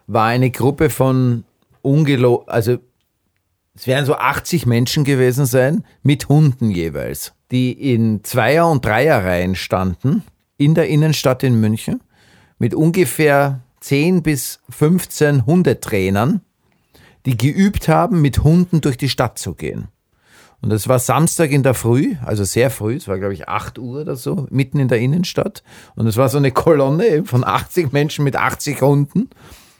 [0.07, 1.43] war eine Gruppe von
[1.83, 2.77] ungelo, also
[3.75, 9.55] es werden so 80 Menschen gewesen sein, mit Hunden jeweils, die in Zweier- und Dreierreihen
[9.55, 10.23] standen,
[10.57, 12.01] in der Innenstadt in München,
[12.59, 16.41] mit ungefähr 10 bis 15 Hundetrainern,
[17.25, 19.87] die geübt haben, mit Hunden durch die Stadt zu gehen.
[20.61, 23.79] Und das war Samstag in der Früh, also sehr früh, es war glaube ich 8
[23.79, 25.61] Uhr oder so, mitten in der Innenstadt.
[25.95, 29.29] Und es war so eine Kolonne von 80 Menschen mit 80 Hunden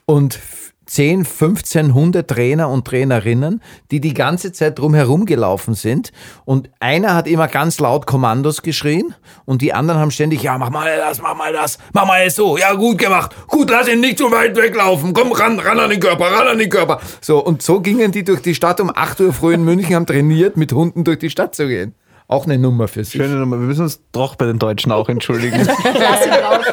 [0.05, 0.39] und
[0.85, 3.61] 10, 15 Hundetrainer und Trainerinnen,
[3.91, 6.11] die die ganze Zeit drumherum gelaufen sind.
[6.45, 9.15] Und einer hat immer ganz laut Kommandos geschrien
[9.45, 12.35] und die anderen haben ständig, ja, mach mal das, mach mal das, mach mal es
[12.35, 15.89] so, ja, gut gemacht, gut, lass ihn nicht so weit weglaufen, komm ran, ran an
[15.89, 16.99] den Körper, ran an den Körper.
[17.21, 20.05] So, und so gingen die durch die Stadt um 8 Uhr früh in München, haben
[20.05, 21.95] trainiert, mit Hunden durch die Stadt zu gehen.
[22.27, 23.21] Auch eine Nummer für sich.
[23.21, 23.59] Schöne Nummer.
[23.59, 25.57] Wir müssen uns doch bei den Deutschen auch entschuldigen.
[25.67, 26.65] Lass ihn drauf.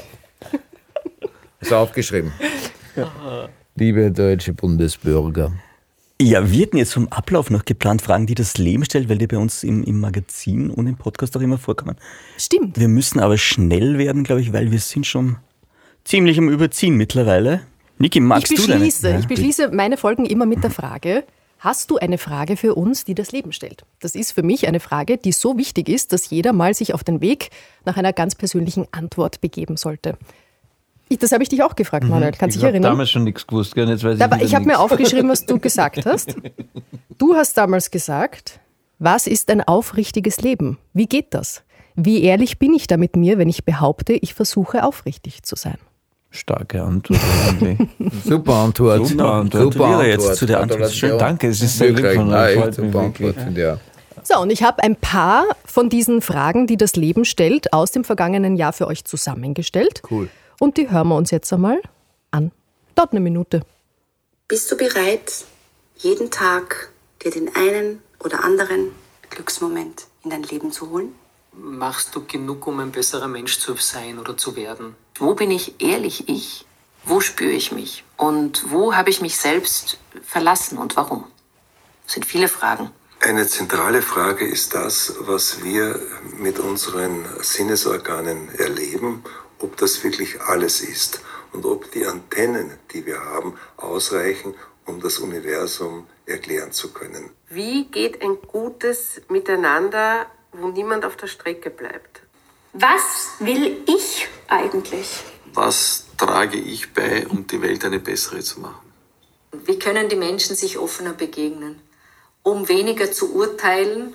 [1.60, 2.32] Ist aufgeschrieben.
[3.76, 5.52] Liebe deutsche Bundesbürger.
[6.20, 9.26] Ja, wir hatten jetzt vom Ablauf noch geplant Fragen, die das Leben stellt, weil die
[9.26, 11.96] bei uns im, im Magazin und im Podcast auch immer vorkommen.
[12.36, 12.78] Stimmt.
[12.78, 15.36] Wir müssen aber schnell werden, glaube ich, weil wir sind schon
[16.04, 17.62] ziemlich am Überziehen mittlerweile.
[17.98, 18.74] Niki, Ich magst du deine?
[18.74, 21.24] beschließe, ich beschließe meine Folgen immer mit der Frage,
[21.58, 23.84] hast du eine Frage für uns, die das Leben stellt?
[24.00, 27.02] Das ist für mich eine Frage, die so wichtig ist, dass jeder mal sich auf
[27.04, 27.48] den Weg
[27.86, 30.18] nach einer ganz persönlichen Antwort begeben sollte.
[31.12, 32.30] Ich, das habe ich dich auch gefragt, Manuel.
[32.30, 32.92] Kannst ich dich habe erinnern?
[32.92, 33.88] damals schon nichts gewusst, gell?
[33.88, 36.36] Jetzt weiß ich Aber ich habe mir aufgeschrieben, was du gesagt hast.
[37.18, 38.60] Du hast damals gesagt,
[38.98, 40.78] was ist ein aufrichtiges Leben?
[40.94, 41.62] Wie geht das?
[41.96, 45.76] Wie ehrlich bin ich da mit mir, wenn ich behaupte, ich versuche aufrichtig zu sein?
[46.30, 47.20] Starke Antwort.
[48.24, 49.06] Super Antwort.
[49.06, 49.78] Super Antwort.
[49.78, 50.92] Wäre jetzt zu der Antwort.
[50.92, 51.48] Schön, danke.
[51.48, 52.74] Es ist sehr lieb Wirklich, von euch.
[52.74, 53.36] super wirklich.
[53.36, 53.58] Antwort, ich.
[53.58, 53.78] ja.
[54.22, 58.04] So, und ich habe ein paar von diesen Fragen, die das Leben stellt, aus dem
[58.04, 60.00] vergangenen Jahr für euch zusammengestellt.
[60.10, 60.30] Cool.
[60.60, 61.80] Und die hören wir uns jetzt einmal
[62.30, 62.52] an.
[62.94, 63.62] Dauert eine Minute.
[64.46, 65.46] Bist du bereit,
[65.96, 66.90] jeden Tag
[67.22, 68.92] dir den einen oder anderen
[69.30, 71.14] Glücksmoment in dein Leben zu holen?
[71.52, 74.96] Machst du genug, um ein besserer Mensch zu sein oder zu werden?
[75.18, 76.66] Wo bin ich ehrlich ich
[77.04, 78.04] Wo spüre ich mich?
[78.18, 81.24] Und wo habe ich mich selbst verlassen und warum?
[82.04, 82.90] Das sind viele Fragen.
[83.20, 85.98] Eine zentrale Frage ist das, was wir
[86.36, 89.24] mit unseren Sinnesorganen erleben,
[89.60, 91.20] ob das wirklich alles ist
[91.52, 94.54] und ob die Antennen, die wir haben, ausreichen,
[94.86, 97.30] um das Universum erklären zu können.
[97.48, 102.22] Wie geht ein gutes Miteinander, wo niemand auf der Strecke bleibt?
[102.72, 105.22] Was will ich eigentlich?
[105.52, 108.90] Was trage ich bei, um die Welt eine bessere zu machen?
[109.52, 111.80] Wie können die Menschen sich offener begegnen,
[112.44, 114.14] um weniger zu urteilen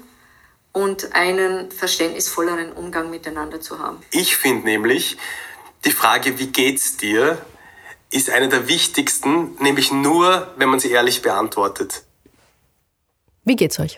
[0.76, 3.98] und einen verständnisvolleren Umgang miteinander zu haben?
[4.12, 5.18] Ich finde nämlich,
[5.86, 7.38] die Frage, wie geht's dir,
[8.12, 12.04] ist eine der wichtigsten, nämlich nur, wenn man sie ehrlich beantwortet.
[13.46, 13.98] Wie geht's euch?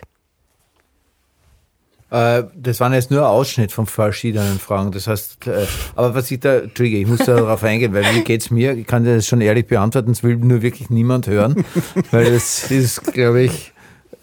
[2.10, 4.92] Äh, das waren jetzt nur ein Ausschnitt von verschiedenen Fragen.
[4.92, 8.22] Das heißt, äh, aber was ich da, Entschuldige, ich muss da darauf eingehen, weil wie
[8.22, 8.74] geht's mir?
[8.74, 11.64] Ich kann dir das schon ehrlich beantworten, es will nur wirklich niemand hören,
[12.12, 13.72] weil das ist, glaube ich,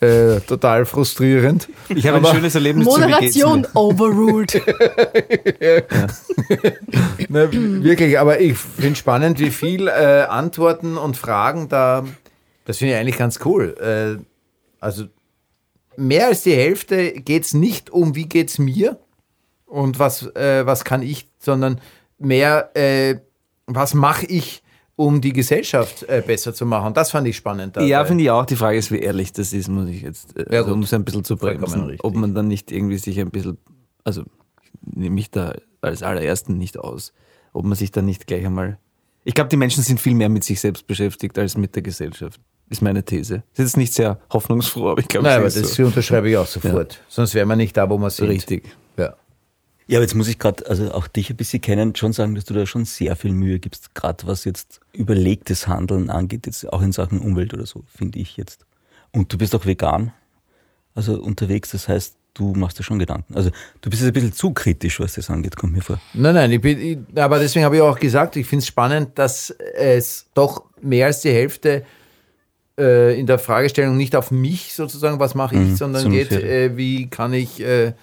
[0.01, 1.69] äh, total frustrierend.
[1.89, 4.53] Ich habe ein schönes Erlebnis Moderation zu overruled.
[5.59, 5.81] ja.
[7.29, 12.05] Na, wirklich, aber ich finde spannend, wie viel äh, Antworten und Fragen da,
[12.65, 13.75] das finde ich eigentlich ganz cool.
[13.79, 14.23] Äh,
[14.79, 15.05] also
[15.95, 18.99] mehr als die Hälfte geht es nicht um, wie geht es mir
[19.65, 21.79] und was, äh, was kann ich, sondern
[22.17, 23.15] mehr, äh,
[23.65, 24.61] was mache ich,
[24.95, 26.93] um die Gesellschaft äh, besser zu machen.
[26.93, 27.75] Das fand ich spannend.
[27.75, 27.87] Dabei.
[27.87, 28.45] Ja, finde ich auch.
[28.45, 30.93] Die Frage ist, wie ehrlich das ist, muss ich jetzt, äh, ja, also, um es
[30.93, 31.97] ein bisschen zu bremsen.
[32.01, 33.57] Ob man dann nicht irgendwie sich ein bisschen,
[34.03, 34.23] also
[34.61, 37.13] ich nehme mich da als allerersten nicht aus,
[37.53, 38.79] ob man sich dann nicht gleich einmal.
[39.23, 42.39] Ich glaube, die Menschen sind viel mehr mit sich selbst beschäftigt als mit der Gesellschaft
[42.69, 43.43] ist meine These.
[43.53, 45.85] Das ist jetzt nicht sehr hoffnungsfroh, aber ich glaube, Nein, aber das so.
[45.85, 46.93] unterschreibe ich auch sofort.
[46.93, 46.99] Ja.
[47.09, 48.27] Sonst wären wir nicht da, wo wir sind.
[48.27, 48.63] Richtig.
[49.87, 49.97] Ja.
[49.97, 52.53] Aber jetzt muss ich gerade, also auch dich ein bisschen kennen, schon sagen, dass du
[52.53, 56.91] da schon sehr viel Mühe gibst, gerade was jetzt überlegtes Handeln angeht, jetzt auch in
[56.91, 58.65] Sachen Umwelt oder so, finde ich jetzt.
[59.11, 60.11] Und du bist auch vegan,
[60.95, 63.33] also unterwegs, das heißt, du machst dir schon Gedanken.
[63.35, 63.49] Also
[63.81, 65.99] du bist jetzt ein bisschen zu kritisch, was das angeht, kommt mir vor.
[66.13, 69.17] Nein, nein, ich bin, ich, aber deswegen habe ich auch gesagt, ich finde es spannend,
[69.17, 71.85] dass es doch mehr als die Hälfte
[72.77, 76.75] äh, in der Fragestellung nicht auf mich sozusagen, was mache ich, mhm, sondern geht, äh,
[76.75, 77.93] wie kann ich, äh,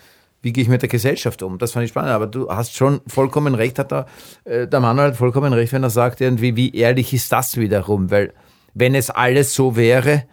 [0.43, 1.59] wie gehe ich mit der Gesellschaft um?
[1.59, 2.11] Das fand ich spannend.
[2.11, 4.07] Aber du hast schon vollkommen recht, hat da,
[4.45, 8.11] äh, der Mann hat vollkommen recht, wenn er sagt, irgendwie, wie ehrlich ist das wiederum?
[8.11, 8.35] Weil
[8.75, 10.25] wenn es alles so wäre,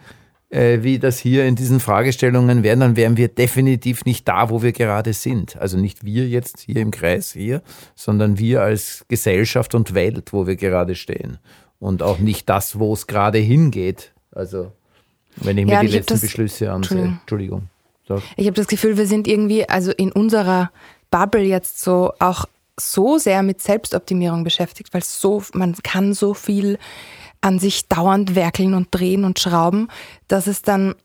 [0.49, 4.63] äh, wie das hier in diesen Fragestellungen wäre, dann wären wir definitiv nicht da, wo
[4.63, 5.57] wir gerade sind.
[5.57, 7.61] Also nicht wir jetzt hier im Kreis hier,
[7.95, 11.37] sondern wir als Gesellschaft und Welt, wo wir gerade stehen.
[11.79, 14.11] Und auch nicht das, wo es gerade hingeht.
[14.31, 14.73] Also,
[15.37, 17.19] wenn ich mir ja, die letzten Beschlüsse ansehe.
[17.21, 17.69] Entschuldigung.
[18.09, 18.21] Sag.
[18.35, 20.71] Ich habe das Gefühl, wir sind irgendwie, also in unserer
[21.11, 22.45] Bubble jetzt so auch
[22.77, 26.79] so sehr mit Selbstoptimierung beschäftigt, weil so, man kann so viel
[27.41, 29.89] an sich dauernd werkeln und drehen und schrauben,
[30.27, 30.95] dass es dann,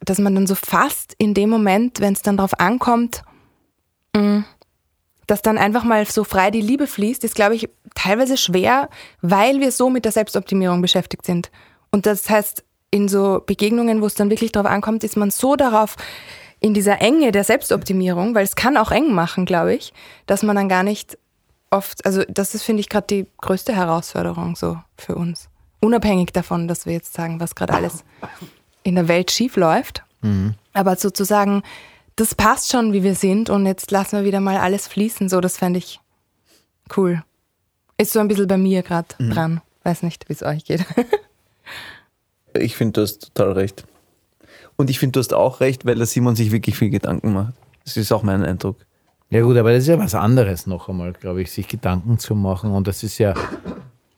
[0.00, 3.22] dass man dann so fast in dem Moment, wenn es dann drauf ankommt,
[4.16, 4.40] mm,
[5.26, 8.88] dass dann einfach mal so frei die Liebe fließt, ist, glaube ich, teilweise schwer,
[9.20, 11.50] weil wir so mit der Selbstoptimierung beschäftigt sind.
[11.90, 15.56] Und das heißt, in so Begegnungen, wo es dann wirklich darauf ankommt, ist man so
[15.56, 15.96] darauf
[16.60, 19.92] in dieser Enge der Selbstoptimierung, weil es kann auch eng machen, glaube ich,
[20.26, 21.18] dass man dann gar nicht
[21.70, 25.48] oft, also das ist, finde ich, gerade die größte Herausforderung so für uns.
[25.80, 28.04] Unabhängig davon, dass wir jetzt sagen, was gerade alles
[28.82, 30.02] in der Welt schief läuft.
[30.22, 30.54] Mhm.
[30.72, 31.62] Aber sozusagen,
[32.16, 35.28] das passt schon, wie wir sind und jetzt lassen wir wieder mal alles fließen.
[35.28, 36.00] So, das fände ich
[36.96, 37.22] cool.
[37.96, 39.30] Ist so ein bisschen bei mir gerade mhm.
[39.30, 39.60] dran.
[39.84, 40.84] Weiß nicht, wie es euch geht.
[42.54, 43.84] Ich finde, du hast total recht.
[44.76, 47.54] Und ich finde, du hast auch recht, weil der Simon sich wirklich viel Gedanken macht.
[47.84, 48.76] Das ist auch mein Eindruck.
[49.30, 52.34] Ja gut, aber das ist ja was anderes noch einmal, glaube ich, sich Gedanken zu
[52.34, 52.70] machen.
[52.70, 53.34] Und das ist ja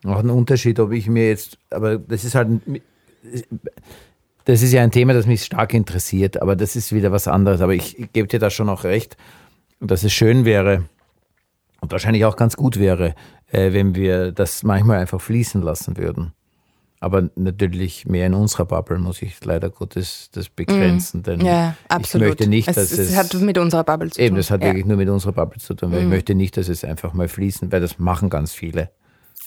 [0.05, 2.61] auch ein Unterschied, ob ich mir jetzt, aber das ist halt,
[4.45, 7.61] das ist ja ein Thema, das mich stark interessiert, aber das ist wieder was anderes.
[7.61, 9.17] Aber ich, gebe dir da schon auch recht,
[9.81, 10.85] dass es schön wäre
[11.81, 13.15] und wahrscheinlich auch ganz gut wäre,
[13.51, 16.33] äh, wenn wir das manchmal einfach fließen lassen würden.
[17.03, 21.23] Aber natürlich mehr in unserer Bubble muss ich leider Gottes das begrenzen, mm.
[21.23, 24.25] denn ja, ich möchte nicht, dass es, es, hat mit unserer Bubble zu tun.
[24.27, 24.69] Eben, das hat ja.
[24.69, 26.05] wirklich nur mit unserer Bubble zu tun, weil mm.
[26.05, 28.91] ich möchte nicht, dass es einfach mal fließen, weil das machen ganz viele,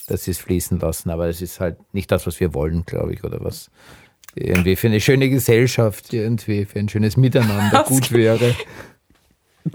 [0.07, 3.13] dass sie es fließen lassen, aber es ist halt nicht das, was wir wollen, glaube
[3.13, 3.69] ich, oder was
[4.33, 8.55] irgendwie für eine schöne Gesellschaft, irgendwie für ein schönes Miteinander gut wäre.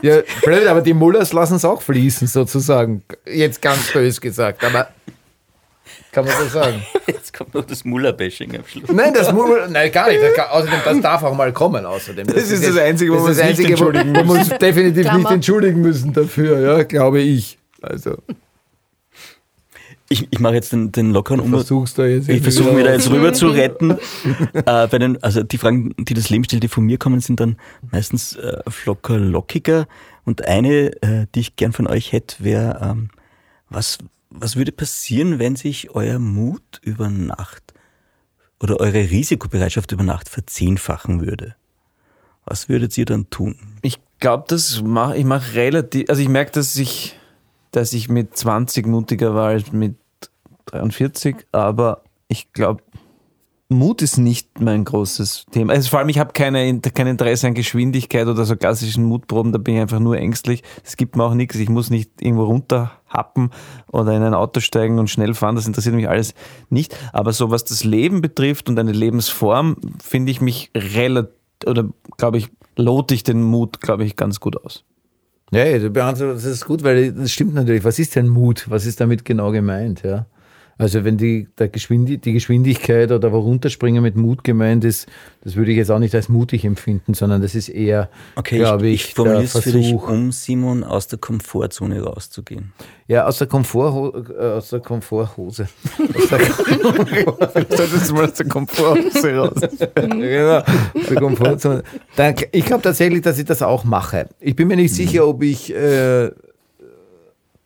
[0.03, 3.05] Ja, blöd, aber die Mullers lassen es auch fließen, sozusagen.
[3.25, 4.89] Jetzt ganz bös gesagt, aber
[6.13, 6.83] kann man so sagen.
[7.07, 8.91] Jetzt kommt noch das Muller-Bashing am Schluss.
[8.91, 10.23] Nein, das Muller, nein, gar nicht.
[10.23, 11.85] Das kann, außerdem, das darf auch mal kommen.
[11.85, 12.27] Außerdem.
[12.27, 14.29] Das, das ist das, Einzige, wo wir uns nicht entschuldigen müssen.
[14.29, 15.19] Wo wir uns definitiv Klammer.
[15.19, 17.59] nicht entschuldigen müssen dafür, ja, glaube ich.
[17.83, 18.17] Also.
[20.09, 23.49] ich, ich mache jetzt den, den lockeren jetzt Ich versuche mich da jetzt rüber zu
[23.49, 23.91] retten.
[24.53, 27.41] äh, bei den, also die Fragen, die das Leben stellt, die von mir kommen, sind
[27.41, 27.57] dann
[27.91, 29.87] meistens äh, locker lockiger.
[30.25, 33.11] Und eine, äh, die ich gern von euch hätte, wäre, ähm,
[33.71, 33.99] was,
[34.31, 37.75] was würde passieren, wenn sich euer Mut über Nacht
[38.61, 41.55] oder eure Risikobereitschaft über Nacht verzehnfachen würde?
[42.45, 43.57] Was würdet ihr dann tun?
[43.83, 47.19] Ich glaube, das mache ich mache relativ, also ich merke, dass ich,
[47.71, 49.97] dass ich mit 20 mutiger war als mit
[50.67, 52.83] 43, aber ich glaube,
[53.71, 55.75] Mut ist nicht mein großes Thema.
[55.75, 59.59] Also vor allem, ich habe keine, kein Interesse an Geschwindigkeit oder so klassischen Mutproben, da
[59.59, 60.63] bin ich einfach nur ängstlich.
[60.85, 63.51] Es gibt mir auch nichts, ich muss nicht irgendwo runterhappen
[63.93, 66.33] oder in ein Auto steigen und schnell fahren, das interessiert mich alles
[66.71, 66.97] nicht.
[67.13, 71.35] Aber so was das Leben betrifft und eine Lebensform, finde ich mich relativ,
[71.67, 71.85] oder
[72.17, 74.85] glaube ich, lote ich den Mut, glaube ich, ganz gut aus.
[75.51, 77.85] Ja, du beantwortest das ist gut, weil das stimmt natürlich.
[77.85, 78.67] Was ist denn Mut?
[78.69, 80.03] Was ist damit genau gemeint?
[80.05, 80.27] Ja?
[80.79, 85.09] Also wenn die, der Geschwindi die Geschwindigkeit oder runterspringen mit Mut gemeint ist,
[85.43, 88.87] das würde ich jetzt auch nicht als mutig empfinden, sondern das ist eher, Okay, glaube
[88.87, 90.09] ich, ich, ich formuliere der es für dich, Versuch.
[90.09, 92.73] um Simon aus der Komfortzone rauszugehen.
[93.09, 95.69] Ja, aus der, Komfort, äh, aus der Komforthose.
[95.99, 99.61] Aus der, Solltest du mal aus der Komfortzone raus.
[99.95, 101.83] genau, aus der Komfortzone.
[102.17, 104.29] Dann, ich glaube tatsächlich, dass ich das auch mache.
[104.41, 106.31] Ich bin mir nicht sicher, ob ich, äh,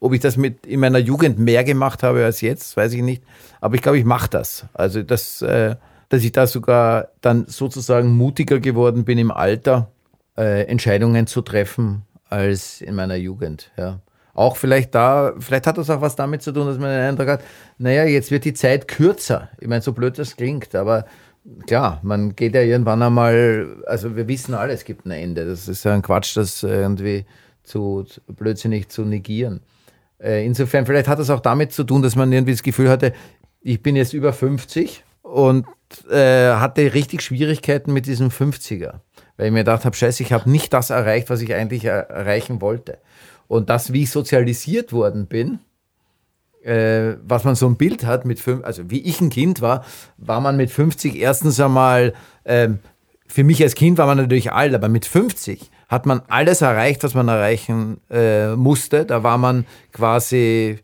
[0.02, 3.22] ob ich das mit in meiner Jugend mehr gemacht habe als jetzt, weiß ich nicht.
[3.60, 4.66] Aber ich glaube, ich mache das.
[4.74, 5.76] Also, dass, äh,
[6.08, 9.90] dass ich da sogar dann sozusagen mutiger geworden bin im Alter,
[10.36, 13.70] äh, Entscheidungen zu treffen als in meiner Jugend.
[13.76, 14.00] Ja.
[14.34, 17.28] Auch vielleicht da, vielleicht hat das auch was damit zu tun, dass man den Eindruck
[17.28, 17.42] hat,
[17.78, 19.50] naja, jetzt wird die Zeit kürzer.
[19.60, 21.04] Ich meine, so blöd das klingt, aber
[21.66, 25.44] klar, man geht ja irgendwann einmal, also wir wissen alle, es gibt ein Ende.
[25.44, 27.24] Das ist ja ein Quatsch, das irgendwie
[27.62, 29.60] zu zu- blödsinnig zu negieren.
[30.22, 33.12] Äh, Insofern, vielleicht hat das auch damit zu tun, dass man irgendwie das Gefühl hatte,
[33.60, 35.66] ich bin jetzt über 50 und
[36.10, 39.00] äh, hatte richtig Schwierigkeiten mit diesem 50er.
[39.36, 42.10] Weil ich mir gedacht habe, scheiße, ich habe nicht das erreicht, was ich eigentlich er
[42.10, 42.98] erreichen wollte.
[43.48, 45.58] Und das, wie ich sozialisiert worden bin,
[46.62, 49.84] äh, was man so ein Bild hat mit fünf, also wie ich ein Kind war,
[50.16, 52.78] war man mit 50 erstens einmal, ähm,
[53.26, 57.04] für mich als Kind war man natürlich alt, aber mit 50 hat man alles erreicht,
[57.04, 59.04] was man erreichen äh, musste.
[59.04, 60.78] Da war man quasi,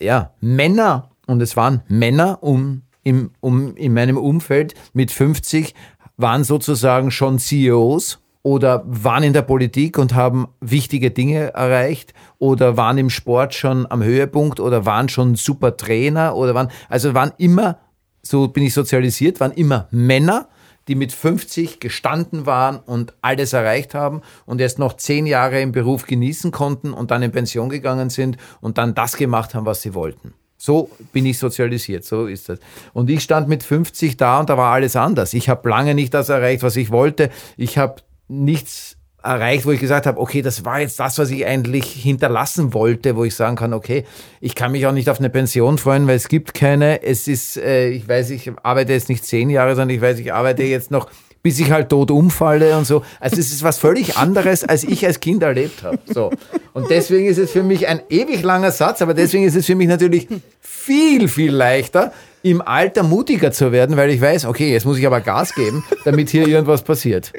[0.00, 4.74] ja, Männer, und es waren Männer um, im, um, in meinem Umfeld.
[4.94, 5.76] Mit 50
[6.16, 12.76] waren sozusagen schon CEOs oder waren in der Politik und haben wichtige Dinge erreicht oder
[12.76, 17.30] waren im Sport schon am Höhepunkt oder waren schon super Trainer oder waren, also waren
[17.38, 17.78] immer,
[18.22, 20.48] so bin ich sozialisiert, waren immer Männer,
[20.88, 25.72] die mit 50 gestanden waren und alles erreicht haben und erst noch zehn Jahre im
[25.72, 29.82] Beruf genießen konnten und dann in Pension gegangen sind und dann das gemacht haben, was
[29.82, 30.34] sie wollten.
[30.60, 32.58] So bin ich sozialisiert, so ist das.
[32.92, 35.32] Und ich stand mit 50 da und da war alles anders.
[35.32, 37.30] Ich habe lange nicht das erreicht, was ich wollte.
[37.56, 38.97] Ich habe nichts
[39.28, 43.16] erreicht, wo ich gesagt habe, okay, das war jetzt das, was ich eigentlich hinterlassen wollte,
[43.16, 44.04] wo ich sagen kann, okay,
[44.40, 47.02] ich kann mich auch nicht auf eine Pension freuen, weil es gibt keine.
[47.02, 50.32] Es ist, äh, ich weiß, ich arbeite jetzt nicht zehn Jahre, sondern ich weiß, ich
[50.32, 51.10] arbeite jetzt noch,
[51.42, 53.02] bis ich halt tot umfalle und so.
[53.20, 55.98] Also es ist was völlig anderes, als ich als Kind erlebt habe.
[56.06, 56.30] So.
[56.72, 59.74] Und deswegen ist es für mich ein ewig langer Satz, aber deswegen ist es für
[59.74, 60.26] mich natürlich
[60.60, 65.06] viel, viel leichter, im Alter mutiger zu werden, weil ich weiß, okay, jetzt muss ich
[65.06, 67.32] aber Gas geben, damit hier irgendwas passiert.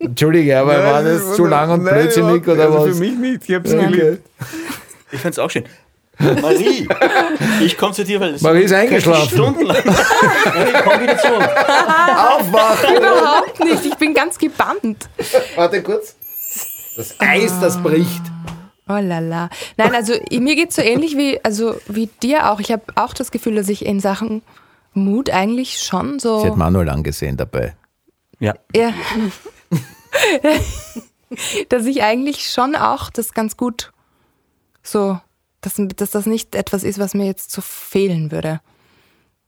[0.00, 2.84] Entschuldige, aber Nein, war das zu lang und nein, blödsinnig oder also was?
[2.96, 3.86] Für mich nicht, ich hab's Okay.
[3.86, 4.22] geliebt.
[5.12, 5.64] Ich find's auch schön.
[6.18, 6.86] Marie,
[7.62, 9.28] ich komme zu dir, weil es Marie ist eingeschlafen.
[9.30, 9.76] Stundenlang.
[9.86, 11.28] Marie, komm wieder zu.
[11.28, 12.96] Aufwachen!
[12.96, 13.86] Überhaupt nicht.
[13.86, 15.08] Ich bin ganz gebannt.
[15.56, 16.16] Warte kurz.
[16.96, 18.20] Das Eis, das bricht.
[18.88, 19.48] Oh la la.
[19.76, 22.60] Nein, also mir geht's so ähnlich wie, also wie dir auch.
[22.60, 24.42] Ich habe auch das Gefühl, dass ich in Sachen
[24.92, 26.40] Mut eigentlich schon so.
[26.40, 27.74] Sie hat Manuel angesehen dabei.
[28.40, 28.54] Ja.
[28.74, 28.92] Ja.
[31.68, 33.92] dass ich eigentlich schon auch das ganz gut
[34.82, 35.20] so,
[35.60, 38.60] dass, dass das nicht etwas ist, was mir jetzt so fehlen würde.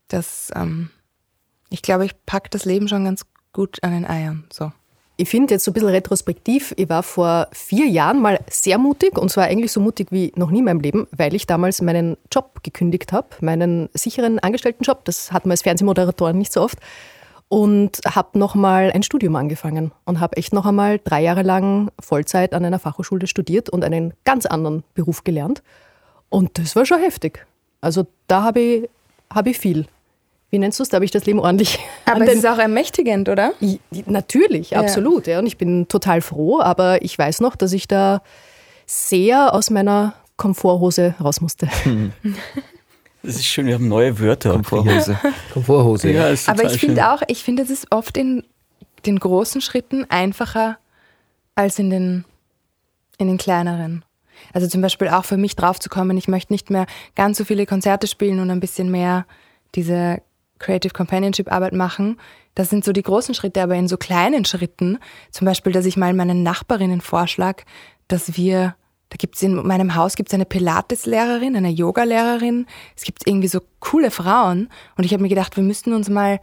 [0.08, 0.90] Das, ähm,
[1.70, 4.44] ich glaube, ich packe das Leben schon ganz gut an den Eiern.
[4.52, 4.72] So.
[5.16, 9.18] Ich finde jetzt so ein bisschen retrospektiv, ich war vor vier Jahren mal sehr mutig
[9.18, 12.16] und zwar eigentlich so mutig wie noch nie in meinem Leben, weil ich damals meinen
[12.32, 15.04] Job gekündigt habe, meinen sicheren Angestelltenjob.
[15.04, 16.78] Das hat man als Fernsehmoderatorin nicht so oft.
[17.54, 22.54] Und habe nochmal ein Studium angefangen und habe echt noch einmal drei Jahre lang Vollzeit
[22.54, 25.62] an einer Fachhochschule studiert und einen ganz anderen Beruf gelernt.
[26.30, 27.44] Und das war schon heftig.
[27.82, 28.88] Also da habe ich,
[29.28, 29.84] hab ich viel.
[30.48, 30.88] Wie nennst du es?
[30.88, 31.78] Da habe ich das Leben ordentlich.
[32.06, 33.52] Aber es den- ist auch ermächtigend, oder?
[33.60, 34.80] I- Natürlich, Ja.
[34.80, 35.26] absolut.
[35.26, 35.38] Ja.
[35.38, 38.22] Und ich bin total froh, aber ich weiß noch, dass ich da
[38.86, 41.68] sehr aus meiner Komforthose raus musste.
[43.22, 44.52] Das ist schön, wir haben neue Wörter.
[44.52, 45.18] Komforthose.
[45.52, 46.10] Komforthose.
[46.10, 48.44] Ja, ist Aber ich finde auch, ich finde, es ist oft in
[49.06, 50.78] den großen Schritten einfacher
[51.54, 52.24] als in den,
[53.18, 54.04] in den kleineren.
[54.52, 58.06] Also zum Beispiel auch für mich draufzukommen, ich möchte nicht mehr ganz so viele Konzerte
[58.06, 59.26] spielen und ein bisschen mehr
[59.74, 60.20] diese
[60.58, 62.18] Creative Companionship Arbeit machen.
[62.54, 64.98] Das sind so die großen Schritte, aber in so kleinen Schritten,
[65.30, 67.62] zum Beispiel, dass ich mal meinen Nachbarinnen vorschlag,
[68.08, 68.74] dass wir,
[69.12, 72.64] da gibt es in meinem Haus gibt's eine Pilates-Lehrerin, eine Yoga-Lehrerin,
[72.96, 74.70] es gibt irgendwie so coole Frauen.
[74.96, 76.40] Und ich habe mir gedacht, wir müssten uns mal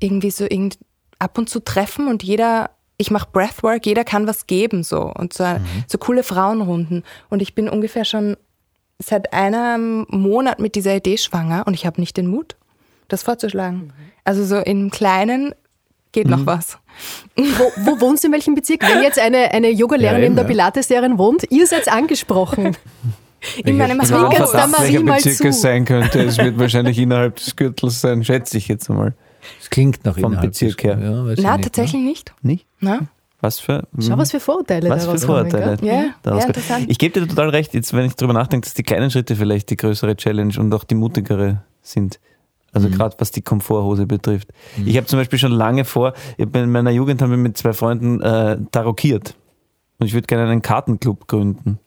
[0.00, 0.78] irgendwie so irgend,
[1.18, 5.12] ab und zu treffen und jeder, ich mache Breathwork, jeder kann was geben so.
[5.12, 5.44] Und so,
[5.86, 7.04] so coole Frauenrunden.
[7.28, 8.38] Und ich bin ungefähr schon
[8.98, 12.56] seit einem Monat mit dieser Idee schwanger und ich habe nicht den Mut,
[13.08, 13.92] das vorzuschlagen.
[14.24, 15.54] Also so im Kleinen
[16.12, 16.78] geht noch was.
[17.36, 18.82] Wo, wo wohnst du in welchem Bezirk?
[18.82, 20.48] Wenn jetzt eine, eine Yoga-Lehrerin Ja, eben, der ja.
[20.50, 22.76] Pilates-Lehrerin wohnt, ihr seid angesprochen.
[23.64, 24.52] In meinem Ich Haus.
[24.52, 26.20] welcher Bezirk es sein könnte.
[26.22, 29.14] Es wird wahrscheinlich innerhalb des Gürtels sein, schätze ich jetzt mal.
[29.58, 30.98] Das klingt nach Vom innerhalb Bezirk her.
[31.00, 32.34] Ja, Na, nicht, tatsächlich nicht.
[32.42, 32.66] Nicht?
[32.80, 33.00] Na?
[33.40, 33.84] Was für.
[33.98, 35.78] Schau, was für Vorurteile Was für daraus kommen, Vorurteile.
[35.82, 36.48] Ja, ja.
[36.86, 39.70] Ich gebe dir total recht, jetzt wenn ich drüber nachdenke, dass die kleinen Schritte vielleicht
[39.70, 42.20] die größere Challenge und auch die mutigere sind.
[42.72, 42.92] Also Mhm.
[42.92, 44.48] gerade was die Komforthose betrifft.
[44.84, 48.20] Ich habe zum Beispiel schon lange vor, in meiner Jugend haben wir mit zwei Freunden
[48.22, 49.34] äh, tarokiert.
[49.98, 51.78] Und ich würde gerne einen Kartenclub gründen.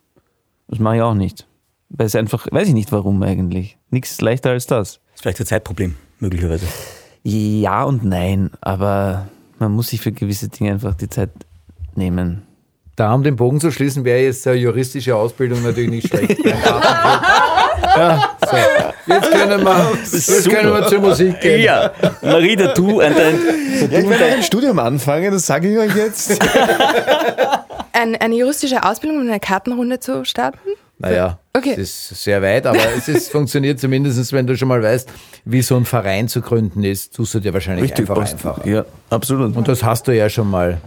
[0.67, 1.47] Das mache ich auch nicht.
[1.89, 3.77] Weil es einfach, weiß ich nicht warum eigentlich.
[3.91, 4.93] Nichts leichter als das.
[4.95, 6.65] Das ist vielleicht ein Zeitproblem, möglicherweise.
[7.23, 9.27] Ja und nein, aber
[9.59, 11.29] man muss sich für gewisse Dinge einfach die Zeit
[11.95, 12.43] nehmen.
[12.95, 16.45] Da, um den Bogen zu schließen, wäre jetzt eine juristische Ausbildung natürlich nicht schlecht.
[16.45, 18.57] ja, so.
[19.07, 21.61] Jetzt können wir, jetzt können wir zur Musik gehen.
[21.63, 21.91] Ja,
[22.21, 23.39] Marita, du und dein,
[23.91, 26.39] Ja, ich werde ein Studium anfangen, das sage ich euch jetzt.
[27.95, 30.57] Ein, eine juristische Ausbildung und eine Kartenrunde zu starten?
[30.97, 31.73] Naja, Okay.
[31.73, 35.07] es ist sehr weit, aber es ist, funktioniert zumindest, wenn du schon mal weißt,
[35.45, 38.67] wie so ein Verein zu gründen ist, tust du dir wahrscheinlich einfach einfacher.
[38.67, 39.55] Ja, absolut.
[39.55, 40.79] Und das hast du ja schon mal.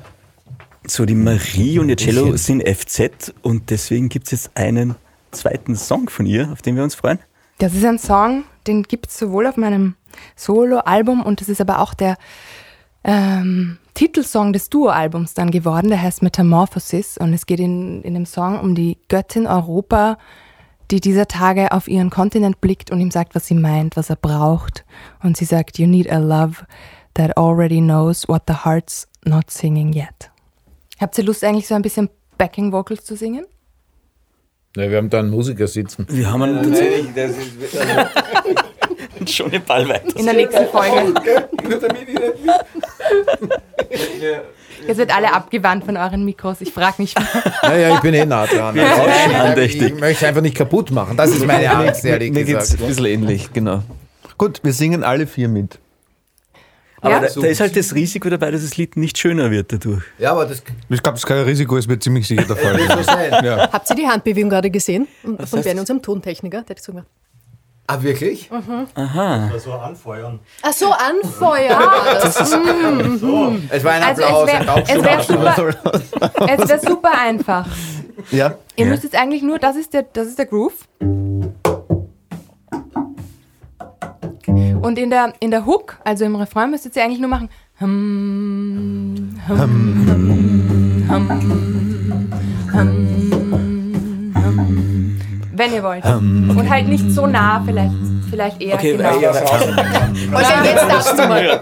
[0.89, 4.95] So, die Marie und ihr Cello sind FZ und deswegen gibt es jetzt einen
[5.33, 7.19] zweiten Song von ihr, auf den wir uns freuen.
[7.59, 9.97] Das ist ein Song, den gibt es sowohl auf meinem
[10.37, 12.17] Solo-Album und das ist aber auch der
[13.03, 15.89] ähm, Titelsong des Duo-Albums dann geworden.
[15.89, 20.19] Der heißt Metamorphosis und es geht in, in dem Song um die Göttin Europa,
[20.93, 24.17] die dieser Tage auf ihren Kontinent blickt und ihm sagt, was sie meint, was er
[24.17, 24.85] braucht.
[25.21, 26.65] Und sie sagt, you need a love
[27.15, 30.31] that already knows what the heart's not singing yet.
[31.01, 32.09] Habt ihr Lust eigentlich so ein bisschen
[32.39, 33.45] Backing Vocals zu singen?
[34.77, 36.07] Ja, wir haben da einen Musiker sitzen.
[36.11, 36.75] Wir haben einen
[39.27, 40.19] schon eine Ballweite.
[40.19, 41.15] In der nächsten Folge.
[44.87, 46.61] Jetzt wird alle abgewandt von euren Mikros.
[46.61, 47.15] Ich frage mich.
[47.63, 48.75] Ja, ja, ich bin eh nah dran.
[48.75, 49.83] Wir Also, sind nein, ich, andächtig.
[49.83, 51.17] ich möchte es einfach nicht kaputt machen.
[51.17, 52.83] Das ist meine Angst, ehrlich Mir geht es gesagt.
[52.83, 53.83] ein bisschen ähnlich, genau.
[54.39, 55.79] Gut, wir singen alle vier mit.
[57.07, 57.33] Aber Ja?
[57.35, 60.03] da, da ist halt das Risiko dabei, dass das Lied nicht schöner wird dadurch.
[60.19, 62.79] Ja, aber das Ich glaube, das ist kein Risiko, es wird ziemlich sicher der Fall
[62.79, 63.33] so sein.
[63.73, 65.07] Habt ihr die Handbewegung gerade gesehen?
[65.23, 66.63] Von heißt Bernie, unserem Tontechniker.
[66.63, 67.07] Der hat so gemacht.
[67.89, 68.51] Ah, wirklich?
[69.53, 70.41] Also anfeuern.
[70.63, 71.79] Ach so, anfeuern.
[72.21, 72.41] das.
[72.41, 77.67] Es war ein Also Applaus, ein es wäre wär super, es wär super einfach.
[78.33, 78.55] Ja?
[78.75, 80.75] Ihr müsst jetzt eigentlich nur, das ist der, das ist der Groove.
[84.83, 87.49] Und in der, in der Hook, also im Refrain, müsstet ihr eigentlich nur machen.
[87.81, 89.69] Hum, hum, hum,
[91.09, 91.31] hum, hum,
[92.73, 93.07] hum.
[95.53, 96.05] Wenn ihr wollt.
[96.05, 97.95] Und halt nicht so nah, vielleicht,
[98.31, 98.75] vielleicht eher.
[98.75, 99.19] Okay, genau.
[99.21, 101.61] ja, Okay, jetzt darfst du mal.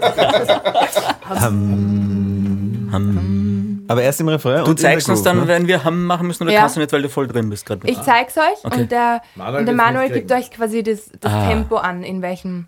[3.87, 5.47] Aber erst im Refrain Du zeigst uns dann, ne?
[5.47, 6.61] wenn wir Hamm machen müssen, oder Ja.
[6.61, 7.87] kannst du nicht, weil du voll drin bist gerade.
[7.87, 8.81] Ich zeig's euch Okay.
[8.81, 11.47] und der Manuel und der Manuel gibt euch quasi das, das Ah.
[11.49, 12.65] Tempo an, in welchem,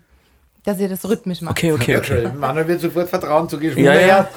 [0.68, 1.56] dass ihr das rhythmisch macht.
[1.56, 2.30] Okay, okay, okay.
[2.38, 3.86] Manuel wird sofort Vertrauen zugeschwungen.
[3.86, 4.28] Ja, ja.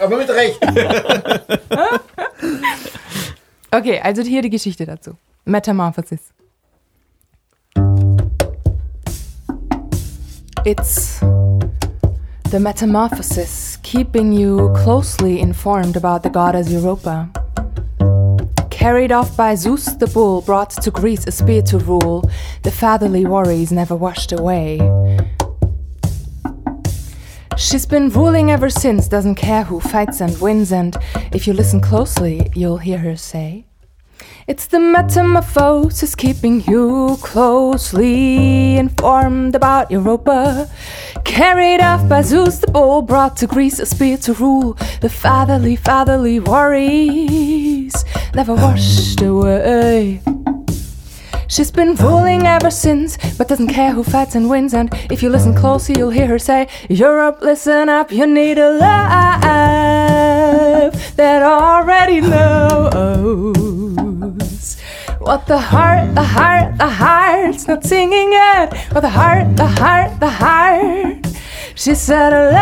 [0.00, 0.58] Aber mit Recht.
[3.70, 5.16] Okay, also hier die Geschichte dazu.
[5.44, 6.20] Metamorphosis.
[10.64, 11.18] It's
[12.52, 17.28] the metamorphosis, keeping you closely informed about the goddess Europa.
[18.70, 22.22] Carried off by Zeus the bull, brought to Greece a spear to rule,
[22.62, 24.78] the fatherly worries never washed away.
[27.56, 30.96] She's been ruling ever since, doesn't care who fights and wins, and
[31.32, 33.66] if you listen closely, you'll hear her say,
[34.48, 40.68] It's the metamorphosis keeping you closely informed about Europa.
[41.24, 44.74] Carried off by Zeus the bull, brought to Greece a spear to rule.
[45.00, 48.04] The fatherly, fatherly worries
[48.34, 50.20] never washed away.
[51.46, 54.72] She's been fooling ever since, but doesn't care who fights and wins.
[54.74, 58.70] And if you listen closely, you'll hear her say, Europe, listen up, you need a
[58.70, 58.84] love
[61.16, 63.64] that already knows.
[65.18, 68.74] What the heart, the heart, the heart's not singing it.
[68.92, 71.26] What the heart, the heart, the heart.
[71.74, 72.52] She said a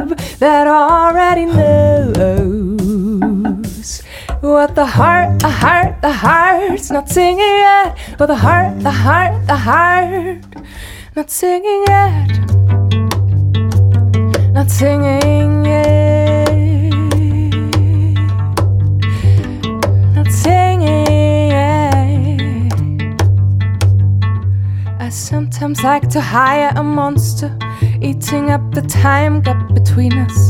[0.00, 2.79] love that already knows.
[4.40, 7.98] What the heart, the heart, the heart's not singing yet.
[8.16, 10.38] What the heart, the heart, the heart,
[11.14, 12.26] not singing yet.
[14.54, 16.48] Not singing yet.
[20.14, 22.72] Not singing it.
[24.98, 27.54] I sometimes like to hire a monster,
[28.00, 30.49] eating up the time gap between us.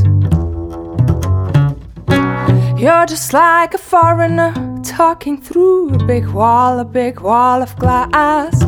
[2.80, 8.58] You're just like a foreigner talking through a big wall, a big wall of glass.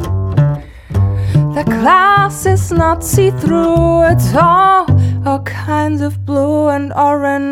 [1.57, 4.85] The glass is not see through at all,
[5.27, 7.49] all kinds of blue and orange.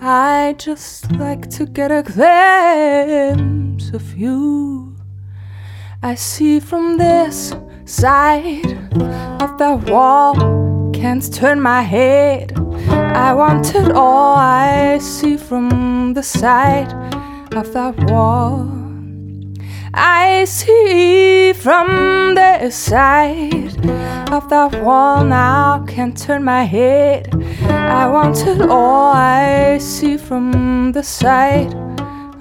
[0.00, 4.94] I just like to get a glimpse of you.
[6.00, 7.56] I see from this
[7.86, 8.72] side
[9.42, 10.36] of the wall,
[11.00, 12.52] can't turn my head.
[12.90, 16.92] I want it all I see from the side
[17.54, 18.70] of that wall.
[19.94, 23.86] I see from the side
[24.30, 27.34] of that wall now, can't turn my head.
[27.64, 31.72] I want it all I see from the side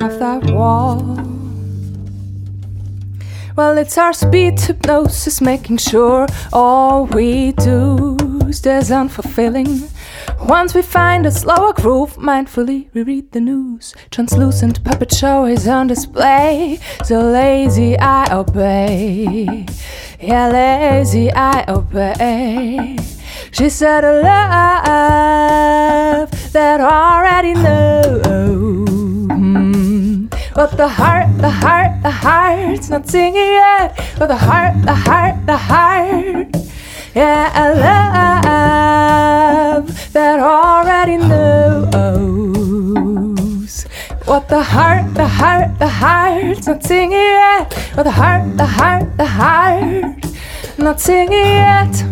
[0.02, 1.29] of that wall.
[3.60, 8.16] Well, it's our speed hypnosis, making sure all we do
[8.54, 9.92] stays unfulfilling.
[10.48, 13.94] Once we find a slower groove, mindfully reread the news.
[14.12, 19.66] Translucent puppet show is on display, so lazy I obey.
[20.22, 22.96] Yeah, lazy I obey.
[23.52, 25.52] She said a love
[26.54, 28.89] that already knows.
[30.56, 33.96] But the heart, the heart, the heart's not singing yet.
[34.18, 36.48] But the heart, the heart, the heart.
[37.16, 37.66] Yeah, a
[39.80, 41.90] love that already knows.
[44.26, 47.74] What the heart, the heart, the heart's not singing yet.
[47.96, 50.26] But the heart, the heart, the heart,
[50.78, 52.04] not singing yet.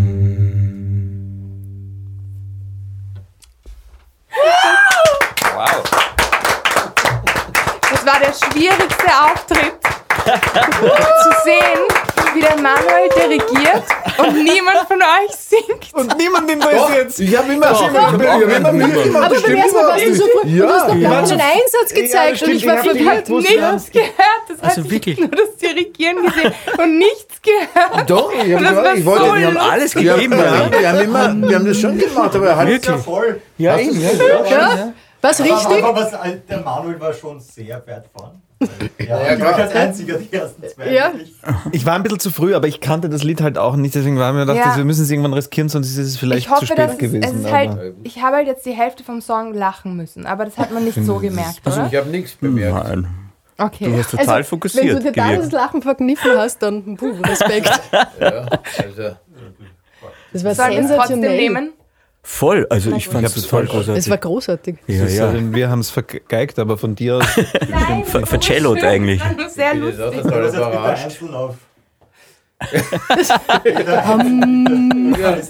[5.56, 6.17] Wow.
[8.08, 9.74] Das war der schwierigste Auftritt.
[10.28, 11.80] zu sehen,
[12.34, 13.84] wie der Manuel dirigiert
[14.18, 15.94] und niemand von euch singt.
[15.94, 19.26] Und niemand interessiert Ich habe immer, ich hab immer, ich hab immer mitgemacht.
[19.26, 20.44] Aber das beim stimmt ersten Mal warst du so gut.
[20.46, 20.60] nicht.
[20.60, 23.30] Du hast noch Ja, gar keinen Einsatz gezeigt und ich war Ich verwirrt.
[23.30, 24.14] habe nichts gehört.
[24.50, 25.18] Das Also heißt, wirklich?
[25.20, 28.10] ich habe nur das Dirigieren gesehen und nichts gehört.
[28.10, 29.58] Doch, ich das war ich wollte, so wir haben.
[29.58, 32.86] Alles gegeben, wir, haben, wir, haben immer, wir haben das schon gemacht, aber er hat
[32.86, 33.42] Ja, voll.
[33.58, 33.84] Ja, Ja.
[33.84, 34.20] gesehen?
[34.50, 34.94] Ja?
[35.22, 35.84] Was Aber, richtig?
[35.84, 36.12] aber was,
[36.48, 38.42] der Manuel war schon sehr weit vorn.
[39.00, 40.92] Ja, Ja, ich war als einziger die ersten zwei.
[40.92, 41.12] Ja.
[41.72, 44.18] Ich war ein bisschen zu früh, aber ich kannte das Lied halt auch nicht, deswegen
[44.18, 44.78] waren wir gedacht, Ja.
[44.78, 46.98] wir müssen es irgendwann riskieren, sonst ist es vielleicht Ich hoffe, zu spät dass es,
[46.98, 47.46] gewesen.
[47.46, 50.72] aber- halt, ich habe halt jetzt die Hälfte vom Song lachen müssen, aber das hat
[50.72, 51.90] man nicht so gemerkt, Also oder?
[51.92, 52.88] ich habe nichts bemerkt.
[52.88, 53.08] Nein.
[53.60, 53.86] Okay.
[53.86, 55.52] Du hast total Also, Wenn fokussiert du dir da das.
[55.52, 57.72] Lachen verkniffen hast, dann puh, Respekt.
[58.20, 58.46] Ja,
[58.78, 59.16] also,
[60.34, 61.38] Das war Sollen wir es trotzdem sensationell.
[61.38, 61.74] nehmen?
[62.30, 64.04] Voll, also ich fand es total großartig.
[64.04, 64.76] Es war großartig.
[64.86, 65.32] ja, ja.
[65.32, 67.26] denn wir haben es vergeigt, aber von dir aus.
[68.26, 69.22] Vercellot eigentlich.
[69.22, 70.06] War Sehr lustig.
[70.06, 71.22] Das bitte überrascht.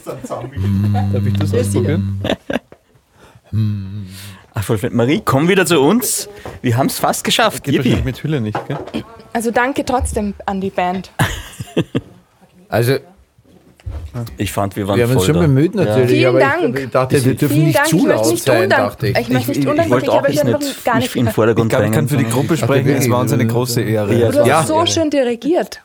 [0.06, 1.12] dann zusammen.
[1.12, 2.22] Darf ich das ausprobieren?
[4.54, 4.94] Ach, voll fett.
[4.94, 6.30] Marie, komm wieder zu uns.
[6.62, 7.64] Wir haben es fast geschafft.
[7.64, 8.04] Geht Yippie.
[8.04, 8.78] mit Hülle nicht, gell?
[9.34, 11.12] Also danke trotzdem an die Band.
[12.70, 12.98] Also,
[14.38, 15.42] Ich fand, wir waren wir haben uns voll schon da.
[15.48, 16.78] bemüht natürlich, Vielen aber Dank.
[16.80, 17.88] ich, ich dachte, wir dürfen Vielen nicht Dank.
[17.88, 19.18] zu ich möchte laut nicht sein, dachte ich.
[19.18, 20.84] Ich möchte Ich, nicht ich, ich undankbar, wollte auch aber jetzt ich habe nicht noch
[20.84, 21.36] gar nicht in den gehört.
[21.36, 24.14] Vordergrund Ich kann, kann für die Gruppe sprechen, es war uns eine große Ehre.
[24.32, 24.64] Du hast Ja.
[24.64, 25.82] so schön dirigiert.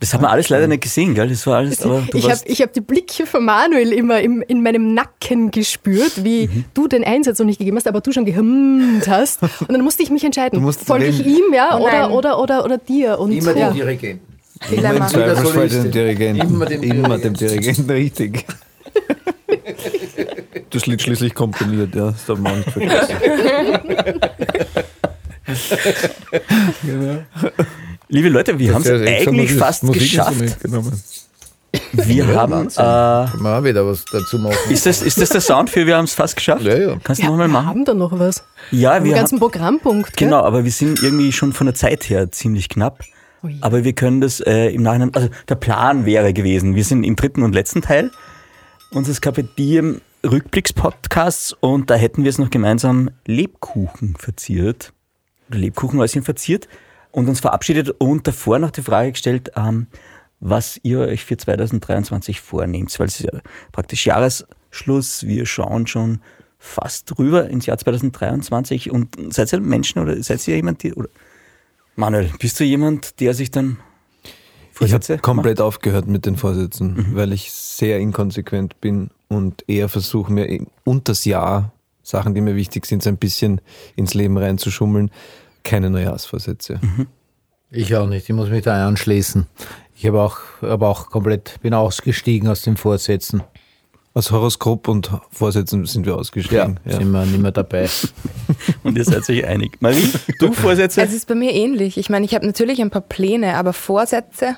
[0.00, 1.28] Das hat man alles leider nicht gesehen, gell?
[1.28, 2.48] Das war alles, aber du Ich habe warst...
[2.48, 6.64] ich hab die Blicke von Manuel immer im, in meinem Nacken gespürt, wie Mhm.
[6.74, 9.42] du den Einsatz noch nicht gegeben hast, aber du schon gehummt hast.
[9.42, 10.62] Und dann musste ich mich entscheiden.
[10.62, 12.10] Du Folge ich ihm, ja, Oh oder, nein.
[12.12, 13.18] oder, oder, oder dir?
[13.18, 13.70] Und, Immer ja.
[13.70, 14.27] den Dirigenten.
[14.70, 15.06] Dilemma.
[15.06, 16.40] Im Zweifelsfall den Dirigenten.
[16.54, 17.90] Immer dem Immer dem Dirigenten.
[17.90, 18.44] Richtig.
[20.70, 23.14] Das Lied schließlich komponiert, ja, das darf man auch nicht vergessen.
[28.08, 30.60] Liebe Leute, wir haben es eigentlich fast geschafft.
[30.60, 30.92] genommen.
[31.92, 32.52] Wir Ja, haben.
[32.52, 32.82] Wahnsinn.
[32.82, 34.56] Äh, Können wir auch wieder was dazu machen.
[34.70, 36.62] ist, das, ist das der Sound für Wir haben es fast geschafft?
[36.62, 36.96] Ja, ja.
[37.04, 37.66] Kannst du Ja, nochmal wir machen?
[37.66, 38.42] haben da noch was.
[38.70, 39.18] Ja, wir haben.
[39.20, 40.16] ganzen Programmpunkt.
[40.16, 40.28] Gell?
[40.28, 43.04] Genau, aber wir sind irgendwie schon von der Zeit her ziemlich knapp.
[43.60, 47.16] Aber wir können das äh, im Nachhinein, also der Plan wäre gewesen, wir sind im
[47.16, 48.10] dritten und letzten Teil
[48.90, 54.92] unseres Kapitän Rückblicks-Podcasts und da hätten wir es noch gemeinsam Lebkuchen verziert,
[55.48, 56.68] oder Lebkuchenhäuschen verziert
[57.12, 59.86] und uns verabschiedet und davor noch die Frage gestellt, ähm,
[60.40, 63.40] was ihr euch für 2023 vornehmt, weil es ist ja
[63.72, 66.20] praktisch Jahresschluss, wir schauen schon
[66.58, 71.08] fast drüber ins Jahr 2023 und seid ihr Menschen oder seid ihr jemand, die, oder
[71.98, 73.78] Manuel, bist du jemand, der sich dann
[74.22, 74.32] Ich
[74.78, 77.16] Vorsätze habe komplett aufgehört mit den Vorsätzen, Mhm.
[77.16, 81.72] weil ich sehr inkonsequent bin und eher versuche mir in- unters Jahr
[82.04, 83.60] Sachen, die mir wichtig sind, so ein bisschen
[83.96, 85.10] ins Leben reinzuschummeln.
[85.64, 86.78] Keine Neujahrsvorsätze.
[86.80, 87.08] Mhm.
[87.70, 89.46] Ich auch nicht, ich muss mich da anschließen.
[89.96, 93.42] Ich habe auch, habe auch komplett, bin ausgestiegen aus den Vorsätzen.
[94.14, 96.80] Aus Horoskop und Vorsätzen sind wir ausgestiegen.
[96.84, 96.96] Ja.
[96.96, 97.88] sind wir nicht mehr dabei.
[98.82, 99.76] und ihr seid euch einig.
[99.80, 100.10] Marie,
[100.40, 101.02] du Vorsätze?
[101.02, 101.98] Es ist bei mir ähnlich.
[101.98, 104.56] Ich meine, ich habe natürlich ein paar Pläne, aber Vorsätze,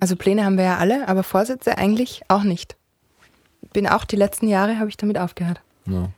[0.00, 2.76] also Pläne haben wir ja alle, aber Vorsätze eigentlich auch nicht.
[3.72, 5.60] Bin auch die letzten Jahre habe ich damit aufgehört.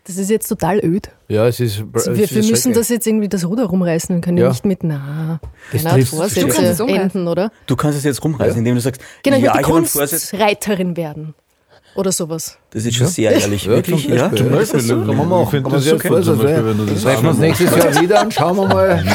[0.04, 1.10] Das ist jetzt total öd.
[1.28, 1.82] Ja, es ist.
[1.94, 4.50] Also es wir, ist wir müssen das jetzt irgendwie das Ruder rumreißen und können Ja.
[4.50, 5.40] nicht mit, na,
[5.72, 7.50] Das es Vorsätze enden, oder?
[7.66, 10.30] Du kannst es jetzt rumreißen, indem du sagst, Genau, ich ja, einen Vorsatz.
[10.30, 11.34] Kunstreiterin werden.
[11.94, 12.58] Oder sowas.
[12.70, 14.04] Das ist schon sehr ehrlich, Ja, wirklich.
[14.08, 14.28] zum Ja?
[14.28, 14.56] Beispiel, ja.
[14.56, 15.46] Beispiel, Kann man ich machen.
[15.50, 18.00] finde Kann man als okay, zum Beispiel, wenn du das Treffen wir uns nächstes Jahr
[18.00, 19.04] wieder und schauen wir mal.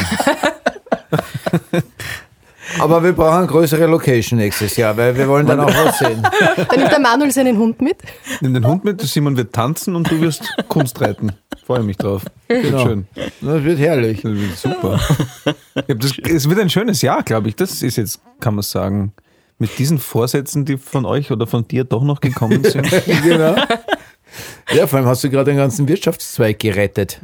[2.78, 6.22] Aber wir brauchen eine größere Location nächstes Jahr, weil wir wollen dann auch was sehen.
[6.22, 7.96] Dann nimmt der Manuel seinen Hund mit.
[8.40, 11.32] Nimm den Hund mit, Simon wird tanzen und du wirst Kunst reiten.
[11.66, 12.22] Freue mich drauf.
[12.48, 12.84] Wird Genau.
[12.86, 13.06] schön.
[13.40, 14.22] Das wird herrlich.
[14.22, 15.00] Das wird super.
[15.88, 17.56] Das, es wird ein schönes Jahr, glaube ich.
[17.56, 19.12] Das ist jetzt, kann man sagen,
[19.60, 22.90] mit diesen Vorsätzen, die von euch oder von dir doch noch gekommen sind.
[23.22, 23.54] genau.
[24.72, 27.20] Ja, vor allem hast du gerade den ganzen Wirtschaftszweig gerettet.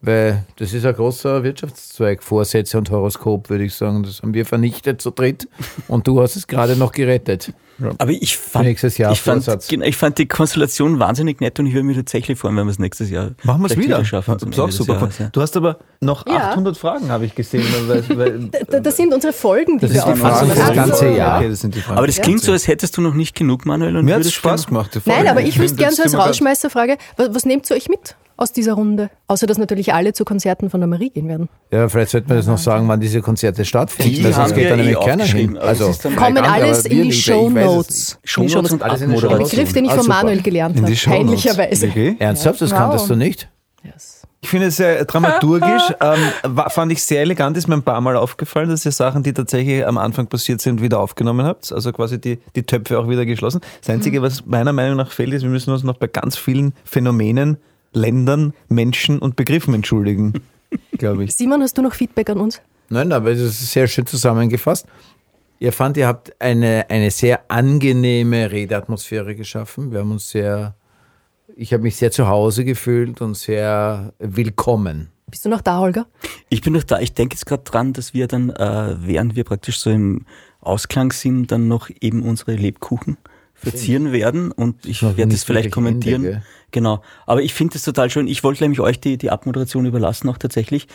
[0.00, 4.02] Weil das ist ein großer Wirtschaftszweig, Vorsätze und Horoskop, würde ich sagen.
[4.02, 5.48] Das haben wir vernichtet zu dritt
[5.88, 7.52] und du hast es gerade noch gerettet.
[7.98, 9.70] Aber ich fand, Nächstes Jahr ich, fand, Vorsatz.
[9.70, 12.78] ich fand die Konstellation wahnsinnig nett und ich würde mich tatsächlich freuen, wenn wir es
[12.78, 14.04] nächstes Jahr Machen wir es wieder.
[14.04, 14.38] schaffen.
[14.38, 14.94] zum Ist auch super.
[14.94, 15.28] Jahres, ja.
[15.30, 16.50] Du hast aber noch Ja.
[16.50, 17.64] 800 Fragen, habe ich gesehen.
[17.86, 18.38] Weil, weil,
[18.70, 20.52] Da- Das sind unsere Folgen, die Das wir ist die Frage aufnehmen.
[20.56, 21.38] für das ganze Jahr.
[21.38, 21.98] Okay, das sind die Fragen.
[21.98, 23.96] Aber das klingt so, als hättest du noch nicht genug, Manuel.
[23.96, 24.94] Und Mir hat es Spaß gerne- gemacht.
[24.94, 25.18] die Folge.
[25.20, 27.88] Nein, aber ich wüsste finde, gern so als sind Rausschmeißerfrage, was, was nehmt ihr euch
[27.88, 29.10] mit aus dieser Runde?
[29.26, 31.48] Außer, dass natürlich alle zu Konzerten von der Marie gehen werden.
[31.72, 34.14] Ja, vielleicht sollten wir das noch sagen, wann diese Konzerte stattfinden.
[34.14, 35.64] Die sonst haben geht wir da eh nämlich keiner aufgeschrieben, hin.
[35.64, 37.62] Also, dann- Kommen alles in die ich Show Notes.
[37.76, 38.18] Nicht.
[38.24, 39.50] Shownotes und Alles in den Der Abmoderation.
[39.58, 40.16] Begriff, den ich Ah, von super.
[40.16, 40.96] Manuel gelernt habe.
[40.96, 41.26] Shownotes.
[41.26, 41.88] Peinlicherweise.
[41.88, 42.16] Okay.
[42.18, 42.78] Ernsthaft, das Wow.
[42.78, 43.48] kanntest du nicht?
[43.84, 44.22] Yes.
[44.40, 45.82] Ich finde es sehr dramaturgisch.
[46.00, 49.22] ähm, war, fand ich sehr elegant, ist mir ein paar Mal aufgefallen, dass ihr Sachen,
[49.24, 51.72] die tatsächlich am Anfang passiert sind, wieder aufgenommen habt.
[51.72, 53.60] Also quasi die, die Töpfe auch wieder geschlossen.
[53.80, 56.72] Das Einzige, was meiner Meinung nach fehlt, ist, wir müssen uns noch bei ganz vielen
[56.84, 57.56] Phänomenen,
[57.92, 60.34] Ländern, Menschen und Begriffen entschuldigen.
[60.98, 61.34] Glaube ich.
[61.34, 62.60] Simon, hast du noch Feedback an uns?
[62.90, 64.86] Nein, aber das ist sehr schön zusammengefasst.
[65.60, 69.90] Ihr fand, ihr habt eine, eine sehr angenehme Redeatmosphäre geschaffen.
[69.90, 70.76] Wir haben uns sehr,
[71.56, 75.08] ich habe mich sehr zu Hause gefühlt und sehr willkommen.
[75.28, 76.06] Bist du noch da, Holger?
[76.48, 77.00] Ich bin noch da.
[77.00, 80.26] Ich denke jetzt gerade dran, dass wir dann, äh, während wir praktisch so im
[80.60, 83.18] Ausklang sind, dann noch eben unsere Lebkuchen
[83.54, 86.24] verzieren werden und ich werde das vielleicht kommentieren.
[86.24, 87.02] Ende, genau.
[87.26, 88.28] Aber ich finde das total schön.
[88.28, 90.86] Ich wollte nämlich euch die, die Abmoderation überlassen auch tatsächlich.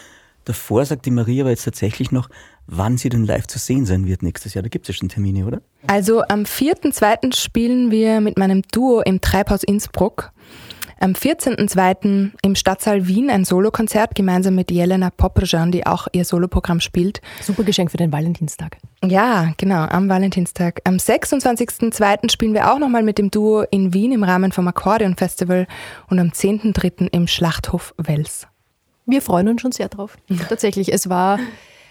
[0.46, 2.30] Davor sagt die Maria aber jetzt tatsächlich noch,
[2.68, 4.64] wann sie denn live zu sehen sein wird nächstes Jahr.
[4.64, 5.62] Da gibt es ja schon Termine, oder?
[5.88, 7.36] Also am 4.2.
[7.36, 10.32] spielen wir mit meinem Duo im Treibhaus Innsbruck.
[11.00, 12.32] Am 14.2.
[12.44, 17.20] im Stadtsaal Wien ein Solokonzert gemeinsam mit Jelena Poprojan, die auch ihr Soloprogramm spielt.
[17.42, 18.78] Super Geschenk für den Valentinstag.
[19.04, 20.80] Ja, genau, am Valentinstag.
[20.86, 22.32] Am 26.02.
[22.32, 25.68] spielen wir auch nochmal mit dem Duo in Wien im Rahmen vom Akkordeon Festival
[26.10, 27.10] und am 10.03.
[27.12, 28.48] im Schlachthof Wels.
[29.06, 30.18] Wir freuen uns schon sehr drauf.
[30.48, 31.38] Tatsächlich, es war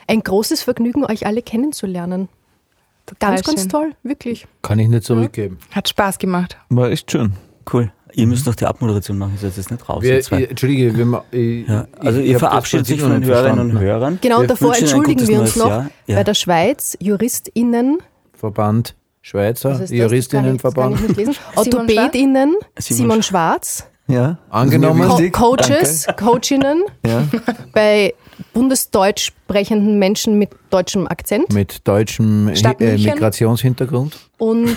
[0.07, 2.29] ein großes Vergnügen, euch alle kennenzulernen.
[3.19, 3.69] Ganz, ganz schön.
[3.69, 4.47] toll, wirklich.
[4.63, 5.59] Kann ich nicht zurückgeben.
[5.73, 6.57] Hat Spaß gemacht.
[6.69, 7.33] War echt schön.
[7.73, 7.93] Cool.
[8.15, 10.03] Ihr müsst noch die Abmoderation machen, ihr seid jetzt nicht raus.
[10.03, 11.87] Wir, ihr Entschuldige, wir, ma- ich, ja.
[11.99, 13.79] Also ich ihr verabschiedet sich von den Hörerinnen und.
[13.79, 14.19] Hörern.
[14.21, 15.91] Genau, Wir davor entschuldigen wir uns noch Jahr.
[16.07, 16.17] Ja.
[16.17, 17.99] bei der Schweiz JuristInnen,
[18.35, 24.39] Verband Schweizer, Juristinnenverband, ich, ich Simon OrthopädInnen, Simon Simon Schwarz, Ja.
[24.51, 25.09] Angenommen.
[25.09, 25.57] Co.
[25.57, 27.25] Coaches, Coachinnen, Ja.
[27.73, 28.15] bei
[28.53, 32.97] bundesdeutsch sprechenden Menschen mit deutschem Akzent mit deutschem äh.
[32.97, 34.19] Migrationshintergrund.
[34.39, 34.77] und,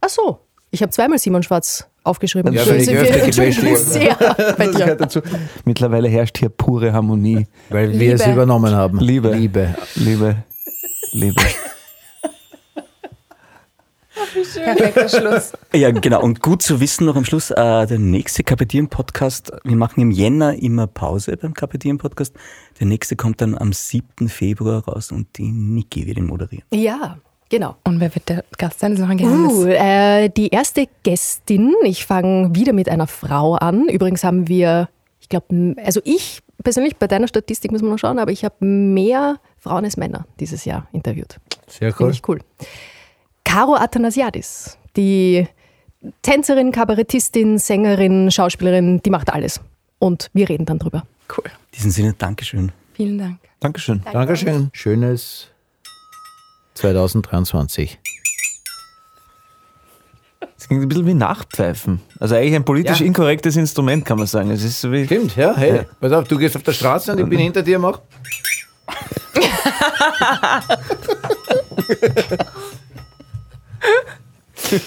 [0.00, 0.40] ach so,
[0.70, 2.52] ich habe zweimal Simon Schwarz aufgeschrieben.
[2.52, 4.16] Ja, ich wir sehr
[4.56, 4.94] bei dir.
[4.94, 5.20] dazu.
[5.64, 7.46] Mittlerweile herrscht hier pure Harmonie.
[7.68, 8.32] Weil wir es Liebe.
[8.34, 8.98] übernommen haben.
[9.00, 9.32] Liebe.
[9.32, 9.74] Liebe.
[9.94, 10.36] Liebe,
[11.12, 11.42] Liebe.
[14.16, 15.52] Perfekter Schluss.
[15.74, 16.22] Ja, genau.
[16.22, 20.54] Und gut zu wissen noch am Schluss, äh, der nächste Kapitieren-Podcast, wir machen im Jänner
[20.54, 22.34] immer Pause beim Kapitieren-Podcast.
[22.80, 24.28] Der nächste kommt dann am 7.
[24.28, 26.64] Februar raus und die Niki wird ihn moderieren.
[26.72, 27.18] Ja,
[27.50, 27.76] genau.
[27.84, 28.92] Und wer wird der Gast sein?
[28.92, 29.52] Das ist noch ein Geheimnis.
[29.52, 33.88] Uh, äh, die erste Gästin, ich fange wieder mit einer Frau an.
[33.88, 34.88] Übrigens haben wir,
[35.20, 38.64] ich glaube, also ich persönlich, bei deiner Statistik muss man noch schauen, aber ich habe
[38.64, 41.38] mehr Frauen als Männer dieses Jahr interviewt.
[41.68, 42.40] Sehr Finde ich cool.
[43.56, 45.48] Caro Athanasiadis, die
[46.20, 49.62] Tänzerin, Kabarettistin, Sängerin, Schauspielerin, die macht alles.
[49.98, 51.06] Und wir reden dann drüber.
[51.34, 51.46] Cool.
[51.46, 52.70] In diesem Sinne, Dankeschön.
[52.92, 53.38] Vielen Dank.
[53.60, 54.02] Dankeschön.
[54.12, 54.68] Dankeschön.
[54.74, 55.46] Schönes
[56.74, 57.98] 2023.
[60.40, 62.02] Das klingt ein bisschen wie Nachpfeifen.
[62.20, 63.06] Also eigentlich ein politisch Ja.
[63.06, 64.50] inkorrektes Instrument, kann man sagen.
[64.50, 65.76] Es ist so wie Stimmt, ja, hey.
[65.76, 65.84] Ja.
[65.98, 68.00] Pass auf, du gehst auf der Straße und ich bin hinter dir, mach.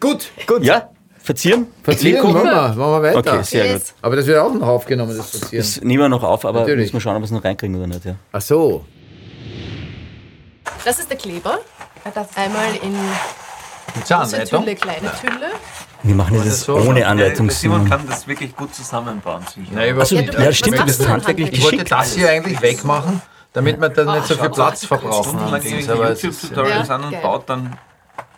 [0.00, 0.62] Gut, Gut.
[0.64, 0.90] Ja,
[1.22, 1.66] verzieren?
[1.82, 3.18] verzieren, machen wir, machen wir weiter.
[3.34, 3.82] Okay, sehr gut.
[4.02, 5.62] Aber das wird auch noch aufgenommen, das Verzieren.
[5.62, 6.84] Das nehmen wir noch auf, aber Natürlich.
[6.86, 8.04] müssen wir schauen, ob wir es noch reinkriegen oder nicht.
[8.04, 8.14] Ja.
[8.32, 8.84] Ach so.
[10.84, 11.58] Das ist der Kleber.
[12.34, 12.94] Einmal in
[14.06, 15.50] große Tülle, kleine Tülle.
[16.02, 16.76] Wir machen das, das so?
[16.76, 17.50] ohne Anleitung.
[17.50, 19.42] Simon kann das wirklich gut zusammenbauen.
[19.54, 19.70] sicher.
[19.72, 20.56] Nein, Also, ja, nicht.
[20.58, 23.20] stimmt, bist möchte- handwerklich Ich wollte das hier eigentlich wegmachen,
[23.52, 25.38] damit wir dann nicht so viel Platz verbrauchen.
[25.54, 27.20] Es ist- YouTube-Tutorials Ja, an und geil.
[27.22, 27.76] baut dann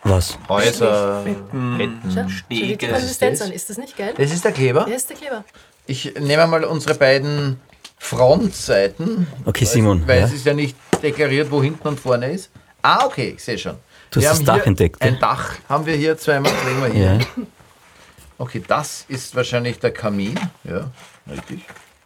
[0.04, 0.36] Was?
[0.48, 2.76] Häuser, Betten, Stege.
[2.76, 3.52] die Konsistenz an.
[3.52, 4.14] Ist das nicht geil?
[4.16, 4.84] Das ist der Kleber.
[4.84, 5.44] Der ist der Kleber.
[5.86, 7.60] Ich nehme mal unsere beiden
[7.98, 9.28] Frontseiten.
[9.44, 10.06] Okay, Simon.
[10.06, 10.26] Weil ja.
[10.26, 12.50] es ist ja nicht deklariert, wo hinten und vorne ist.
[12.82, 13.76] Ah, okay, ich sehe schon.
[14.10, 15.20] Du hast Wir das haben Dach entdeckt, Ein ja?
[15.20, 16.52] Dach haben wir hier zweimal.
[16.66, 17.12] Legen wir hier.
[17.14, 17.20] Ja.
[18.38, 20.38] Okay, das ist wahrscheinlich der Kamin.
[20.64, 20.90] Ja,
[21.30, 21.60] richtig.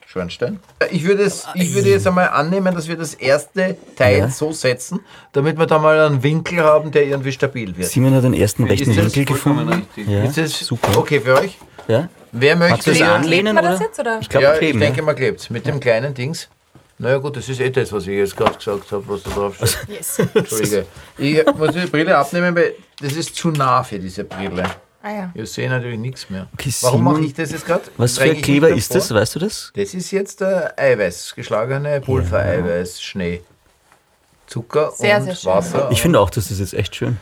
[0.06, 0.60] Schornstein.
[0.90, 4.28] Ich würde, es, ich würde jetzt einmal annehmen, dass wir das erste Teil Ja.
[4.28, 5.00] so setzen,
[5.32, 7.88] damit wir da mal einen Winkel haben, der irgendwie stabil wird.
[7.88, 9.86] Simon hat den ersten rechten Ist das Winkel gefunden.
[9.96, 10.96] Ja, Ist das super.
[10.96, 11.58] okay für euch?
[11.88, 12.08] Ja?
[12.32, 13.54] Wer möchte das hier- anlehnen?
[13.54, 13.84] man das oder?
[13.86, 14.18] jetzt, oder?
[14.20, 14.78] Ich glaube, ja, kleben.
[14.78, 15.04] ich denke ja.
[15.04, 15.50] mal klebt.
[15.50, 16.48] Mit dem kleinen Dings.
[16.98, 19.56] Naja gut, das ist eh das, was ich jetzt gerade gesagt habe, was da drauf
[19.56, 19.76] steht.
[19.88, 20.18] Yes.
[20.34, 20.86] Entschuldige.
[21.18, 24.64] Ich muss die Brille abnehmen, weil das ist zu nah für diese Brille.
[25.06, 25.30] Ah ja.
[25.34, 26.48] Ich sehe natürlich nichts mehr.
[26.54, 27.84] Okay, Warum mache ich das jetzt gerade?
[27.96, 29.14] Was für ein Kleber ist das?
[29.14, 29.70] Weißt du das?
[29.76, 33.42] Das ist jetzt der Eiweiß, geschlagene Pulvereiweiß, Schnee.
[34.48, 35.52] Zucker Sehr, und sehr schön.
[35.52, 35.88] Wasser.
[35.92, 37.18] Ich finde auch, das ist jetzt echt schön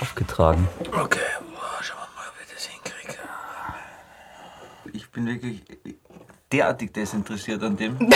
[0.00, 0.68] aufgetragen.
[0.80, 1.18] Okay,
[1.52, 3.18] boah, schauen wir mal, ob ich das hinkriege.
[4.94, 5.62] Ich bin wirklich
[6.52, 7.96] derartig desinteressiert an dem.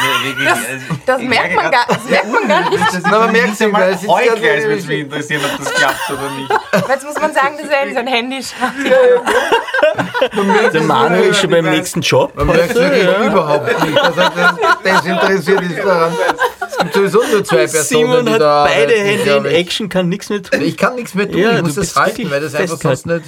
[0.00, 2.82] Das, wirklich, also Das merkt man gar, das merkt man gar nicht.
[2.82, 6.50] Das für merkt mich ja, mal ja würde mich interessieren, ob das klappt oder nicht.
[6.88, 8.72] Jetzt muss man sagen, dass er in sein Handy schaut.
[10.72, 12.34] Der Manuel ist schon beim nächsten Job.
[12.36, 16.12] Man merkt wirklich überhaupt nicht, dass er das desinteressiert ist daran.
[16.68, 19.44] Es gibt sowieso nur zwei Personen, Simon die hat da beide Hände in.
[19.46, 20.60] Action, kann nichts mehr tun.
[20.62, 23.06] Ich kann nichts mehr tun, Ja, ich du muss das halten, weil das einfach sonst
[23.06, 23.24] nicht...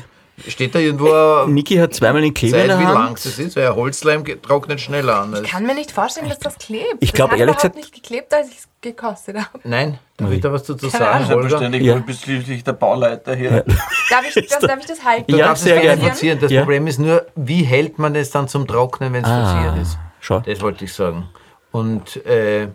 [0.49, 3.57] Steht da irgendwo Niki hat zweimal den Kleber in Zeit, der wie lang das ist,
[3.57, 5.35] weil Holzleim trocknet schneller an.
[5.43, 6.97] Ich kann mir nicht vorstellen, dass das klebt.
[7.01, 9.61] Ich glaub, das hat ehrlich überhaupt gesagt- nicht geklebt, als ich es gekostet habe.
[9.65, 11.29] Nein, darf ich da was dazu sagen, Ahnung.
[11.29, 11.41] Holger?
[11.41, 11.95] Selbstverständlich, Ja.
[11.97, 13.65] du bist schließlich der Bauleiter hier.
[14.09, 15.31] Darf ich das, darf ich das halten?
[15.31, 16.01] Du Ja, darfst sehr es gerne.
[16.01, 16.39] demonstrieren.
[16.41, 16.61] Das Ja.
[16.63, 19.99] Problem ist nur, wie hält man es dann zum Trocknen, wenn es Ah, passiert ist.
[20.21, 20.41] schau.
[20.41, 21.29] Das wollte ich sagen.
[21.73, 22.69] Und äh,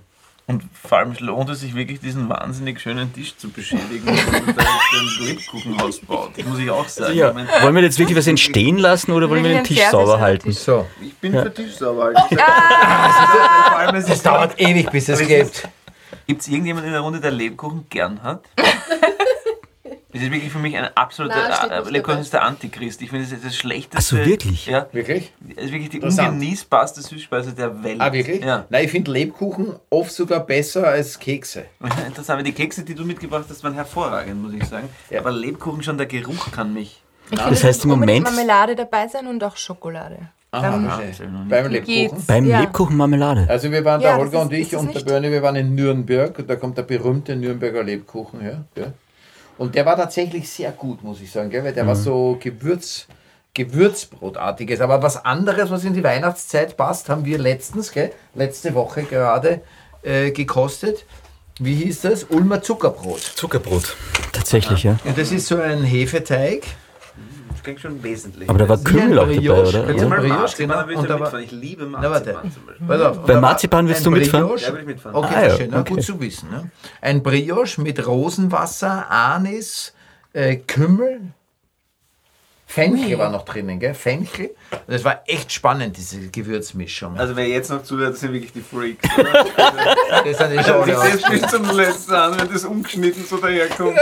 [0.47, 4.63] Und vor allem lohnt es sich wirklich, diesen wahnsinnig schönen Tisch zu beschädigen und da
[4.63, 6.37] den Lebkuchenhaus baut.
[6.37, 7.15] Das muss ich auch sagen.
[7.15, 7.29] Ja.
[7.29, 10.19] Ich, mein, Wollen wir jetzt wirklich was entstehen lassen oder wollen wir den Tisch sauber
[10.19, 10.51] halten?
[10.51, 12.13] so, ich bin für Tischsauber.
[12.13, 12.17] Halt.
[12.29, 15.67] Ich sag- vor allem, es dauert ewig, bis es klebt.
[16.27, 18.43] Gibt es irgendjemanden in der Runde, der Lebkuchen gern hat?
[20.15, 21.35] Das ist wirklich für mich ein absoluter.
[21.69, 23.01] Äh, der Antichrist.
[23.01, 23.97] Ich finde, das ist das Schlechteste.
[23.97, 24.65] Ach so, wirklich?
[24.65, 24.87] Ja.
[24.93, 25.33] Wirklich?
[25.41, 27.99] Das ist wirklich die ungenießbarste Süßspeise der Welt.
[27.99, 28.41] Ah, wirklich?
[28.41, 28.63] Ja.
[28.69, 31.65] Nein, ich finde Lebkuchen oft sogar besser als Kekse.
[32.07, 34.87] Interessant, weil die Kekse, die du mitgebracht hast, waren hervorragend, muss ich sagen.
[35.09, 35.19] Ja.
[35.19, 37.01] Aber Lebkuchen, schon der Geruch kann mich.
[37.29, 40.29] Das heißt im Moment Marmelade dabei sein und auch Schokolade.
[40.51, 41.27] Aha, Dann verstehe.
[41.49, 42.23] Beim Lebkuchen.
[42.25, 42.61] beim Ja.
[42.61, 43.47] Lebkuchen Marmelade.
[43.49, 45.75] Also wir waren, Ja, der Holger ist- und ich und der Bernie, wir waren in
[45.75, 48.63] Nürnberg und da kommt der berühmte Nürnberger Lebkuchen her.
[48.75, 48.93] Gell?
[49.57, 51.63] Und der war tatsächlich sehr gut, muss ich sagen, gell?
[51.63, 53.07] weil der war so Gewürz,
[53.53, 54.81] Gewürzbrotartiges.
[54.81, 58.11] Aber was anderes, was in die Weihnachtszeit passt, haben wir letztens, gell?
[58.33, 59.61] letzte Woche gerade
[60.03, 61.05] äh, gekostet.
[61.59, 62.25] Wie hieß das?
[62.25, 63.21] Ulmer Zuckerbrot.
[63.21, 63.95] Zuckerbrot.
[64.33, 64.97] Tatsächlich, ja.
[65.05, 66.63] Und das ist so ein Hefeteig.
[67.65, 68.47] Das klingt schon wesentlich.
[68.47, 69.61] Aber da war Kümmel auch dabei, Brioche.
[69.69, 69.83] oder?
[69.85, 70.07] Kannst du Ja.
[70.09, 71.07] mal Brioche, Marzipan, genau.
[71.07, 71.43] da mitfahren.
[71.43, 71.85] Ich liebe.
[71.87, 72.87] Marzipan zum Beispiel.
[72.87, 74.47] Pass auf, Bei Marzipan willst du mitfahren?
[74.47, 74.61] Brioche.
[74.65, 75.15] Ja, will ich mitfahren.
[75.15, 75.67] Okay, Ah, ja, verstehe.
[75.71, 75.93] Na, okay.
[75.95, 76.49] gut zu wissen.
[76.51, 76.69] Ne?
[77.01, 79.93] Ein Brioche mit Rosenwasser, Anis,
[80.33, 81.21] äh, Kümmel,
[82.67, 83.93] Fenchel war noch drinnen, gell?
[83.93, 84.51] Fenchel.
[84.87, 87.17] Das war echt spannend, diese Gewürzmischung.
[87.17, 89.07] Also wer jetzt noch zuhört, das sind wirklich die Freaks.
[90.25, 93.37] das sind die Also schon ich selbst nicht zum letzten an, wenn das umgeschnitten so
[93.37, 93.97] daherkommt.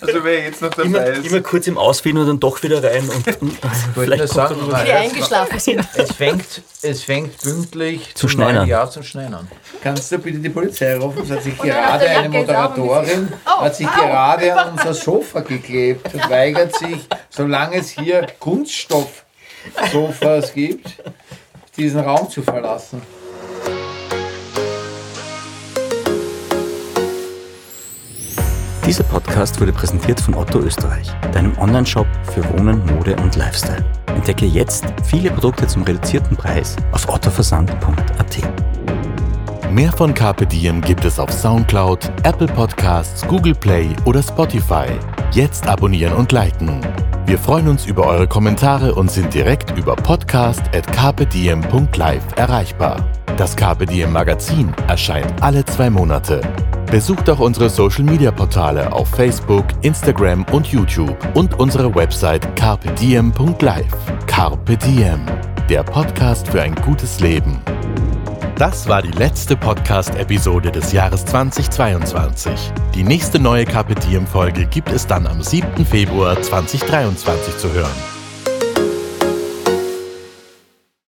[0.00, 1.26] Also wer jetzt noch dabei Immer, ist.
[1.26, 4.56] immer kurz im Ausfielen und dann doch wieder rein und, und Ich wollte vielleicht sagen,
[4.60, 5.86] dann mal, eingeschlafen sind.
[5.94, 8.66] es fängt, es fängt pünktlich Zu an.
[8.66, 9.48] Jahr zum Schneien an.
[9.82, 11.22] Kannst du bitte die Polizei rufen?
[11.22, 16.76] Es hat sich gerade eine Moderatorin hat sich gerade an unser Sofa geklebt und weigert
[16.76, 18.05] sich, solange es hier
[18.38, 21.02] Kunststoffsofas gibt,
[21.76, 23.02] diesen Raum zu verlassen.
[28.86, 33.84] Dieser Podcast wurde präsentiert von Otto Österreich, deinem Online-Shop für Wohnen, Mode und Lifestyle.
[34.06, 39.72] Entdecke jetzt viele Produkte zum reduzierten Preis auf ottoversand.at.
[39.72, 44.86] Mehr von Carpe Diem gibt es auf Soundcloud, Apple Podcasts, Google Play oder Spotify.
[45.32, 46.80] Jetzt abonnieren und liken.
[47.26, 53.04] Wir freuen uns über eure Kommentare und sind direkt über podcast.carpediem.live erreichbar.
[53.36, 56.40] Das Diem Magazin erscheint alle zwei Monate.
[56.88, 63.96] Besucht auch unsere Social Media Portale auf Facebook, Instagram und YouTube und unsere Website carpediem.live.
[64.28, 65.26] Carpe Diem,
[65.68, 67.60] der Podcast für ein gutes Leben.
[68.56, 72.72] Das war die letzte Podcast-Episode des Jahres 2022.
[72.94, 75.84] Die nächste neue Diem-Folge gibt es dann am 7.
[75.84, 78.15] Februar 2023 zu hören.